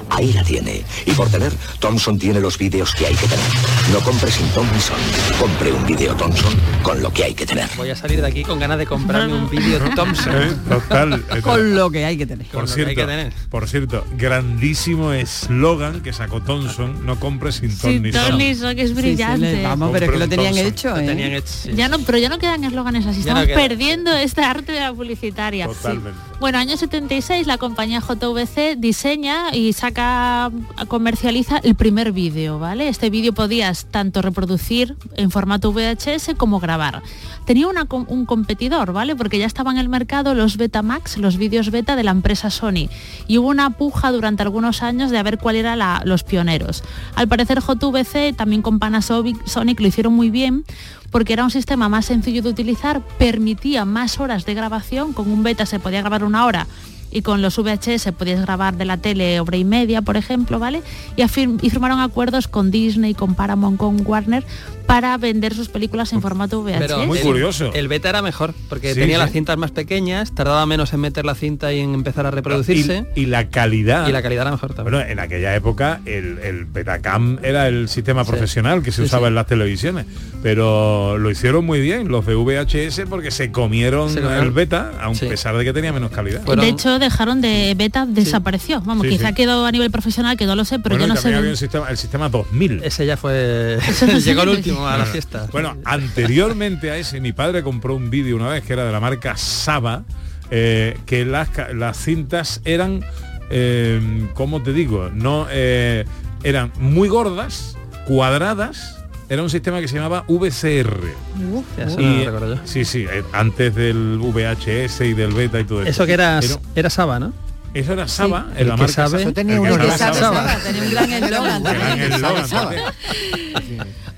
Ahí 0.10 0.34
la 0.34 0.44
tiene. 0.44 0.84
Y 1.06 1.12
por 1.12 1.30
tener, 1.30 1.52
Thompson 1.80 2.18
tiene 2.20 2.40
los 2.40 2.58
vídeos 2.58 2.94
que 2.96 3.08
hay 3.08 3.16
que 3.16 3.28
tener. 3.28 3.46
No 3.92 4.00
compre 4.02 4.32
sin 4.32 4.48
Thompson. 4.50 4.98
Compre 5.40 5.72
un 5.72 5.86
vídeo 5.86 6.16
Thompson 6.16 6.54
con 6.82 7.02
lo 7.02 7.12
que 7.12 7.24
hay 7.26 7.34
que 7.34 7.46
tener. 7.46 7.70
Voy 7.78 7.90
a 7.90 7.96
salir 7.96 8.22
de 8.22 8.28
aquí 8.28 8.44
con 8.44 8.60
ganas 8.60 8.78
de 8.78 8.86
comprarme 8.86 9.34
un 9.34 9.50
vídeo 9.50 9.80
Thompson. 9.96 10.34
Eh, 10.36 10.54
Total. 10.70 11.14
eh, 11.36 11.42
Con 11.42 11.76
lo 11.76 11.92
que 11.92 12.06
hay 12.06 12.18
que 12.18 12.26
tener. 12.26 12.48
Por 12.48 12.62
lo 12.62 12.68
cierto, 12.68 12.96
que 12.96 13.06
tener. 13.06 13.34
por 13.50 13.68
cierto, 13.68 14.06
grandísimo 14.18 15.14
eslogan 15.14 16.02
que 16.02 16.14
sacó 16.14 16.42
Thompson, 16.42 17.06
no 17.06 17.20
compre 17.20 17.52
sin 17.52 17.78
ton 17.78 17.92
Sin 17.92 18.04
que 18.04 18.82
es 18.82 18.96
brillante. 18.96 19.64
Vamos, 19.64 19.92
pero 19.94 20.12
que 20.12 20.20
lo 20.20 20.28
tenían 20.28 20.58
hecho, 20.58 20.90
Lo 20.90 21.00
¿eh? 21.00 21.06
tenían 21.06 21.34
hecho, 21.34 21.48
sí. 21.48 21.72
Ya 21.76 21.88
no, 21.88 22.00
pero 22.00 22.18
ya 22.18 22.30
no 22.30 22.40
quedan 22.40 22.64
eslóganes 22.64 23.06
así, 23.06 23.24
Ya 23.24 23.34
estamos 23.34 23.48
perdiendo 23.48 24.14
esta 24.14 24.50
arte 24.50 24.72
de 24.72 24.80
la 24.80 24.94
publicitaria. 24.94 25.68
Totalmente. 25.68 26.20
Bueno, 26.40 26.58
año 26.58 26.76
76 26.76 27.48
la 27.48 27.58
compañía 27.58 27.93
JVC 28.00 28.76
diseña 28.78 29.56
y 29.56 29.74
saca, 29.74 30.52
comercializa 30.88 31.58
el 31.58 31.76
primer 31.76 32.12
vídeo, 32.12 32.60
¿vale? 32.60 32.88
Este 32.88 33.10
vídeo 33.10 33.34
podías 33.34 33.86
tanto 33.86 34.22
reproducir 34.22 34.96
en 35.16 35.32
formato 35.32 35.72
VHS 35.72 36.36
como 36.38 36.60
grabar. 36.60 37.02
Tenía 37.46 37.68
un 37.68 38.26
competidor, 38.26 38.94
¿vale? 38.94 39.16
Porque 39.16 39.38
ya 39.40 39.46
estaban 39.46 39.76
en 39.76 39.82
el 39.82 39.90
mercado 39.90 40.34
los 40.34 40.58
Betamax, 40.58 41.18
los 41.18 41.38
vídeos 41.38 41.72
beta 41.72 41.96
de 41.96 42.04
la 42.04 42.12
empresa 42.12 42.50
Sony. 42.50 42.90
Y 43.28 43.38
hubo 43.38 43.50
una 43.50 43.70
puja 43.72 44.12
durante 44.12 44.44
algunos 44.44 44.82
años 44.82 45.12
de 45.12 45.18
a 45.18 45.24
ver 45.24 45.38
cuál 45.38 45.56
era 45.58 45.76
la- 45.76 46.02
los 46.06 46.24
pioneros. 46.24 46.84
Al 47.16 47.28
parecer 47.28 47.60
JVC, 47.60 48.34
también 48.34 48.62
con 48.62 48.80
Panasonic 48.80 49.46
Sonic, 49.46 49.80
lo 49.82 49.88
hicieron 49.88 50.14
muy 50.14 50.30
bien 50.30 50.64
porque 51.12 51.34
era 51.34 51.44
un 51.44 51.52
sistema 51.52 51.90
más 51.90 52.06
sencillo 52.06 52.42
de 52.42 52.50
utilizar, 52.50 53.02
permitía 53.20 53.86
más 53.86 54.20
horas 54.20 54.46
de 54.46 54.56
grabación, 54.56 55.14
con 55.14 55.30
un 55.32 55.44
beta 55.44 55.66
se 55.68 55.80
podía 55.80 56.00
grabar 56.02 56.24
una 56.24 56.46
hora 56.46 56.66
y 57.14 57.22
con 57.22 57.42
los 57.42 57.58
VHS 57.58 58.12
podías 58.18 58.42
grabar 58.42 58.76
de 58.76 58.86
la 58.86 58.98
tele 58.98 59.40
hora 59.40 59.56
y 59.58 59.64
media, 59.64 60.02
por 60.02 60.18
ejemplo, 60.18 60.60
¿vale? 60.60 60.82
Y, 61.16 61.28
firmaron 61.28 62.00
acuerdos 62.00 62.48
con 62.48 62.72
Disney, 62.72 63.14
con 63.14 63.36
Paramount, 63.36 63.78
con 63.78 64.02
Warner 64.06 64.44
para 64.88 65.18
vender 65.18 65.54
sus 65.54 65.70
películas 65.70 66.12
en 66.12 66.22
formato 66.22 66.62
VHS. 66.62 66.80
Pero 66.80 67.04
el- 67.04 67.76
El 67.76 67.88
beta 67.88 68.10
era 68.10 68.22
mejor, 68.22 68.54
porque 68.68 68.94
Sí, 68.94 69.00
tenía 69.00 69.16
sí. 69.16 69.20
las 69.22 69.32
cintas 69.32 69.58
más 69.58 69.72
pequeñas, 69.72 70.34
tardaba 70.36 70.66
menos 70.66 70.92
en 70.94 71.00
meter 71.00 71.24
la 71.26 71.36
cinta 71.36 71.72
y 71.72 71.80
en 71.80 71.94
empezar 71.94 72.26
a 72.26 72.32
reproducirse. 72.32 73.06
Y, 73.16 73.22
y 73.22 73.26
la 73.28 73.50
calidad. 73.50 74.08
Y 74.10 74.12
la 74.12 74.22
calidad 74.22 74.42
era 74.44 74.52
mejor 74.52 74.74
también. 74.74 74.94
Bueno, 74.96 75.10
en 75.10 75.20
aquella 75.20 75.56
época 75.56 76.02
el, 76.06 76.40
el 76.40 76.66
Betacam 76.66 77.38
era 77.44 77.68
el 77.70 77.88
sistema 77.88 78.26
profesional 78.26 78.84
que 78.84 78.92
se 78.92 78.98
Sí, 78.98 79.04
usaba 79.04 79.28
sí. 79.28 79.30
en 79.30 79.36
las 79.36 79.48
televisiones, 79.48 80.06
pero 80.42 81.18
lo 81.18 81.32
hicieron 81.32 81.66
muy 81.66 81.80
bien 81.80 82.10
los 82.10 82.26
de 82.26 82.36
VHS 82.36 83.06
porque 83.10 83.32
se 83.32 83.52
comieron, 83.52 84.10
Se 84.10 84.22
comieron. 84.22 84.46
el 84.46 84.52
beta, 84.52 84.92
a 85.02 85.14
Sí. 85.16 85.28
pesar 85.28 85.56
de 85.58 85.64
que 85.64 85.72
tenía 85.74 85.94
menos 85.94 86.12
calidad. 86.12 86.42
de 86.42 86.68
hecho, 86.68 87.00
dejaron 87.04 87.42
de 87.42 87.74
beta, 87.78 88.06
desapareció. 88.06 88.82
Vamos, 88.82 89.06
Sí, 89.06 89.12
quizá 89.14 89.30
sí. 89.30 89.34
quedó 89.36 89.66
a 89.66 89.72
nivel 89.72 89.92
profesional, 89.92 90.36
que 90.38 90.46
no 90.46 90.56
lo 90.56 90.66
sé, 90.66 90.80
pero 90.80 90.96
Bueno, 90.96 91.08
yo 91.08 91.14
no 91.16 91.22
sé. 91.22 91.34
había 91.36 91.50
un 91.52 91.58
sistema, 91.58 91.90
el 91.90 91.98
sistema 91.98 92.30
2000. 92.30 92.82
Ese 92.84 93.06
ya 93.06 93.18
fue... 93.18 93.78
Llegó 94.24 94.42
el 94.44 94.50
último 94.50 94.88
a 94.88 94.98
la 94.98 95.06
fiesta. 95.06 95.48
Bueno, 95.52 95.78
anteriormente 95.86 96.90
a 96.92 96.98
ese, 96.98 97.20
mi 97.22 97.32
padre 97.34 97.64
compró 97.64 97.96
un 97.96 98.10
vídeo 98.10 98.36
una 98.36 98.50
vez 98.50 98.64
que 98.64 98.74
era 98.74 98.86
de 98.86 98.92
la 98.92 99.00
marca 99.00 99.38
Saba, 99.38 100.04
eh, 100.52 100.98
que 101.06 101.26
las, 101.26 101.50
las 101.76 101.98
cintas 101.98 102.62
eran, 102.66 103.04
eh, 103.50 104.28
¿cómo 104.34 104.62
te 104.62 104.74
digo? 104.74 105.10
No, 105.14 105.48
eh, 105.52 106.06
eran 106.44 106.72
muy 106.80 107.08
gordas, 107.10 107.76
cuadradas. 108.08 109.03
Era 109.34 109.42
un 109.42 109.50
sistema 109.50 109.82
que 109.82 109.88
se 109.88 109.96
llamaba 109.96 110.26
VCR. 110.28 111.12
Y, 111.40 111.42
no 111.42 112.60
sí, 112.66 112.86
sí, 112.86 113.06
eh, 113.12 113.24
antes 113.34 113.74
del 113.74 114.20
VHS 114.20 115.02
y 115.08 115.14
del 115.14 115.34
beta 115.34 115.60
y 115.60 115.64
todo 115.64 115.82
eso. 115.82 115.90
Eso 115.90 116.06
que 116.06 116.14
era, 116.14 116.38
Era- 116.38 116.60
era 116.76 116.90
Saba, 116.92 117.20
¿no? 117.20 117.34
eso 117.74 117.94
era 117.94 118.08
Saba, 118.08 118.46
Sí. 118.54 118.62
en 118.62 118.68
la 118.68 118.74
El 118.76 118.80
que 118.80 118.84
marca 118.86 118.94
sabe- 118.94 119.20
Saba. 119.24 119.34
Tenía 119.34 119.56
El 119.56 119.62
que 119.64 119.70
que 119.70 119.76
sabe 119.76 119.98
sabe 119.98 120.20
Saba. 120.20 120.48
Saba, 120.48 120.64
tenía 120.64 120.84
un 120.84 121.64
gran 121.64 122.00
eslogan. 122.14 122.80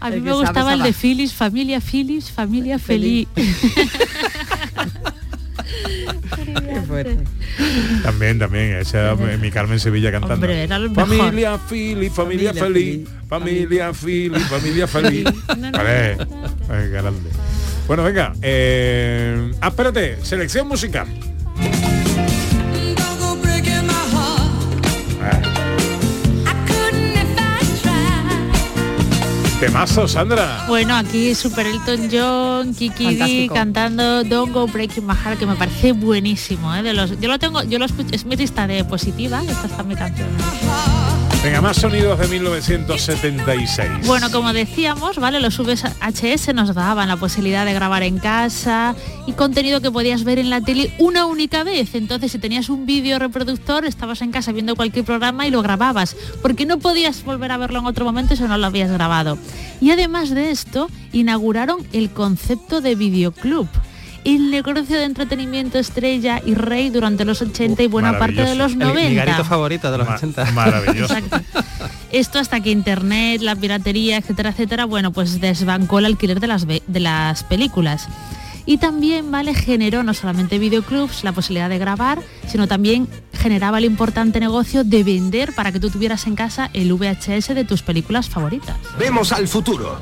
A 0.02 0.10
mí 0.10 0.20
me 0.20 0.34
gustaba 0.34 0.74
el 0.74 0.84
de 0.84 0.92
Phyllis, 0.92 1.34
familia 1.34 1.80
Phyllis, 1.80 2.30
familia 2.30 2.78
feliz. 2.78 3.30
También, 8.04 8.40
también, 8.40 8.76
esa 8.76 9.16
mi 9.16 9.52
Carmen 9.52 9.80
Sevilla 9.80 10.12
cantando. 10.12 10.36
Hombre, 10.36 10.64
era 10.64 10.80
lo 10.80 10.90
mejor. 10.90 11.18
familia 11.18 11.58
Fili, 11.58 12.10
familia, 12.10 12.54
Familia 12.54 12.54
feliz, 12.54 13.10
familia 13.28 13.94
Fili, 13.94 14.40
familia 14.40 14.88
feliz. 14.88 15.24
Vale, 15.48 16.12
eh, 16.14 16.90
grande. 16.92 17.30
Bueno, 17.88 18.04
venga, 18.04 18.34
eh, 18.42 19.52
ah, 19.62 19.68
espérate, 19.68 20.18
selección 20.24 20.68
musical. 20.68 21.08
Temazo, 29.60 30.08
Sandra. 30.08 30.66
Bueno, 30.68 30.96
aquí 30.96 31.34
Super 31.34 31.66
Elton 31.66 32.10
John, 32.12 32.74
Kiki 32.74 33.16
D 33.16 33.50
cantando 33.54 34.24
Don't 34.24 34.54
Go 34.54 34.68
Breaking 34.68 35.06
My 35.06 35.14
Heart, 35.16 35.40
que 35.40 35.46
me 35.46 35.56
parece 35.56 35.94
buenísimo. 35.94 36.74
¿eh? 36.76 36.84
De 36.84 36.94
los, 36.94 37.20
yo 37.20 37.30
lo 37.30 37.40
tengo, 37.40 37.64
yo 37.64 37.80
lo 37.80 37.86
escucho, 37.86 38.10
es 38.14 38.26
mi 38.26 38.36
lista 38.36 38.68
de 38.68 38.84
positiva, 38.84 39.42
esta 39.42 39.68
está 39.68 39.84
mi 39.84 39.96
canción. 39.96 40.28
Venga, 41.46 41.62
más 41.62 41.78
sonidos 41.78 42.18
de 42.18 42.28
1976. 42.28 44.08
Bueno, 44.08 44.32
como 44.32 44.52
decíamos, 44.52 45.20
¿vale? 45.20 45.40
Los 45.40 45.60
VHS 45.60 46.56
nos 46.56 46.74
daban 46.74 47.08
la 47.08 47.18
posibilidad 47.18 47.68
de 47.68 47.74
grabar 47.76 48.02
en 48.02 48.18
casa 48.18 48.96
y 49.28 49.34
contenido 49.34 49.80
que 49.80 49.92
podías 49.92 50.24
ver 50.24 50.40
en 50.40 50.50
la 50.50 50.62
tele 50.62 50.92
una 50.98 51.28
única 51.28 51.64
vez. 51.64 51.94
Entonces, 51.94 52.32
si 52.32 52.40
tenías 52.40 52.70
un 52.70 52.88
vídeo 52.88 53.20
reproductor, 53.20 53.86
estabas 53.86 54.24
en 54.24 54.32
casa 54.32 54.54
viendo 54.54 54.76
cualquier 54.76 55.06
programa 55.06 55.46
y 55.46 55.52
lo 55.52 55.62
grababas, 55.62 56.16
porque 56.42 56.66
no 56.66 56.80
podías 56.80 57.24
volver 57.24 57.52
a 57.52 57.58
verlo 57.58 57.78
en 57.78 57.86
otro 57.86 58.06
momento 58.06 58.36
si 58.36 58.42
no 58.42 58.58
lo 58.58 58.66
habías 58.66 58.90
grabado. 58.90 59.38
Y 59.80 59.92
además 59.92 60.32
de 60.32 60.50
esto, 60.50 60.90
inauguraron 61.12 61.86
el 61.94 62.10
concepto 62.10 62.82
de 62.82 62.96
videoclub. 62.96 63.68
El 64.26 64.50
negocio 64.52 64.98
de 64.98 65.04
entretenimiento 65.06 65.78
estrella 65.80 66.42
y 66.44 66.56
rey 66.56 66.90
durante 66.90 67.24
los 67.26 67.42
80 67.42 67.84
y 67.84 67.88
buena 67.88 68.18
parte 68.20 68.42
de 68.44 68.56
los 68.56 68.74
El- 68.74 68.80
90. 68.80 69.10
Mi 69.10 69.16
garito 69.16 69.46
favorito 69.46 69.92
de 69.92 69.98
los 70.00 70.08
80. 70.08 70.52
Maravilloso. 70.52 71.16
Esto 72.12 72.40
hasta 72.40 72.60
que 72.60 72.72
internet, 72.72 73.42
la 73.42 73.56
piratería, 73.56 74.18
etcétera, 74.18 74.50
etcétera, 74.50 74.86
bueno, 74.86 75.12
pues 75.12 75.40
desbancó 75.40 76.00
el 76.00 76.06
alquiler 76.06 76.40
de 76.40 76.48
las, 76.48 76.66
de 76.68 77.00
las 77.00 77.44
películas. 77.44 78.08
Y 78.66 78.78
también, 78.78 79.30
¿vale? 79.30 79.54
Generó 79.54 80.02
no 80.02 80.16
solamente 80.16 80.58
videoclubs, 80.58 81.24
la 81.24 81.32
posibilidad 81.32 81.70
de 81.70 81.78
grabar, 81.78 82.20
sino 82.48 82.68
también 82.68 83.08
generaba 83.34 83.78
el 83.78 83.86
importante 83.86 84.40
negocio 84.40 84.84
de 84.84 85.04
vender 85.04 85.54
para 85.54 85.72
que 85.72 85.80
tú 85.80 85.92
tuvieras 85.92 86.26
en 86.26 86.36
casa 86.36 86.72
el 86.74 86.92
VHS 86.92 87.54
de 87.54 87.64
tus 87.64 87.84
películas 87.84 88.28
favoritas. 88.28 88.76
Vemos 88.98 89.32
al 89.32 89.48
futuro. 89.48 90.00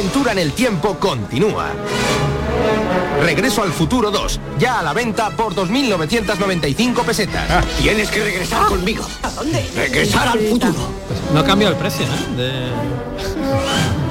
Aventura 0.00 0.32
en 0.32 0.38
el 0.38 0.52
tiempo 0.52 0.98
continúa. 0.98 1.72
Regreso 3.20 3.62
al 3.62 3.70
futuro 3.70 4.10
2, 4.10 4.40
ya 4.58 4.78
a 4.78 4.82
la 4.82 4.94
venta 4.94 5.28
por 5.28 5.54
2.995 5.54 7.04
pesetas. 7.04 7.66
Tienes 7.82 8.08
que 8.08 8.24
regresar 8.24 8.66
conmigo. 8.66 9.06
¿A 9.22 9.28
dónde? 9.28 9.70
Regresar 9.76 10.28
al 10.28 10.38
futuro. 10.38 10.88
No 11.34 11.44
cambia 11.44 11.68
el 11.68 11.76
precio, 11.76 12.06
¿eh? 12.06 12.34
De... 12.34 12.70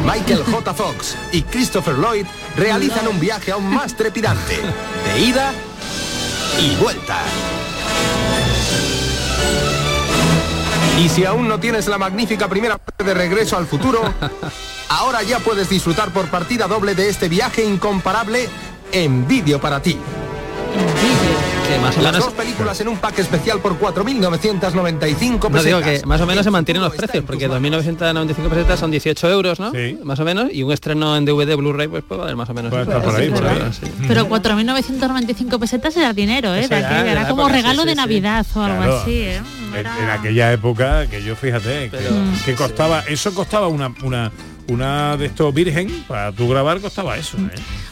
Michael 0.05 0.43
J. 0.43 0.73
Fox 0.75 1.15
y 1.31 1.41
Christopher 1.41 1.95
Lloyd 1.95 2.27
realizan 2.55 3.07
un 3.07 3.19
viaje 3.19 3.51
aún 3.51 3.65
más 3.73 3.95
trepidante, 3.95 4.59
de 5.05 5.19
ida 5.19 5.53
y 6.61 6.75
vuelta. 6.75 7.17
Y 10.99 11.07
si 11.07 11.23
aún 11.23 11.47
no 11.47 11.61
tienes 11.61 11.87
la 11.87 11.97
magnífica 11.97 12.49
primera 12.49 12.77
parte 12.77 13.05
de 13.05 13.13
Regreso 13.13 13.55
al 13.55 13.65
Futuro, 13.65 14.01
ahora 14.89 15.23
ya 15.23 15.39
puedes 15.39 15.69
disfrutar 15.69 16.11
por 16.11 16.27
partida 16.27 16.67
doble 16.67 16.93
de 16.93 17.07
este 17.07 17.29
viaje 17.29 17.63
incomparable 17.63 18.49
en 18.91 19.25
vídeo 19.25 19.61
para 19.61 19.81
ti. 19.81 19.97
Que 21.69 21.77
más 21.79 21.95
o 21.97 22.01
Las 22.01 22.11
menos... 22.13 22.25
dos 22.25 22.33
películas 22.33 22.81
en 22.81 22.87
un 22.87 22.97
pack 22.97 23.19
especial 23.19 23.59
por 23.59 23.79
4.995 23.79 25.39
pesetas. 25.39 25.51
No 25.51 25.61
digo 25.63 25.81
que 25.81 26.01
más 26.05 26.19
o 26.21 26.25
menos 26.25 26.43
se 26.43 26.49
mantienen 26.51 26.81
los 26.81 26.95
precios, 26.95 27.23
porque 27.25 27.47
2.995 27.49 28.49
pesetas 28.49 28.79
son 28.79 28.89
18 28.91 29.29
euros, 29.29 29.59
¿no? 29.59 29.71
Más 30.03 30.19
o 30.19 30.25
menos, 30.25 30.51
y 30.51 30.63
un 30.63 30.71
estreno 30.71 31.15
en 31.15 31.25
DVD 31.25 31.55
Blu-ray 31.55 31.87
pues 31.87 32.03
puede 32.03 32.21
valer 32.21 32.35
más 32.35 32.49
o 32.49 32.53
menos. 32.53 32.71
Puede 32.71 32.83
estar 32.83 33.01
por 33.03 33.15
ahí, 33.15 33.29
por 33.29 33.45
ahí. 33.45 33.61
Sí. 33.71 33.91
Pero 34.07 34.27
4.995 34.27 35.59
pesetas 35.59 35.95
era 35.97 36.11
dinero, 36.13 36.53
¿eh? 36.55 36.65
Aquella, 36.65 37.03
de 37.03 37.11
era 37.11 37.27
como 37.27 37.43
época, 37.43 37.53
regalo 37.55 37.81
sí, 37.81 37.85
de 37.87 37.91
sí, 37.91 37.95
sí. 37.95 38.01
Navidad 38.01 38.45
o 38.55 38.61
algo 38.61 38.77
Claro. 38.79 38.97
así, 39.01 39.11
¿eh? 39.21 39.41
En, 39.75 39.85
en 39.85 40.09
aquella 40.09 40.51
época 40.51 41.07
que 41.07 41.21
yo 41.23 41.35
fíjate 41.35 41.91
que, 41.91 41.99
que 42.45 42.55
costaba 42.55 43.01
eso 43.01 43.31
costaba 43.35 43.67
una 43.67 43.93
una 44.01 44.31
una 44.69 45.17
de 45.17 45.25
estos 45.27 45.53
virgen 45.53 46.03
para 46.07 46.31
tú 46.31 46.47
grabar 46.47 46.79
costaba 46.79 47.17
eso 47.17 47.37
¿eh? 47.37 47.49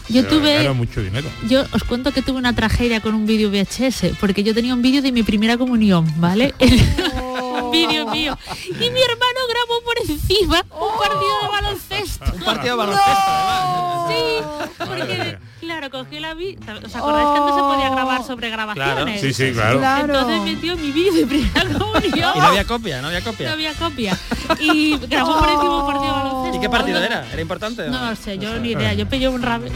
Yo 0.10 0.22
Era- 0.22 0.30
tuve- 0.30 0.62
era 0.62 0.74
mucho 0.74 1.02
dinero 1.02 1.30
Yo 1.50 1.64
os 1.74 1.84
cuento 1.84 2.12
que 2.14 2.22
tuve 2.22 2.38
una 2.38 2.54
tragedia 2.56 3.02
con 3.02 3.14
un 3.14 3.26
vídeo 3.26 3.50
VHS, 3.50 4.16
porque 4.20 4.44
yo 4.44 4.54
tenía 4.54 4.74
un 4.74 4.82
vídeo 4.82 5.02
de 5.02 5.12
mi 5.12 5.24
primera 5.24 5.58
comunión, 5.58 6.06
¿vale? 6.18 6.54
Un 6.60 7.72
vídeo 7.72 8.08
mío. 8.08 8.38
Y 8.66 8.90
mi 8.90 9.02
hermano 9.02 9.40
grabó 9.50 9.82
por 9.84 9.98
encima 10.10 10.64
un 10.72 10.98
partido 10.98 11.42
de 11.42 11.48
baloncesto. 11.52 12.26
Un 12.34 12.44
partido 12.44 12.78
de 12.78 12.86
baloncesto, 12.86 14.08
Sí, 14.08 14.76
porque, 14.78 15.38
claro, 15.60 15.90
cogió 15.90 16.20
la 16.20 16.34
vi... 16.34 16.58
¿Os 16.86 16.96
acordáis 16.96 17.28
que 17.30 17.38
antes 17.38 17.56
se 17.56 17.62
podía 17.62 17.90
grabar 17.90 18.24
sobre 18.24 18.50
grabaciones? 18.50 19.22
Sí, 19.22 19.34
sí, 19.34 19.52
claro. 19.52 19.80
Claro. 19.80 20.20
Entonces 20.20 20.42
metió 20.42 20.76
mi 20.78 20.92
vídeo 20.92 21.14
de 21.14 21.26
primera 21.28 21.64
comunión. 21.78 21.98
Y 22.36 22.40
no 22.40 22.46
había 22.46 22.66
copia, 22.66 23.02
no 23.02 23.08
había 23.08 23.22
copia. 23.22 23.48
No 23.48 23.54
había 23.54 23.74
copia. 23.74 24.18
Y 24.60 24.98
grabó 24.98 25.40
por 25.40 25.50
encima 25.50 25.80
un 25.82 25.88
partido 25.88 26.14
baloncesto. 26.14 26.58
¿Y 26.58 26.62
qué 26.62 26.70
partido 26.70 27.04
era? 27.04 27.26
¿Era 27.32 27.42
importante? 27.42 27.90
No 27.90 28.10
lo 28.10 28.16
sé, 28.16 28.38
yo 28.38 28.58
ni 28.60 28.72
idea. 28.72 28.94
Yo 28.94 29.08
pillé 29.08 29.28
un 29.30 29.42
rave. 29.42 29.72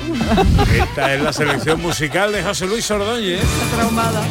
esta 0.75 1.13
es 1.13 1.21
la 1.21 1.34
selección 1.34 1.82
musical 1.82 2.32
de 2.32 2.43
José 2.43 2.67
Luis 2.67 2.89
Ordóñez 2.91 3.41
traumada. 3.75 4.21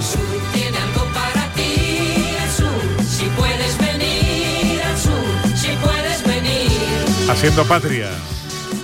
Tiene 0.52 0.76
algo 0.78 1.04
para 1.12 1.46
ti, 1.54 2.34
el 2.42 2.50
sur. 2.50 3.04
Si 3.06 3.24
puedes 3.36 3.78
venir 3.78 4.82
al 4.82 4.98
sur, 4.98 5.56
si 5.56 5.68
puedes 5.76 6.22
venir. 6.24 7.30
haciendo 7.30 7.64
patria 7.64 8.08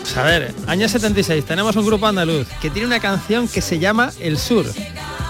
Pues 0.07 0.19
a 0.19 0.23
ver, 0.23 0.55
año 0.69 0.89
76, 0.89 1.45
tenemos 1.45 1.75
un 1.75 1.85
grupo 1.85 2.07
andaluz 2.07 2.47
que 2.63 2.71
tiene 2.71 2.87
una 2.87 3.01
canción 3.01 3.49
que 3.49 3.61
se 3.61 3.81
llama 3.81 4.13
El 4.21 4.39
Sur 4.39 4.65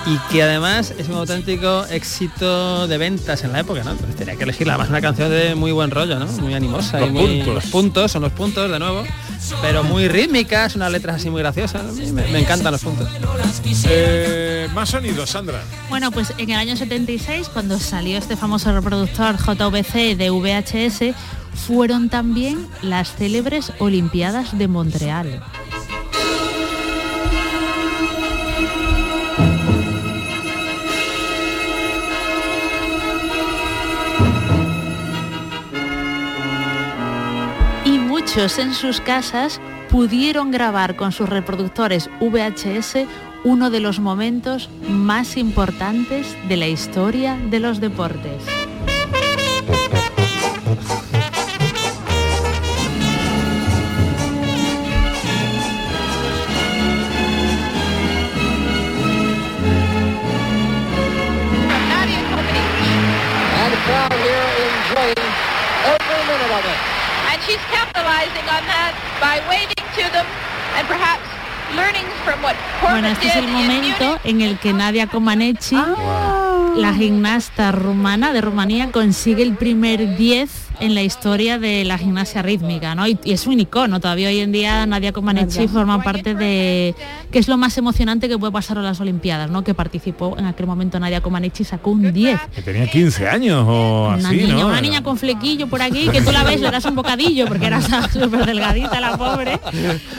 y 0.05 0.19
que 0.31 0.43
además 0.43 0.93
es 0.99 1.09
un 1.09 1.15
auténtico 1.15 1.87
éxito 1.87 2.87
de 2.87 2.99
ventas 2.99 3.43
en 3.43 3.55
la 3.55 3.61
época, 3.61 3.83
¿no? 3.85 3.95
Pues 3.95 4.15
tenía 4.17 4.37
que 4.37 4.45
elegir 4.45 4.69
además 4.69 4.91
una 4.91 5.01
canción 5.01 5.31
de 5.31 5.55
muy 5.55 5.73
buen 5.73 5.91
rollo, 5.91 6.19
¿no? 6.19 6.27
Muy 6.27 6.53
animosa 6.53 7.01
Los 7.01 7.09
y 7.09 7.13
muy 7.13 7.37
puntos. 7.39 7.55
los 7.55 7.67
puntos, 7.73 8.13
son 8.13 8.21
los 8.21 8.33
puntos 8.33 8.71
de 8.71 8.79
nuevo, 8.79 9.05
pero 9.63 9.83
muy 9.83 10.09
rítmicas, 10.09 10.77
unas 10.77 10.93
letras 10.93 11.17
así 11.17 11.31
muy 11.31 11.41
graciosas. 11.41 11.81
A 11.81 11.93
mí 11.93 12.13
me, 12.13 12.27
me 12.27 12.41
encantan 12.41 12.71
los 12.71 12.83
puntos. 12.83 13.09
Eh, 13.89 14.69
más 14.75 14.91
sonidos 14.91 15.31
Sandra 15.31 15.63
Bueno, 15.89 16.11
pues 16.11 16.35
en 16.37 16.51
el 16.51 16.59
año 16.59 16.77
76, 16.77 17.49
cuando 17.49 17.79
salió 17.79 18.19
este 18.19 18.37
famoso 18.37 18.73
reproductor 18.73 19.37
JVC 19.39 20.17
de 20.17 20.31
VHS, 20.31 21.17
fueron 21.57 22.09
también 22.09 22.67
las 22.83 23.13
célebres 23.15 23.73
Olimpiadas 23.79 24.57
de 24.57 24.69
Montreal. 24.69 25.43
Y 37.85 37.99
muchos 37.99 38.59
en 38.59 38.75
sus 38.75 39.01
casas 39.01 39.61
pudieron 39.91 40.51
grabar 40.51 40.97
con 40.97 41.13
sus 41.13 41.29
reproductores 41.29 42.11
VHS 42.21 43.07
uno 43.45 43.71
de 43.71 43.81
los 43.81 44.01
momentos 44.01 44.69
más 44.89 45.37
importantes 45.37 46.37
de 46.49 46.57
la 46.57 46.67
historia 46.67 47.37
de 47.51 47.61
los 47.61 47.81
deportes. 47.81 48.66
Bueno, 72.83 73.09
este 73.09 73.27
es 73.29 73.37
el 73.37 73.45
in 73.45 73.51
momento 73.51 74.19
en 74.25 74.41
el 74.41 74.59
que 74.59 74.73
Nadia 74.73 75.07
Comaneci, 75.07 75.77
la 75.77 76.95
gimnasta 76.95 77.73
rumana 77.73 78.33
de 78.33 78.41
Rumanía, 78.41 78.93
consigue 78.93 79.43
el 79.43 79.55
primer 79.55 80.17
10 80.17 80.66
en 80.81 80.95
la 80.95 81.03
historia 81.03 81.59
de 81.59 81.85
la 81.85 81.99
gimnasia 81.99 82.43
rítmica, 82.43 82.95
¿no? 82.95 83.07
Y, 83.07 83.19
y 83.25 83.33
es 83.33 83.47
un 83.47 83.59
icono, 83.61 84.01
todavía 84.01 84.29
hoy 84.29 84.41
en 84.41 84.53
día 84.53 84.87
Nadia 84.87 85.13
Comaneci 85.13 85.69
forma 85.69 86.03
parte 86.03 86.35
de 86.35 86.95
que 87.31 87.39
es 87.39 87.49
lo 87.49 87.57
más 87.57 87.77
emocionante 87.79 88.29
que 88.29 88.39
puede 88.39 88.53
pasar 88.53 88.77
en 88.79 88.85
las 88.85 89.01
Olimpiadas, 89.01 89.51
¿no? 89.51 89.65
Que 89.65 89.75
participó 89.75 90.37
en 90.39 90.47
aquel 90.47 90.67
momento 90.67 90.99
Nadia 91.01 91.21
Comaneci 91.21 91.65
sacó 91.65 91.91
un 91.91 92.13
10. 92.13 92.39
que 92.55 92.63
tenía 92.63 92.87
15 92.89 93.29
años 93.29 93.65
o 93.67 94.09
Una 94.17 94.29
así 94.29 94.37
niña, 94.37 94.55
no 94.55 94.67
una 94.69 94.81
niña 94.81 95.03
con 95.03 95.17
flequillo 95.19 95.67
por 95.67 95.83
aquí, 95.83 96.09
que 96.09 96.21
tú 96.23 96.33
la 96.33 96.45
ves, 96.45 96.61
le 96.61 96.71
das 96.71 96.85
un 96.85 96.95
bocadillo 96.95 97.47
porque 97.47 97.67
era 97.67 97.81
súper 98.11 98.47
delgadita 98.47 99.01
la 99.01 99.17
pobre. 99.17 99.59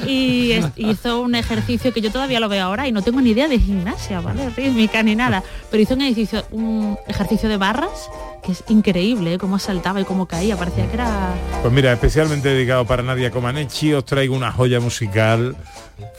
Y 0.07 0.51
es- 0.51 0.65
hizo 0.75 1.21
un 1.21 1.35
ejercicio 1.35 1.93
que 1.93 2.01
yo 2.01 2.11
todavía 2.11 2.39
lo 2.39 2.49
veo 2.49 2.63
ahora 2.65 2.87
y 2.87 2.91
no 2.91 3.01
tengo 3.01 3.21
ni 3.21 3.31
idea 3.31 3.47
de 3.47 3.59
gimnasia, 3.59 4.21
¿vale? 4.21 4.49
Rítmica 4.55 5.03
ni 5.03 5.15
nada. 5.15 5.43
Pero 5.71 5.83
hizo 5.83 5.93
un 5.93 6.01
ejercicio, 6.01 6.43
un 6.51 6.97
ejercicio 7.07 7.49
de 7.49 7.57
barras 7.57 8.09
es 8.51 8.63
increíble, 8.69 9.33
¿eh? 9.33 9.37
cómo 9.37 9.59
saltaba 9.59 10.01
y 10.01 10.05
cómo 10.05 10.25
caía. 10.25 10.57
Parecía 10.57 10.87
que 10.87 10.93
era. 10.93 11.33
Pues 11.61 11.73
mira, 11.73 11.93
especialmente 11.93 12.49
dedicado 12.49 12.85
para 12.85 13.03
Nadia 13.03 13.31
Comaneci, 13.31 13.93
os 13.93 14.05
traigo 14.05 14.35
una 14.35 14.51
joya 14.51 14.79
musical. 14.79 15.55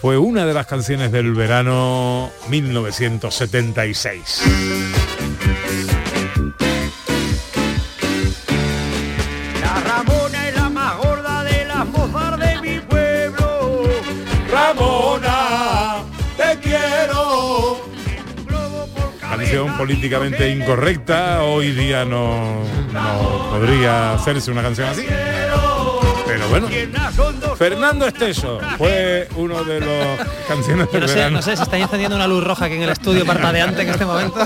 Fue 0.00 0.18
una 0.18 0.46
de 0.46 0.54
las 0.54 0.66
canciones 0.66 1.12
del 1.12 1.34
verano 1.34 2.30
1976. 2.48 5.17
Políticamente 19.78 20.50
incorrecta, 20.50 21.44
hoy 21.44 21.70
día 21.70 22.04
no, 22.04 22.64
no 22.92 23.50
podría 23.50 24.12
hacerse 24.12 24.50
una 24.50 24.60
canción 24.60 24.88
así. 24.88 25.06
Pero 26.26 26.48
bueno, 26.48 26.68
Fernando 27.56 28.06
Esteso 28.06 28.60
fue 28.76 29.28
uno 29.36 29.64
de 29.64 29.80
los 29.80 30.18
canciones 30.46 30.88
Yo 30.92 31.00
no 31.00 31.08
sé, 31.08 31.14
verano. 31.14 31.36
no 31.36 31.42
sé, 31.42 31.56
se 31.56 31.62
está 31.62 31.78
encendiendo 31.78 32.16
una 32.16 32.26
luz 32.26 32.44
roja 32.44 32.66
aquí 32.66 32.74
en 32.74 32.82
el 32.82 32.90
estudio 32.90 33.24
parpadeante 33.24 33.82
en 33.82 33.88
este 33.88 34.04
momento. 34.04 34.40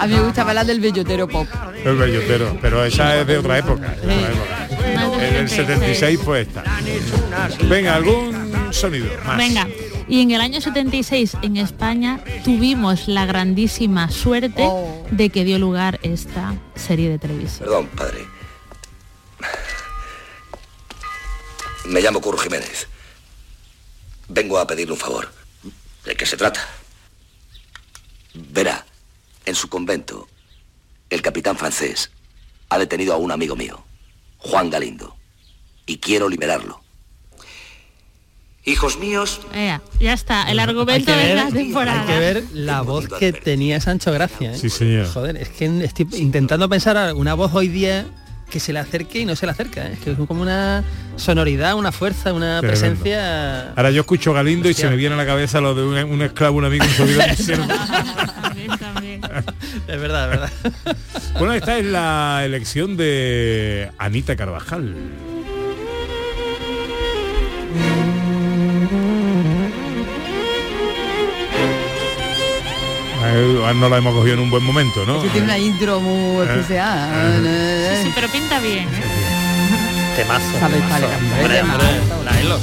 A 0.00 0.06
mí 0.06 0.14
me 0.14 0.20
gustaba 0.20 0.54
la 0.54 0.64
del 0.64 0.80
bellotero 0.80 1.26
pop. 1.28 1.46
El 1.84 1.96
bellotero, 1.96 2.56
pero 2.62 2.84
esa 2.84 3.20
es 3.20 3.26
de 3.26 3.38
otra 3.38 3.58
época. 3.58 3.90
de 3.90 4.14
otra 4.14 4.30
época. 4.30 5.26
En 5.26 5.34
el 5.34 5.48
76 5.48 6.20
fue 6.24 6.42
esta. 6.42 6.62
Venga, 7.64 7.96
algún 7.96 8.72
sonido 8.72 9.08
más. 9.26 9.36
Venga. 9.36 9.66
Y 10.08 10.22
en 10.22 10.30
el 10.30 10.40
año 10.40 10.60
76 10.60 11.36
en 11.42 11.58
España 11.58 12.24
tuvimos 12.44 13.08
la 13.08 13.26
grandísima 13.26 14.10
suerte 14.10 14.66
de 15.10 15.28
que 15.28 15.44
dio 15.44 15.58
lugar 15.58 16.00
esta 16.02 16.54
serie 16.74 17.10
de 17.10 17.18
televisión. 17.18 17.68
Perdón, 17.68 17.86
padre. 17.88 18.26
Me 21.86 22.00
llamo 22.00 22.20
Curro 22.20 22.38
Jiménez. 22.38 22.88
Vengo 24.28 24.58
a 24.58 24.66
pedirle 24.66 24.92
un 24.92 24.98
favor. 24.98 25.30
¿De 26.04 26.16
qué 26.16 26.24
se 26.24 26.36
trata? 26.36 26.66
Verá, 28.34 28.86
en 29.44 29.54
su 29.54 29.68
convento, 29.68 30.28
el 31.10 31.22
capitán 31.22 31.56
francés 31.56 32.10
ha 32.70 32.78
detenido 32.78 33.12
a 33.14 33.16
un 33.16 33.32
amigo 33.32 33.56
mío, 33.56 33.84
Juan 34.38 34.70
Galindo, 34.70 35.16
y 35.86 35.98
quiero 35.98 36.28
liberarlo. 36.28 36.82
Hijos 38.68 38.98
míos, 38.98 39.40
Ea, 39.54 39.80
ya 39.98 40.12
está, 40.12 40.42
el 40.50 40.58
argumento 40.60 41.10
de 41.10 41.34
la 41.34 41.48
temporada. 41.48 42.02
hay 42.02 42.06
que 42.06 42.18
ver 42.18 42.44
la 42.52 42.82
voz 42.82 43.08
que 43.18 43.32
tenía 43.32 43.80
Sancho 43.80 44.12
Gracia. 44.12 44.52
¿eh? 44.52 44.58
Sí, 44.58 44.68
señor. 44.68 45.06
Joder, 45.06 45.38
es 45.38 45.48
que 45.48 45.64
estoy 45.82 46.06
intentando 46.18 46.68
pensar 46.68 47.14
una 47.14 47.32
voz 47.32 47.54
hoy 47.54 47.68
día 47.68 48.04
que 48.50 48.60
se 48.60 48.74
le 48.74 48.78
acerque 48.78 49.20
y 49.20 49.24
no 49.24 49.36
se 49.36 49.46
le 49.46 49.52
acerca. 49.52 49.86
¿eh? 49.86 49.92
Es 49.94 50.00
que 50.00 50.10
es 50.12 50.18
como 50.18 50.42
una 50.42 50.84
sonoridad, 51.16 51.76
una 51.76 51.92
fuerza, 51.92 52.34
una 52.34 52.60
Tremendo. 52.60 52.80
presencia. 52.80 53.70
Ahora 53.72 53.90
yo 53.90 54.02
escucho 54.02 54.34
Galindo 54.34 54.68
y 54.68 54.74
se 54.74 54.86
me 54.90 54.96
viene 54.96 55.14
a 55.14 55.18
la 55.18 55.24
cabeza 55.26 55.62
lo 55.62 55.74
de 55.74 55.84
un, 55.84 56.12
un 56.12 56.20
esclavo, 56.22 56.58
un 56.58 56.66
amigo, 56.66 56.84
un 56.84 56.90
servidor. 57.36 57.64
Es 59.88 59.98
verdad, 60.00 60.24
es 60.34 60.40
verdad. 60.40 60.52
Bueno, 61.38 61.54
esta 61.54 61.78
es 61.78 61.86
la 61.86 62.42
elección 62.44 62.96
de 62.98 63.90
Anita 63.96 64.36
Carvajal. 64.36 64.94
Eh, 73.30 73.72
No 73.74 73.88
la 73.88 73.98
hemos 73.98 74.14
cogido 74.14 74.34
en 74.34 74.40
un 74.40 74.50
buen 74.50 74.62
momento, 74.64 75.04
¿no? 75.06 75.20
Tiene 75.20 75.42
una 75.42 75.58
intro 75.58 76.00
muy 76.00 76.46
Eh, 76.46 76.50
especial. 76.50 77.42
eh. 77.46 77.94
Sí, 77.96 78.02
sí, 78.08 78.12
pero 78.14 78.28
pinta 78.28 78.58
bien. 78.60 78.88
¿eh? 78.88 80.16
Temazo. 80.16 80.44
Sale, 80.58 80.74
temazo. 80.74 80.92
sale, 80.94 81.06
hombre, 81.06 81.42
Hombre, 81.42 81.56
temazo. 81.58 81.78
hombre, 82.14 82.24
la 82.32 82.40
Elo. 82.40 82.58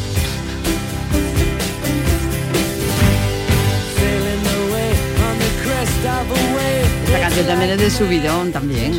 Esta 7.06 7.20
canción 7.20 7.46
también 7.48 7.72
es 7.72 7.78
de 7.80 7.92
subidón 7.92 8.52
también. 8.52 8.94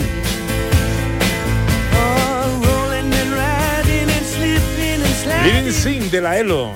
Living 5.44 5.72
Sin 5.72 6.10
de 6.10 6.20
la 6.20 6.38
Elo. 6.38 6.72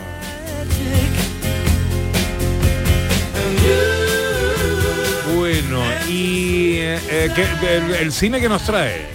Y 6.11 6.77
eh, 6.81 7.31
¿qué- 7.35 7.77
el, 7.77 7.95
el 7.95 8.13
cine 8.13 8.41
que 8.41 8.49
nos 8.49 8.63
trae. 8.63 9.07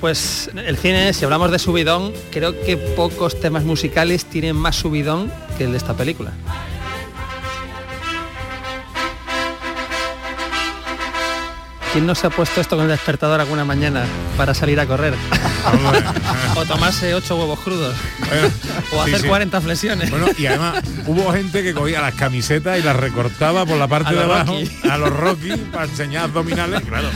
Pues 0.00 0.50
el 0.56 0.76
cine, 0.78 1.12
si 1.12 1.24
hablamos 1.24 1.50
de 1.50 1.58
subidón, 1.58 2.12
creo 2.30 2.58
que 2.64 2.76
pocos 2.78 3.38
temas 3.38 3.64
musicales 3.64 4.24
tienen 4.24 4.56
más 4.56 4.76
subidón 4.76 5.30
que 5.58 5.64
el 5.64 5.72
de 5.72 5.76
esta 5.76 5.94
película. 5.94 6.32
¿Quién 11.92 12.06
no 12.06 12.14
se 12.14 12.28
ha 12.28 12.30
puesto 12.30 12.60
esto 12.60 12.76
con 12.76 12.84
el 12.84 12.90
despertador 12.90 13.40
alguna 13.40 13.64
mañana 13.64 14.04
para 14.36 14.54
salir 14.54 14.78
a 14.78 14.86
correr? 14.86 15.12
o 16.56 16.64
tomarse 16.64 17.14
ocho 17.14 17.36
huevos 17.36 17.58
crudos. 17.60 17.96
o 18.92 19.02
hacer 19.02 19.20
sí. 19.22 19.26
40 19.26 19.60
flexiones. 19.60 20.10
Bueno, 20.10 20.26
y 20.38 20.46
además 20.46 20.82
hubo 21.06 21.32
gente 21.32 21.62
que 21.64 21.74
cogía 21.74 22.00
las 22.00 22.14
camisetas 22.14 22.78
y 22.78 22.82
las 22.82 22.94
recortaba 22.94 23.66
por 23.66 23.76
la 23.76 23.88
parte 23.88 24.14
de 24.14 24.22
abajo 24.22 24.52
Rocky. 24.52 24.88
a 24.88 24.98
los 24.98 25.10
Rocky 25.10 25.50
para 25.72 25.84
enseñar 25.86 26.24
abdominales, 26.24 26.80
claro. 26.82 27.08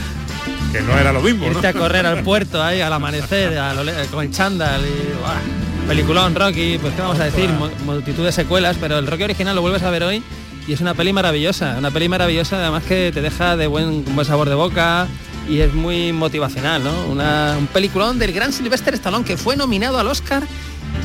Que 0.72 0.80
no 0.82 0.98
era 0.98 1.12
lo 1.12 1.20
mismo, 1.20 1.46
¿no? 1.46 1.52
Irte 1.52 1.68
a 1.68 1.72
correr 1.72 2.04
al 2.04 2.24
puerto 2.24 2.60
ahí 2.60 2.80
al 2.80 2.92
amanecer, 2.92 3.56
a 3.56 3.74
lo 3.74 3.84
le- 3.84 4.06
con 4.06 4.24
el 4.24 4.32
chándal 4.32 4.80
y 4.84 5.12
¡buah! 5.20 5.86
peliculón 5.86 6.34
Rocky, 6.34 6.78
pues 6.78 6.94
qué 6.94 7.00
vamos 7.02 7.20
a 7.20 7.24
decir, 7.24 7.48
Mu- 7.50 7.70
multitud 7.84 8.24
de 8.24 8.32
secuelas, 8.32 8.76
pero 8.80 8.98
el 8.98 9.06
Rocky 9.06 9.22
original 9.22 9.54
lo 9.54 9.60
vuelves 9.62 9.84
a 9.84 9.90
ver 9.90 10.02
hoy 10.02 10.20
y 10.66 10.72
es 10.72 10.80
una 10.80 10.94
peli 10.94 11.12
maravillosa, 11.12 11.76
una 11.78 11.90
peli 11.90 12.08
maravillosa 12.08 12.56
además 12.56 12.84
que 12.84 13.10
te 13.12 13.20
deja 13.20 13.56
de 13.56 13.66
buen, 13.66 14.04
buen 14.14 14.26
sabor 14.26 14.48
de 14.48 14.54
boca 14.54 15.06
y 15.48 15.60
es 15.60 15.74
muy 15.74 16.12
motivacional, 16.12 16.82
¿no? 16.82 17.04
Una- 17.06 17.56
un 17.58 17.66
peliculón 17.66 18.18
del 18.18 18.32
gran 18.32 18.52
Sylvester 18.52 18.94
Stallone 18.94 19.24
que 19.24 19.36
fue 19.36 19.56
nominado 19.56 19.98
al 19.98 20.06
Oscar 20.08 20.42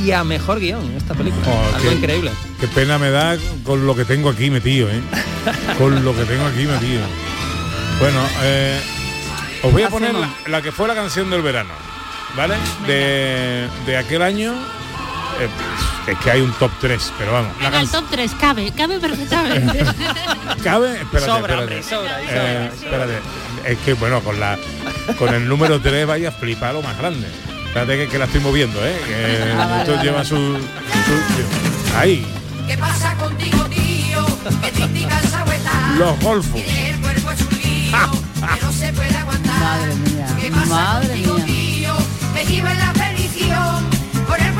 y 0.06 0.12
a 0.12 0.24
mejor 0.24 0.60
guion 0.60 0.86
en 0.86 0.96
esta 0.98 1.14
película. 1.14 1.44
Oh, 1.48 1.76
Algo 1.76 1.90
qué- 1.90 1.96
increíble. 1.96 2.32
Qué 2.60 2.68
pena 2.68 2.98
me 2.98 3.10
da 3.10 3.38
con 3.64 3.86
lo 3.86 3.96
que 3.96 4.06
tengo 4.06 4.30
aquí 4.30 4.50
metido, 4.50 4.90
¿eh? 4.90 5.02
Con 5.78 6.04
lo 6.06 6.16
que 6.16 6.24
tengo 6.26 6.46
aquí 6.46 6.66
metido. 6.66 7.02
Bueno, 8.00 8.20
eh, 8.44 8.80
os 9.64 9.74
voy 9.74 9.84
a 9.84 9.90
poner 9.90 10.14
la, 10.14 10.30
la 10.48 10.62
que 10.62 10.72
fue 10.72 10.88
la 10.88 10.96
canción 10.96 11.30
del 11.30 11.42
verano, 11.42 11.72
¿vale? 12.38 12.56
De, 12.88 13.68
de 13.86 13.98
aquel 13.98 14.22
año. 14.22 14.54
Eh, 15.40 16.12
es 16.12 16.18
que 16.20 16.32
hay 16.32 16.42
un 16.42 16.52
top 16.54 16.72
3, 16.82 17.14
pero 17.18 17.34
vamos. 17.34 17.52
Venga, 17.60 17.80
el 17.82 17.90
top 17.90 18.06
3 18.10 18.32
cabe, 18.40 18.72
cabe 18.72 19.00
perfectamente. 19.00 19.86
¿Cabe? 20.64 21.02
Espérate, 21.02 21.26
Sobra, 21.26 21.40
espérate. 21.40 21.62
hombre, 21.62 21.84
sobra, 21.84 22.22
Eh, 22.22 22.26
sobra. 22.28 22.66
espérate. 22.76 23.20
Es 23.66 23.78
que 23.80 23.94
bueno, 23.94 24.22
con 24.22 24.40
la 24.40 24.58
con 25.18 25.34
el 25.34 25.48
número 25.48 25.80
3 25.82 26.06
vaya 26.08 26.30
a 26.30 26.32
flipar 26.32 26.74
lo 26.74 26.82
más 26.82 26.98
grande. 26.98 27.28
Espérate 27.68 27.98
que, 27.98 28.08
que 28.08 28.18
la 28.18 28.26
estoy 28.26 28.42
moviendo, 28.42 28.80
¿eh? 28.86 29.00
Que 29.06 29.54
Ah, 29.58 29.80
esto 29.82 30.02
lleva 30.02 30.24
su, 30.26 30.36
su- 30.36 31.98
Ahí, 31.98 32.26
¿Qué 32.68 32.78
pasa 32.78 33.14
contigo, 33.16 33.64
tío? 33.66 34.26
Que 34.62 34.68
estás. 34.68 34.90
los 35.98 36.20
golfos. 36.20 36.62
Que 37.92 38.62
no 38.62 38.72
se 38.72 38.94
puede 38.94 39.16
aguantar. 39.18 39.60
Madre 39.60 39.96
mía, 39.96 40.28
¿Qué 40.40 40.52
pasa 40.52 40.66
madre 40.68 41.08
contigo, 41.08 41.34
mía. 41.36 41.46
tío? 41.46 41.94
Me 42.34 42.46
lleva 42.46 42.72
en 42.72 42.80
la 42.80 42.94
perdición. 42.94 43.90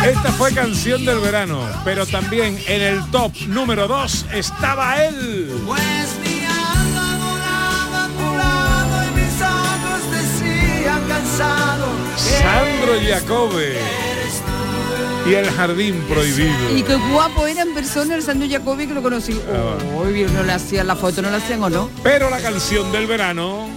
Esta 0.04 0.32
fue 0.32 0.54
canción 0.54 1.06
del 1.06 1.20
verano, 1.20 1.62
pero 1.84 2.06
también 2.06 2.58
en 2.68 2.82
el 2.82 3.12
top 3.12 3.32
número 3.48 3.88
2 3.88 4.28
estaba 4.34 5.04
él. 5.04 5.52
Pues 5.66 6.16
mi 6.24 6.46
alma 6.46 7.18
volaba 7.18 8.06
a 8.06 8.08
tu 8.08 8.38
lado 8.38 9.04
y 9.04 9.12
mis 9.16 9.42
ojos 9.42 10.12
decían 10.12 11.02
cansado. 11.08 11.86
Sandro 12.18 12.94
Jacobe 13.08 13.78
y 15.28 15.34
el 15.34 15.52
jardín 15.52 16.02
prohibido. 16.10 16.76
Y 16.76 16.82
qué 16.82 16.96
guapo 16.96 17.46
era 17.46 17.62
en 17.62 17.74
persona 17.74 18.16
el 18.16 18.24
Sandro 18.24 18.48
Jacobi 18.50 18.88
que 18.88 18.94
lo 18.94 19.04
conocí. 19.04 19.40
Hoy 19.96 20.26
no 20.34 20.44
le 20.44 20.54
hacían 20.54 20.88
la 20.88 20.96
foto, 20.96 21.22
no 21.22 21.30
la 21.30 21.38
hacían 21.38 21.62
o 21.62 21.70
no. 21.70 21.90
Pero 22.04 22.30
la 22.30 22.40
canción 22.40 22.92
del 22.92 23.06
verano, 23.06 23.68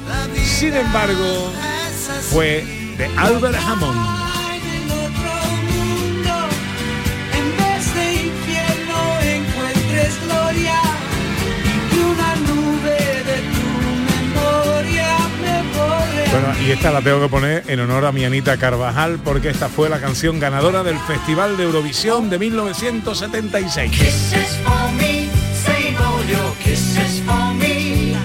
sin 0.44 0.74
embargo, 0.74 1.52
fue 2.30 2.64
de 2.96 3.10
Albert 3.18 3.56
Hammond. 3.56 4.21
Bueno, 16.32 16.48
y 16.66 16.70
esta 16.70 16.90
la 16.90 17.02
tengo 17.02 17.20
que 17.20 17.28
poner 17.28 17.62
en 17.66 17.78
honor 17.80 18.06
a 18.06 18.12
mi 18.12 18.24
Anita 18.24 18.56
Carvajal 18.56 19.18
porque 19.22 19.50
esta 19.50 19.68
fue 19.68 19.90
la 19.90 20.00
canción 20.00 20.40
ganadora 20.40 20.82
del 20.82 20.98
Festival 21.00 21.58
de 21.58 21.64
Eurovisión 21.64 22.30
de 22.30 22.38
1976. 22.38 23.90
Kisses 23.90 24.58
for 24.64 24.92
me, 24.92 25.28
save 25.62 25.94
all 25.98 26.26
your 26.26 26.54
kisses 26.64 27.20
for 27.26 27.54
me. 27.54 28.16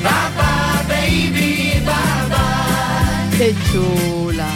Bye 0.00 0.12
bye, 0.36 0.86
baby, 0.88 1.82
bye 1.84 2.28
bye. 2.30 3.36
Qué 3.36 3.54
chula. 3.72 4.46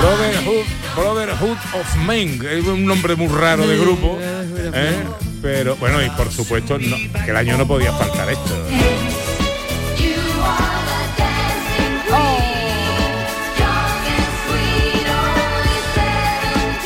Brotherhood, 0.00 0.64
Brotherhood 0.96 1.58
of 1.78 1.96
Men, 2.06 2.40
es 2.50 2.64
un 2.64 2.86
nombre 2.86 3.16
muy 3.16 3.28
raro 3.28 3.66
de 3.66 3.76
grupo, 3.78 4.18
¿eh? 4.18 5.04
pero 5.42 5.76
bueno, 5.76 6.02
y 6.02 6.08
por 6.10 6.32
supuesto 6.32 6.78
no, 6.78 6.96
que 7.22 7.30
el 7.30 7.36
año 7.36 7.58
no 7.58 7.66
podía 7.66 7.92
faltar 7.92 8.30
esto. 8.30 9.03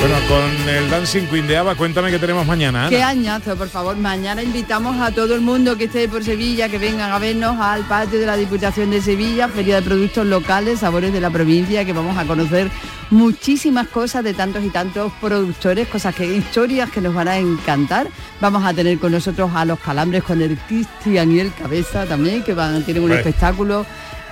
Bueno, 0.08 0.26
con 0.26 0.68
el 0.70 0.88
Dancing 0.88 1.26
Queen 1.26 1.46
de 1.46 1.58
Ava, 1.58 1.74
cuéntame 1.74 2.10
qué 2.10 2.18
tenemos 2.18 2.46
mañana. 2.46 2.86
Ana. 2.86 2.88
Qué 2.88 3.02
añazo, 3.02 3.56
por 3.56 3.68
favor. 3.68 3.94
Mañana 3.94 4.42
invitamos 4.42 4.98
a 5.02 5.10
todo 5.10 5.34
el 5.34 5.42
mundo 5.42 5.76
que 5.76 5.84
esté 5.84 6.08
por 6.08 6.24
Sevilla, 6.24 6.70
que 6.70 6.78
vengan 6.78 7.12
a 7.12 7.18
vernos 7.18 7.60
al 7.60 7.82
patio 7.82 8.18
de 8.18 8.24
la 8.24 8.34
Diputación 8.34 8.90
de 8.90 9.02
Sevilla, 9.02 9.48
Feria 9.48 9.76
de 9.76 9.82
Productos 9.82 10.24
Locales, 10.24 10.78
Sabores 10.78 11.12
de 11.12 11.20
la 11.20 11.28
Provincia, 11.28 11.84
que 11.84 11.92
vamos 11.92 12.16
a 12.16 12.24
conocer 12.24 12.70
muchísimas 13.10 13.88
cosas 13.88 14.24
de 14.24 14.32
tantos 14.32 14.64
y 14.64 14.70
tantos 14.70 15.12
productores, 15.20 15.86
cosas 15.88 16.14
que, 16.14 16.24
historias 16.24 16.90
que 16.90 17.02
nos 17.02 17.12
van 17.12 17.28
a 17.28 17.36
encantar. 17.36 18.08
Vamos 18.40 18.64
a 18.64 18.72
tener 18.72 18.98
con 18.98 19.12
nosotros 19.12 19.50
a 19.54 19.66
los 19.66 19.78
calambres 19.78 20.22
con 20.22 20.40
el 20.40 20.56
Cristian 20.56 21.32
y 21.32 21.40
el 21.40 21.52
Cabeza 21.52 22.06
también, 22.06 22.42
que 22.42 22.54
van, 22.54 22.82
tienen 22.82 23.02
un 23.02 23.12
espectáculo 23.12 23.84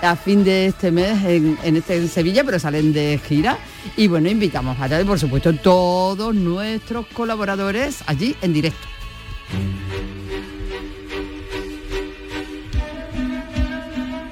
a 0.03 0.16
fin 0.16 0.44
de 0.44 0.66
este 0.66 0.90
mes 0.90 1.24
en, 1.24 1.59
en 1.62 1.76
este 1.76 1.97
en 1.97 2.09
Sevilla, 2.09 2.44
pero 2.44 2.59
salen 2.59 2.92
de 2.92 3.20
gira. 3.26 3.59
Y 3.97 4.09
bueno, 4.09 4.28
invitamos 4.28 4.78
a 4.80 5.05
por 5.05 5.18
supuesto 5.18 5.55
todos 5.55 6.34
nuestros 6.34 7.07
colaboradores 7.09 8.03
allí 8.07 8.36
en 8.40 8.53
directo. 8.53 8.86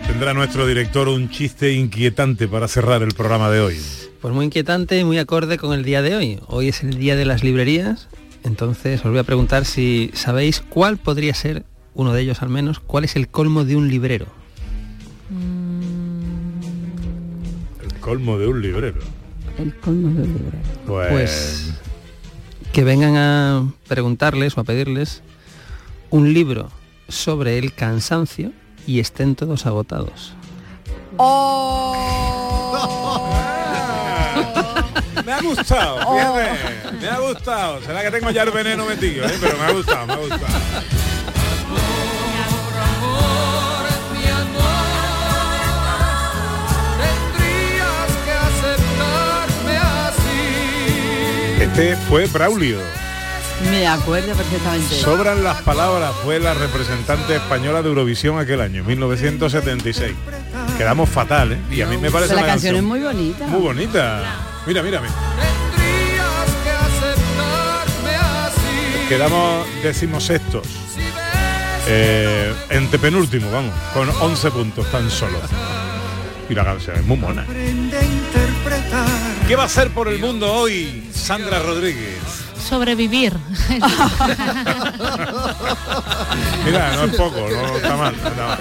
Tendrá 0.07 0.33
nuestro 0.33 0.67
director 0.67 1.09
un 1.09 1.29
chiste 1.29 1.73
inquietante 1.73 2.47
para 2.47 2.69
cerrar 2.69 3.03
el 3.03 3.13
programa 3.15 3.51
de 3.51 3.61
hoy. 3.61 3.81
Pues 4.21 4.33
muy 4.33 4.47
inquietante 4.47 4.99
y 4.99 5.05
muy 5.05 5.19
acorde 5.19 5.59
con 5.59 5.75
el 5.75 5.85
día 5.85 6.03
de 6.03 6.15
hoy. 6.15 6.41
Hoy 6.47 6.69
es 6.69 6.83
el 6.83 6.99
día 6.99 7.17
de 7.17 7.25
las 7.25 7.43
librerías, 7.43 8.09
entonces 8.45 9.05
os 9.05 9.11
voy 9.11 9.19
a 9.19 9.25
preguntar 9.25 9.65
si 9.65 10.11
sabéis 10.15 10.61
cuál 10.61 10.99
podría 10.99 11.35
ser, 11.35 11.65
uno 11.95 12.13
de 12.13 12.23
ellos 12.23 12.43
al 12.43 12.49
menos, 12.49 12.79
cuál 12.79 13.05
es 13.05 13.17
el 13.17 13.29
colmo 13.29 13.65
de 13.65 13.77
un 13.77 13.89
librero. 13.89 14.44
Colmo 18.05 18.39
de 18.39 18.47
un 18.47 18.61
librero. 18.61 19.01
El 19.57 19.75
colmo 19.81 20.11
del 20.11 20.35
librero. 20.35 20.59
Pues, 20.87 21.11
Pues 21.11 21.73
que 22.71 22.85
vengan 22.85 23.17
a 23.17 23.67
preguntarles 23.89 24.59
o 24.59 24.61
a 24.61 24.65
pedirles 24.65 25.23
un 26.11 26.35
libro 26.35 26.71
sobre 27.09 27.57
el 27.57 27.73
cansancio 27.73 28.53
y 28.87 29.01
estén 29.01 29.37
todos 29.37 29.65
agotados. 29.65 30.35
Me 35.25 35.33
ha 35.33 35.41
gustado, 35.41 36.01
fíjate, 36.01 36.99
me 37.01 37.09
ha 37.09 37.19
gustado. 37.19 37.81
Será 37.81 38.03
que 38.03 38.11
tengo 38.11 38.31
ya 38.31 38.43
el 38.43 38.51
veneno 38.51 38.85
metido, 38.85 39.25
¿eh? 39.25 39.33
pero 39.41 39.57
me 39.57 39.65
ha 39.65 39.73
gustado, 39.73 40.07
me 40.07 40.13
ha 40.13 40.17
gustado. 40.17 40.43
Este 51.77 51.97
fue 51.97 52.27
Braulio. 52.27 52.79
Me 53.69 53.89
acuerdo 53.89 54.33
perfectamente. 54.33 54.95
Sobran 54.95 55.43
las 55.43 55.61
palabras, 55.63 56.15
fue 56.23 56.39
la 56.39 56.55
representante 56.55 57.35
española 57.35 57.83
de 57.83 57.89
Eurovisión 57.89 58.39
aquel 58.39 58.61
año, 58.61 58.85
1976. 58.85 60.13
Quedamos 60.79 61.09
fatal, 61.09 61.51
¿eh? 61.55 61.59
Y 61.73 61.81
a 61.81 61.89
mí 61.89 61.97
me 61.97 62.13
parece 62.13 62.35
la 62.35 62.43
una 62.43 62.47
canción 62.47 62.77
es 62.77 62.83
muy 62.85 63.01
bonita. 63.01 63.47
muy 63.49 63.61
bonita. 63.61 64.23
Mira, 64.69 64.85
mira, 64.85 65.01
mira. 65.01 65.15
Quedamos 69.09 69.67
decimosextos. 69.83 70.69
Eh, 71.89 72.55
entre 72.71 73.01
penúltimo, 73.01 73.51
vamos, 73.51 73.75
con 73.93 74.09
11 74.09 74.51
puntos 74.53 74.89
tan 74.93 75.11
solo. 75.11 75.41
Y 76.49 76.55
la 76.55 76.65
canción 76.65 76.95
es 76.99 77.05
muy 77.05 77.17
mona. 77.17 77.45
¿Qué 79.47 79.57
va 79.57 79.65
a 79.65 79.67
hacer 79.67 79.91
por 79.91 80.09
el 80.09 80.19
mundo 80.19 80.51
hoy 80.51 81.07
Sandra 81.13 81.59
Rodríguez? 81.59 82.24
Sobrevivir. 82.69 83.35
Mira, 86.65 86.97
no 86.97 87.05
es 87.05 87.15
poco, 87.17 87.47
no 87.51 87.77
está 87.77 87.97
mal. 87.97 88.15
no 88.23 88.29
está 88.29 88.47
mal. 88.47 88.59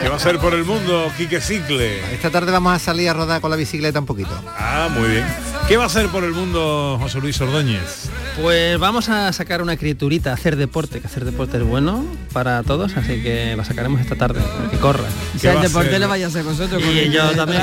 ¿Qué 0.00 0.08
va 0.08 0.14
a 0.14 0.16
hacer 0.16 0.38
por 0.38 0.54
el 0.54 0.64
mundo 0.64 1.10
Quique 1.16 1.40
Cicle? 1.40 2.00
Esta 2.14 2.30
tarde 2.30 2.50
vamos 2.52 2.72
a 2.74 2.78
salir 2.78 3.08
a 3.08 3.12
rodar 3.14 3.40
con 3.40 3.50
la 3.50 3.56
bicicleta 3.56 3.98
un 4.00 4.06
poquito. 4.06 4.30
Ah, 4.58 4.88
muy 4.92 5.08
bien. 5.08 5.24
¿Qué 5.68 5.76
va 5.76 5.84
a 5.84 5.86
hacer 5.86 6.08
por 6.08 6.22
el 6.24 6.32
mundo 6.32 6.96
José 7.00 7.20
Luis 7.20 7.40
Ordóñez? 7.40 8.08
Pues 8.40 8.78
vamos 8.78 9.08
a 9.08 9.32
sacar 9.32 9.62
una 9.62 9.76
criaturita, 9.76 10.30
a 10.30 10.34
hacer 10.34 10.54
deporte, 10.56 11.00
que 11.00 11.06
hacer 11.06 11.24
deporte 11.24 11.56
es 11.56 11.64
bueno 11.64 12.04
para 12.32 12.62
todos, 12.62 12.96
así 12.96 13.20
que 13.22 13.54
la 13.56 13.64
sacaremos 13.64 14.00
esta 14.00 14.14
tarde, 14.14 14.40
para 14.42 14.70
que 14.70 14.76
corra. 14.78 15.04
Sea, 15.38 15.54
el 15.54 15.62
deporte 15.62 15.98
lo 15.98 16.06
vaya 16.08 16.26
a 16.26 16.28
hacer 16.28 16.44
vosotros. 16.44 16.82
con 16.82 16.92
Y 16.94 16.98
el- 16.98 17.12
yo 17.12 17.30
también. 17.32 17.62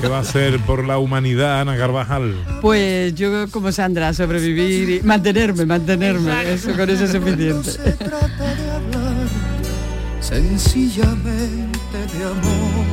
¿Qué 0.00 0.08
va 0.08 0.18
a 0.18 0.20
hacer 0.20 0.58
por 0.60 0.84
la 0.84 0.98
humanidad 0.98 1.60
Ana 1.62 1.76
Carvajal? 1.76 2.34
Pues 2.60 3.14
yo 3.14 3.48
como 3.50 3.72
Sandra, 3.72 4.12
sobrevivir 4.40 4.90
y 4.90 5.02
mantenerme, 5.02 5.66
mantenerme. 5.66 6.52
Eso 6.52 6.72
con 6.72 6.90
eso 6.90 7.04
es 7.04 7.12
suficiente. 7.12 7.72
Trata 7.98 8.54
de 8.54 8.70
hablar 8.70 9.28
sencillamente 10.20 11.98
de 12.12 12.24
amor. 12.24 12.86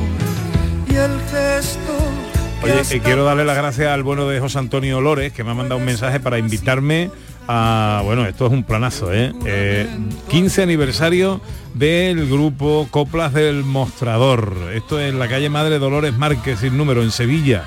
Y 0.88 0.94
el 0.94 1.20
gesto 1.30 2.18
Oye, 2.62 2.80
eh, 2.90 3.00
quiero 3.02 3.24
darle 3.24 3.44
las 3.44 3.56
gracias 3.56 3.88
al 3.88 4.02
bueno 4.02 4.28
de 4.28 4.40
José 4.40 4.58
Antonio 4.58 5.00
Lores, 5.00 5.32
que 5.32 5.44
me 5.44 5.52
ha 5.52 5.54
mandado 5.54 5.78
un 5.78 5.84
mensaje 5.84 6.18
para 6.18 6.38
invitarme 6.38 7.10
a... 7.46 8.02
Bueno, 8.04 8.26
esto 8.26 8.46
es 8.46 8.52
un 8.52 8.64
planazo, 8.64 9.12
¿eh? 9.12 9.32
Eh, 9.46 9.86
15 10.28 10.64
aniversario 10.64 11.40
del 11.74 12.28
grupo 12.28 12.88
Coplas 12.90 13.32
del 13.32 13.62
Mostrador. 13.62 14.56
Esto 14.74 14.98
es 14.98 15.10
en 15.12 15.20
la 15.20 15.28
calle 15.28 15.48
Madre 15.48 15.78
Dolores 15.78 16.16
Márquez, 16.16 16.58
sin 16.60 16.76
número, 16.76 17.02
en 17.02 17.12
Sevilla, 17.12 17.64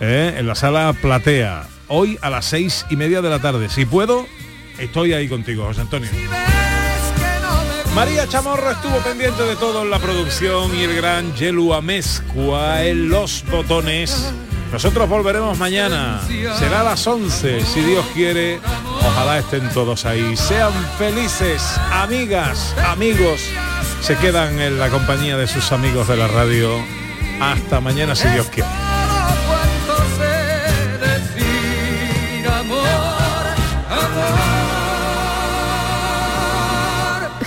¿eh? 0.00 0.34
en 0.38 0.46
la 0.46 0.54
sala 0.54 0.94
Platea. 0.94 1.64
Hoy 1.92 2.16
a 2.22 2.30
las 2.30 2.44
seis 2.46 2.86
y 2.88 2.94
media 2.94 3.20
de 3.20 3.28
la 3.28 3.40
tarde. 3.40 3.68
Si 3.68 3.84
puedo, 3.84 4.28
estoy 4.78 5.12
ahí 5.12 5.28
contigo, 5.28 5.64
José 5.64 5.80
Antonio. 5.80 6.08
María 7.96 8.28
Chamorro 8.28 8.70
estuvo 8.70 8.96
pendiente 8.98 9.42
de 9.42 9.56
todo 9.56 9.82
en 9.82 9.90
la 9.90 9.98
producción 9.98 10.72
y 10.78 10.84
el 10.84 10.94
gran 10.94 11.34
Yelu 11.34 11.74
Amezcua 11.74 12.84
en 12.84 13.08
los 13.08 13.44
botones. 13.50 14.32
Nosotros 14.70 15.08
volveremos 15.08 15.58
mañana. 15.58 16.20
Será 16.60 16.82
a 16.82 16.84
las 16.84 17.04
11, 17.04 17.60
si 17.62 17.80
Dios 17.80 18.06
quiere. 18.14 18.60
Ojalá 19.04 19.40
estén 19.40 19.68
todos 19.70 20.06
ahí. 20.06 20.36
Sean 20.36 20.72
felices, 20.96 21.76
amigas, 21.90 22.72
amigos. 22.86 23.40
Se 24.00 24.14
quedan 24.14 24.60
en 24.60 24.78
la 24.78 24.90
compañía 24.90 25.36
de 25.36 25.48
sus 25.48 25.72
amigos 25.72 26.06
de 26.06 26.16
la 26.16 26.28
radio. 26.28 26.70
Hasta 27.40 27.80
mañana, 27.80 28.14
si 28.14 28.28
Dios 28.28 28.46
quiere. 28.46 28.89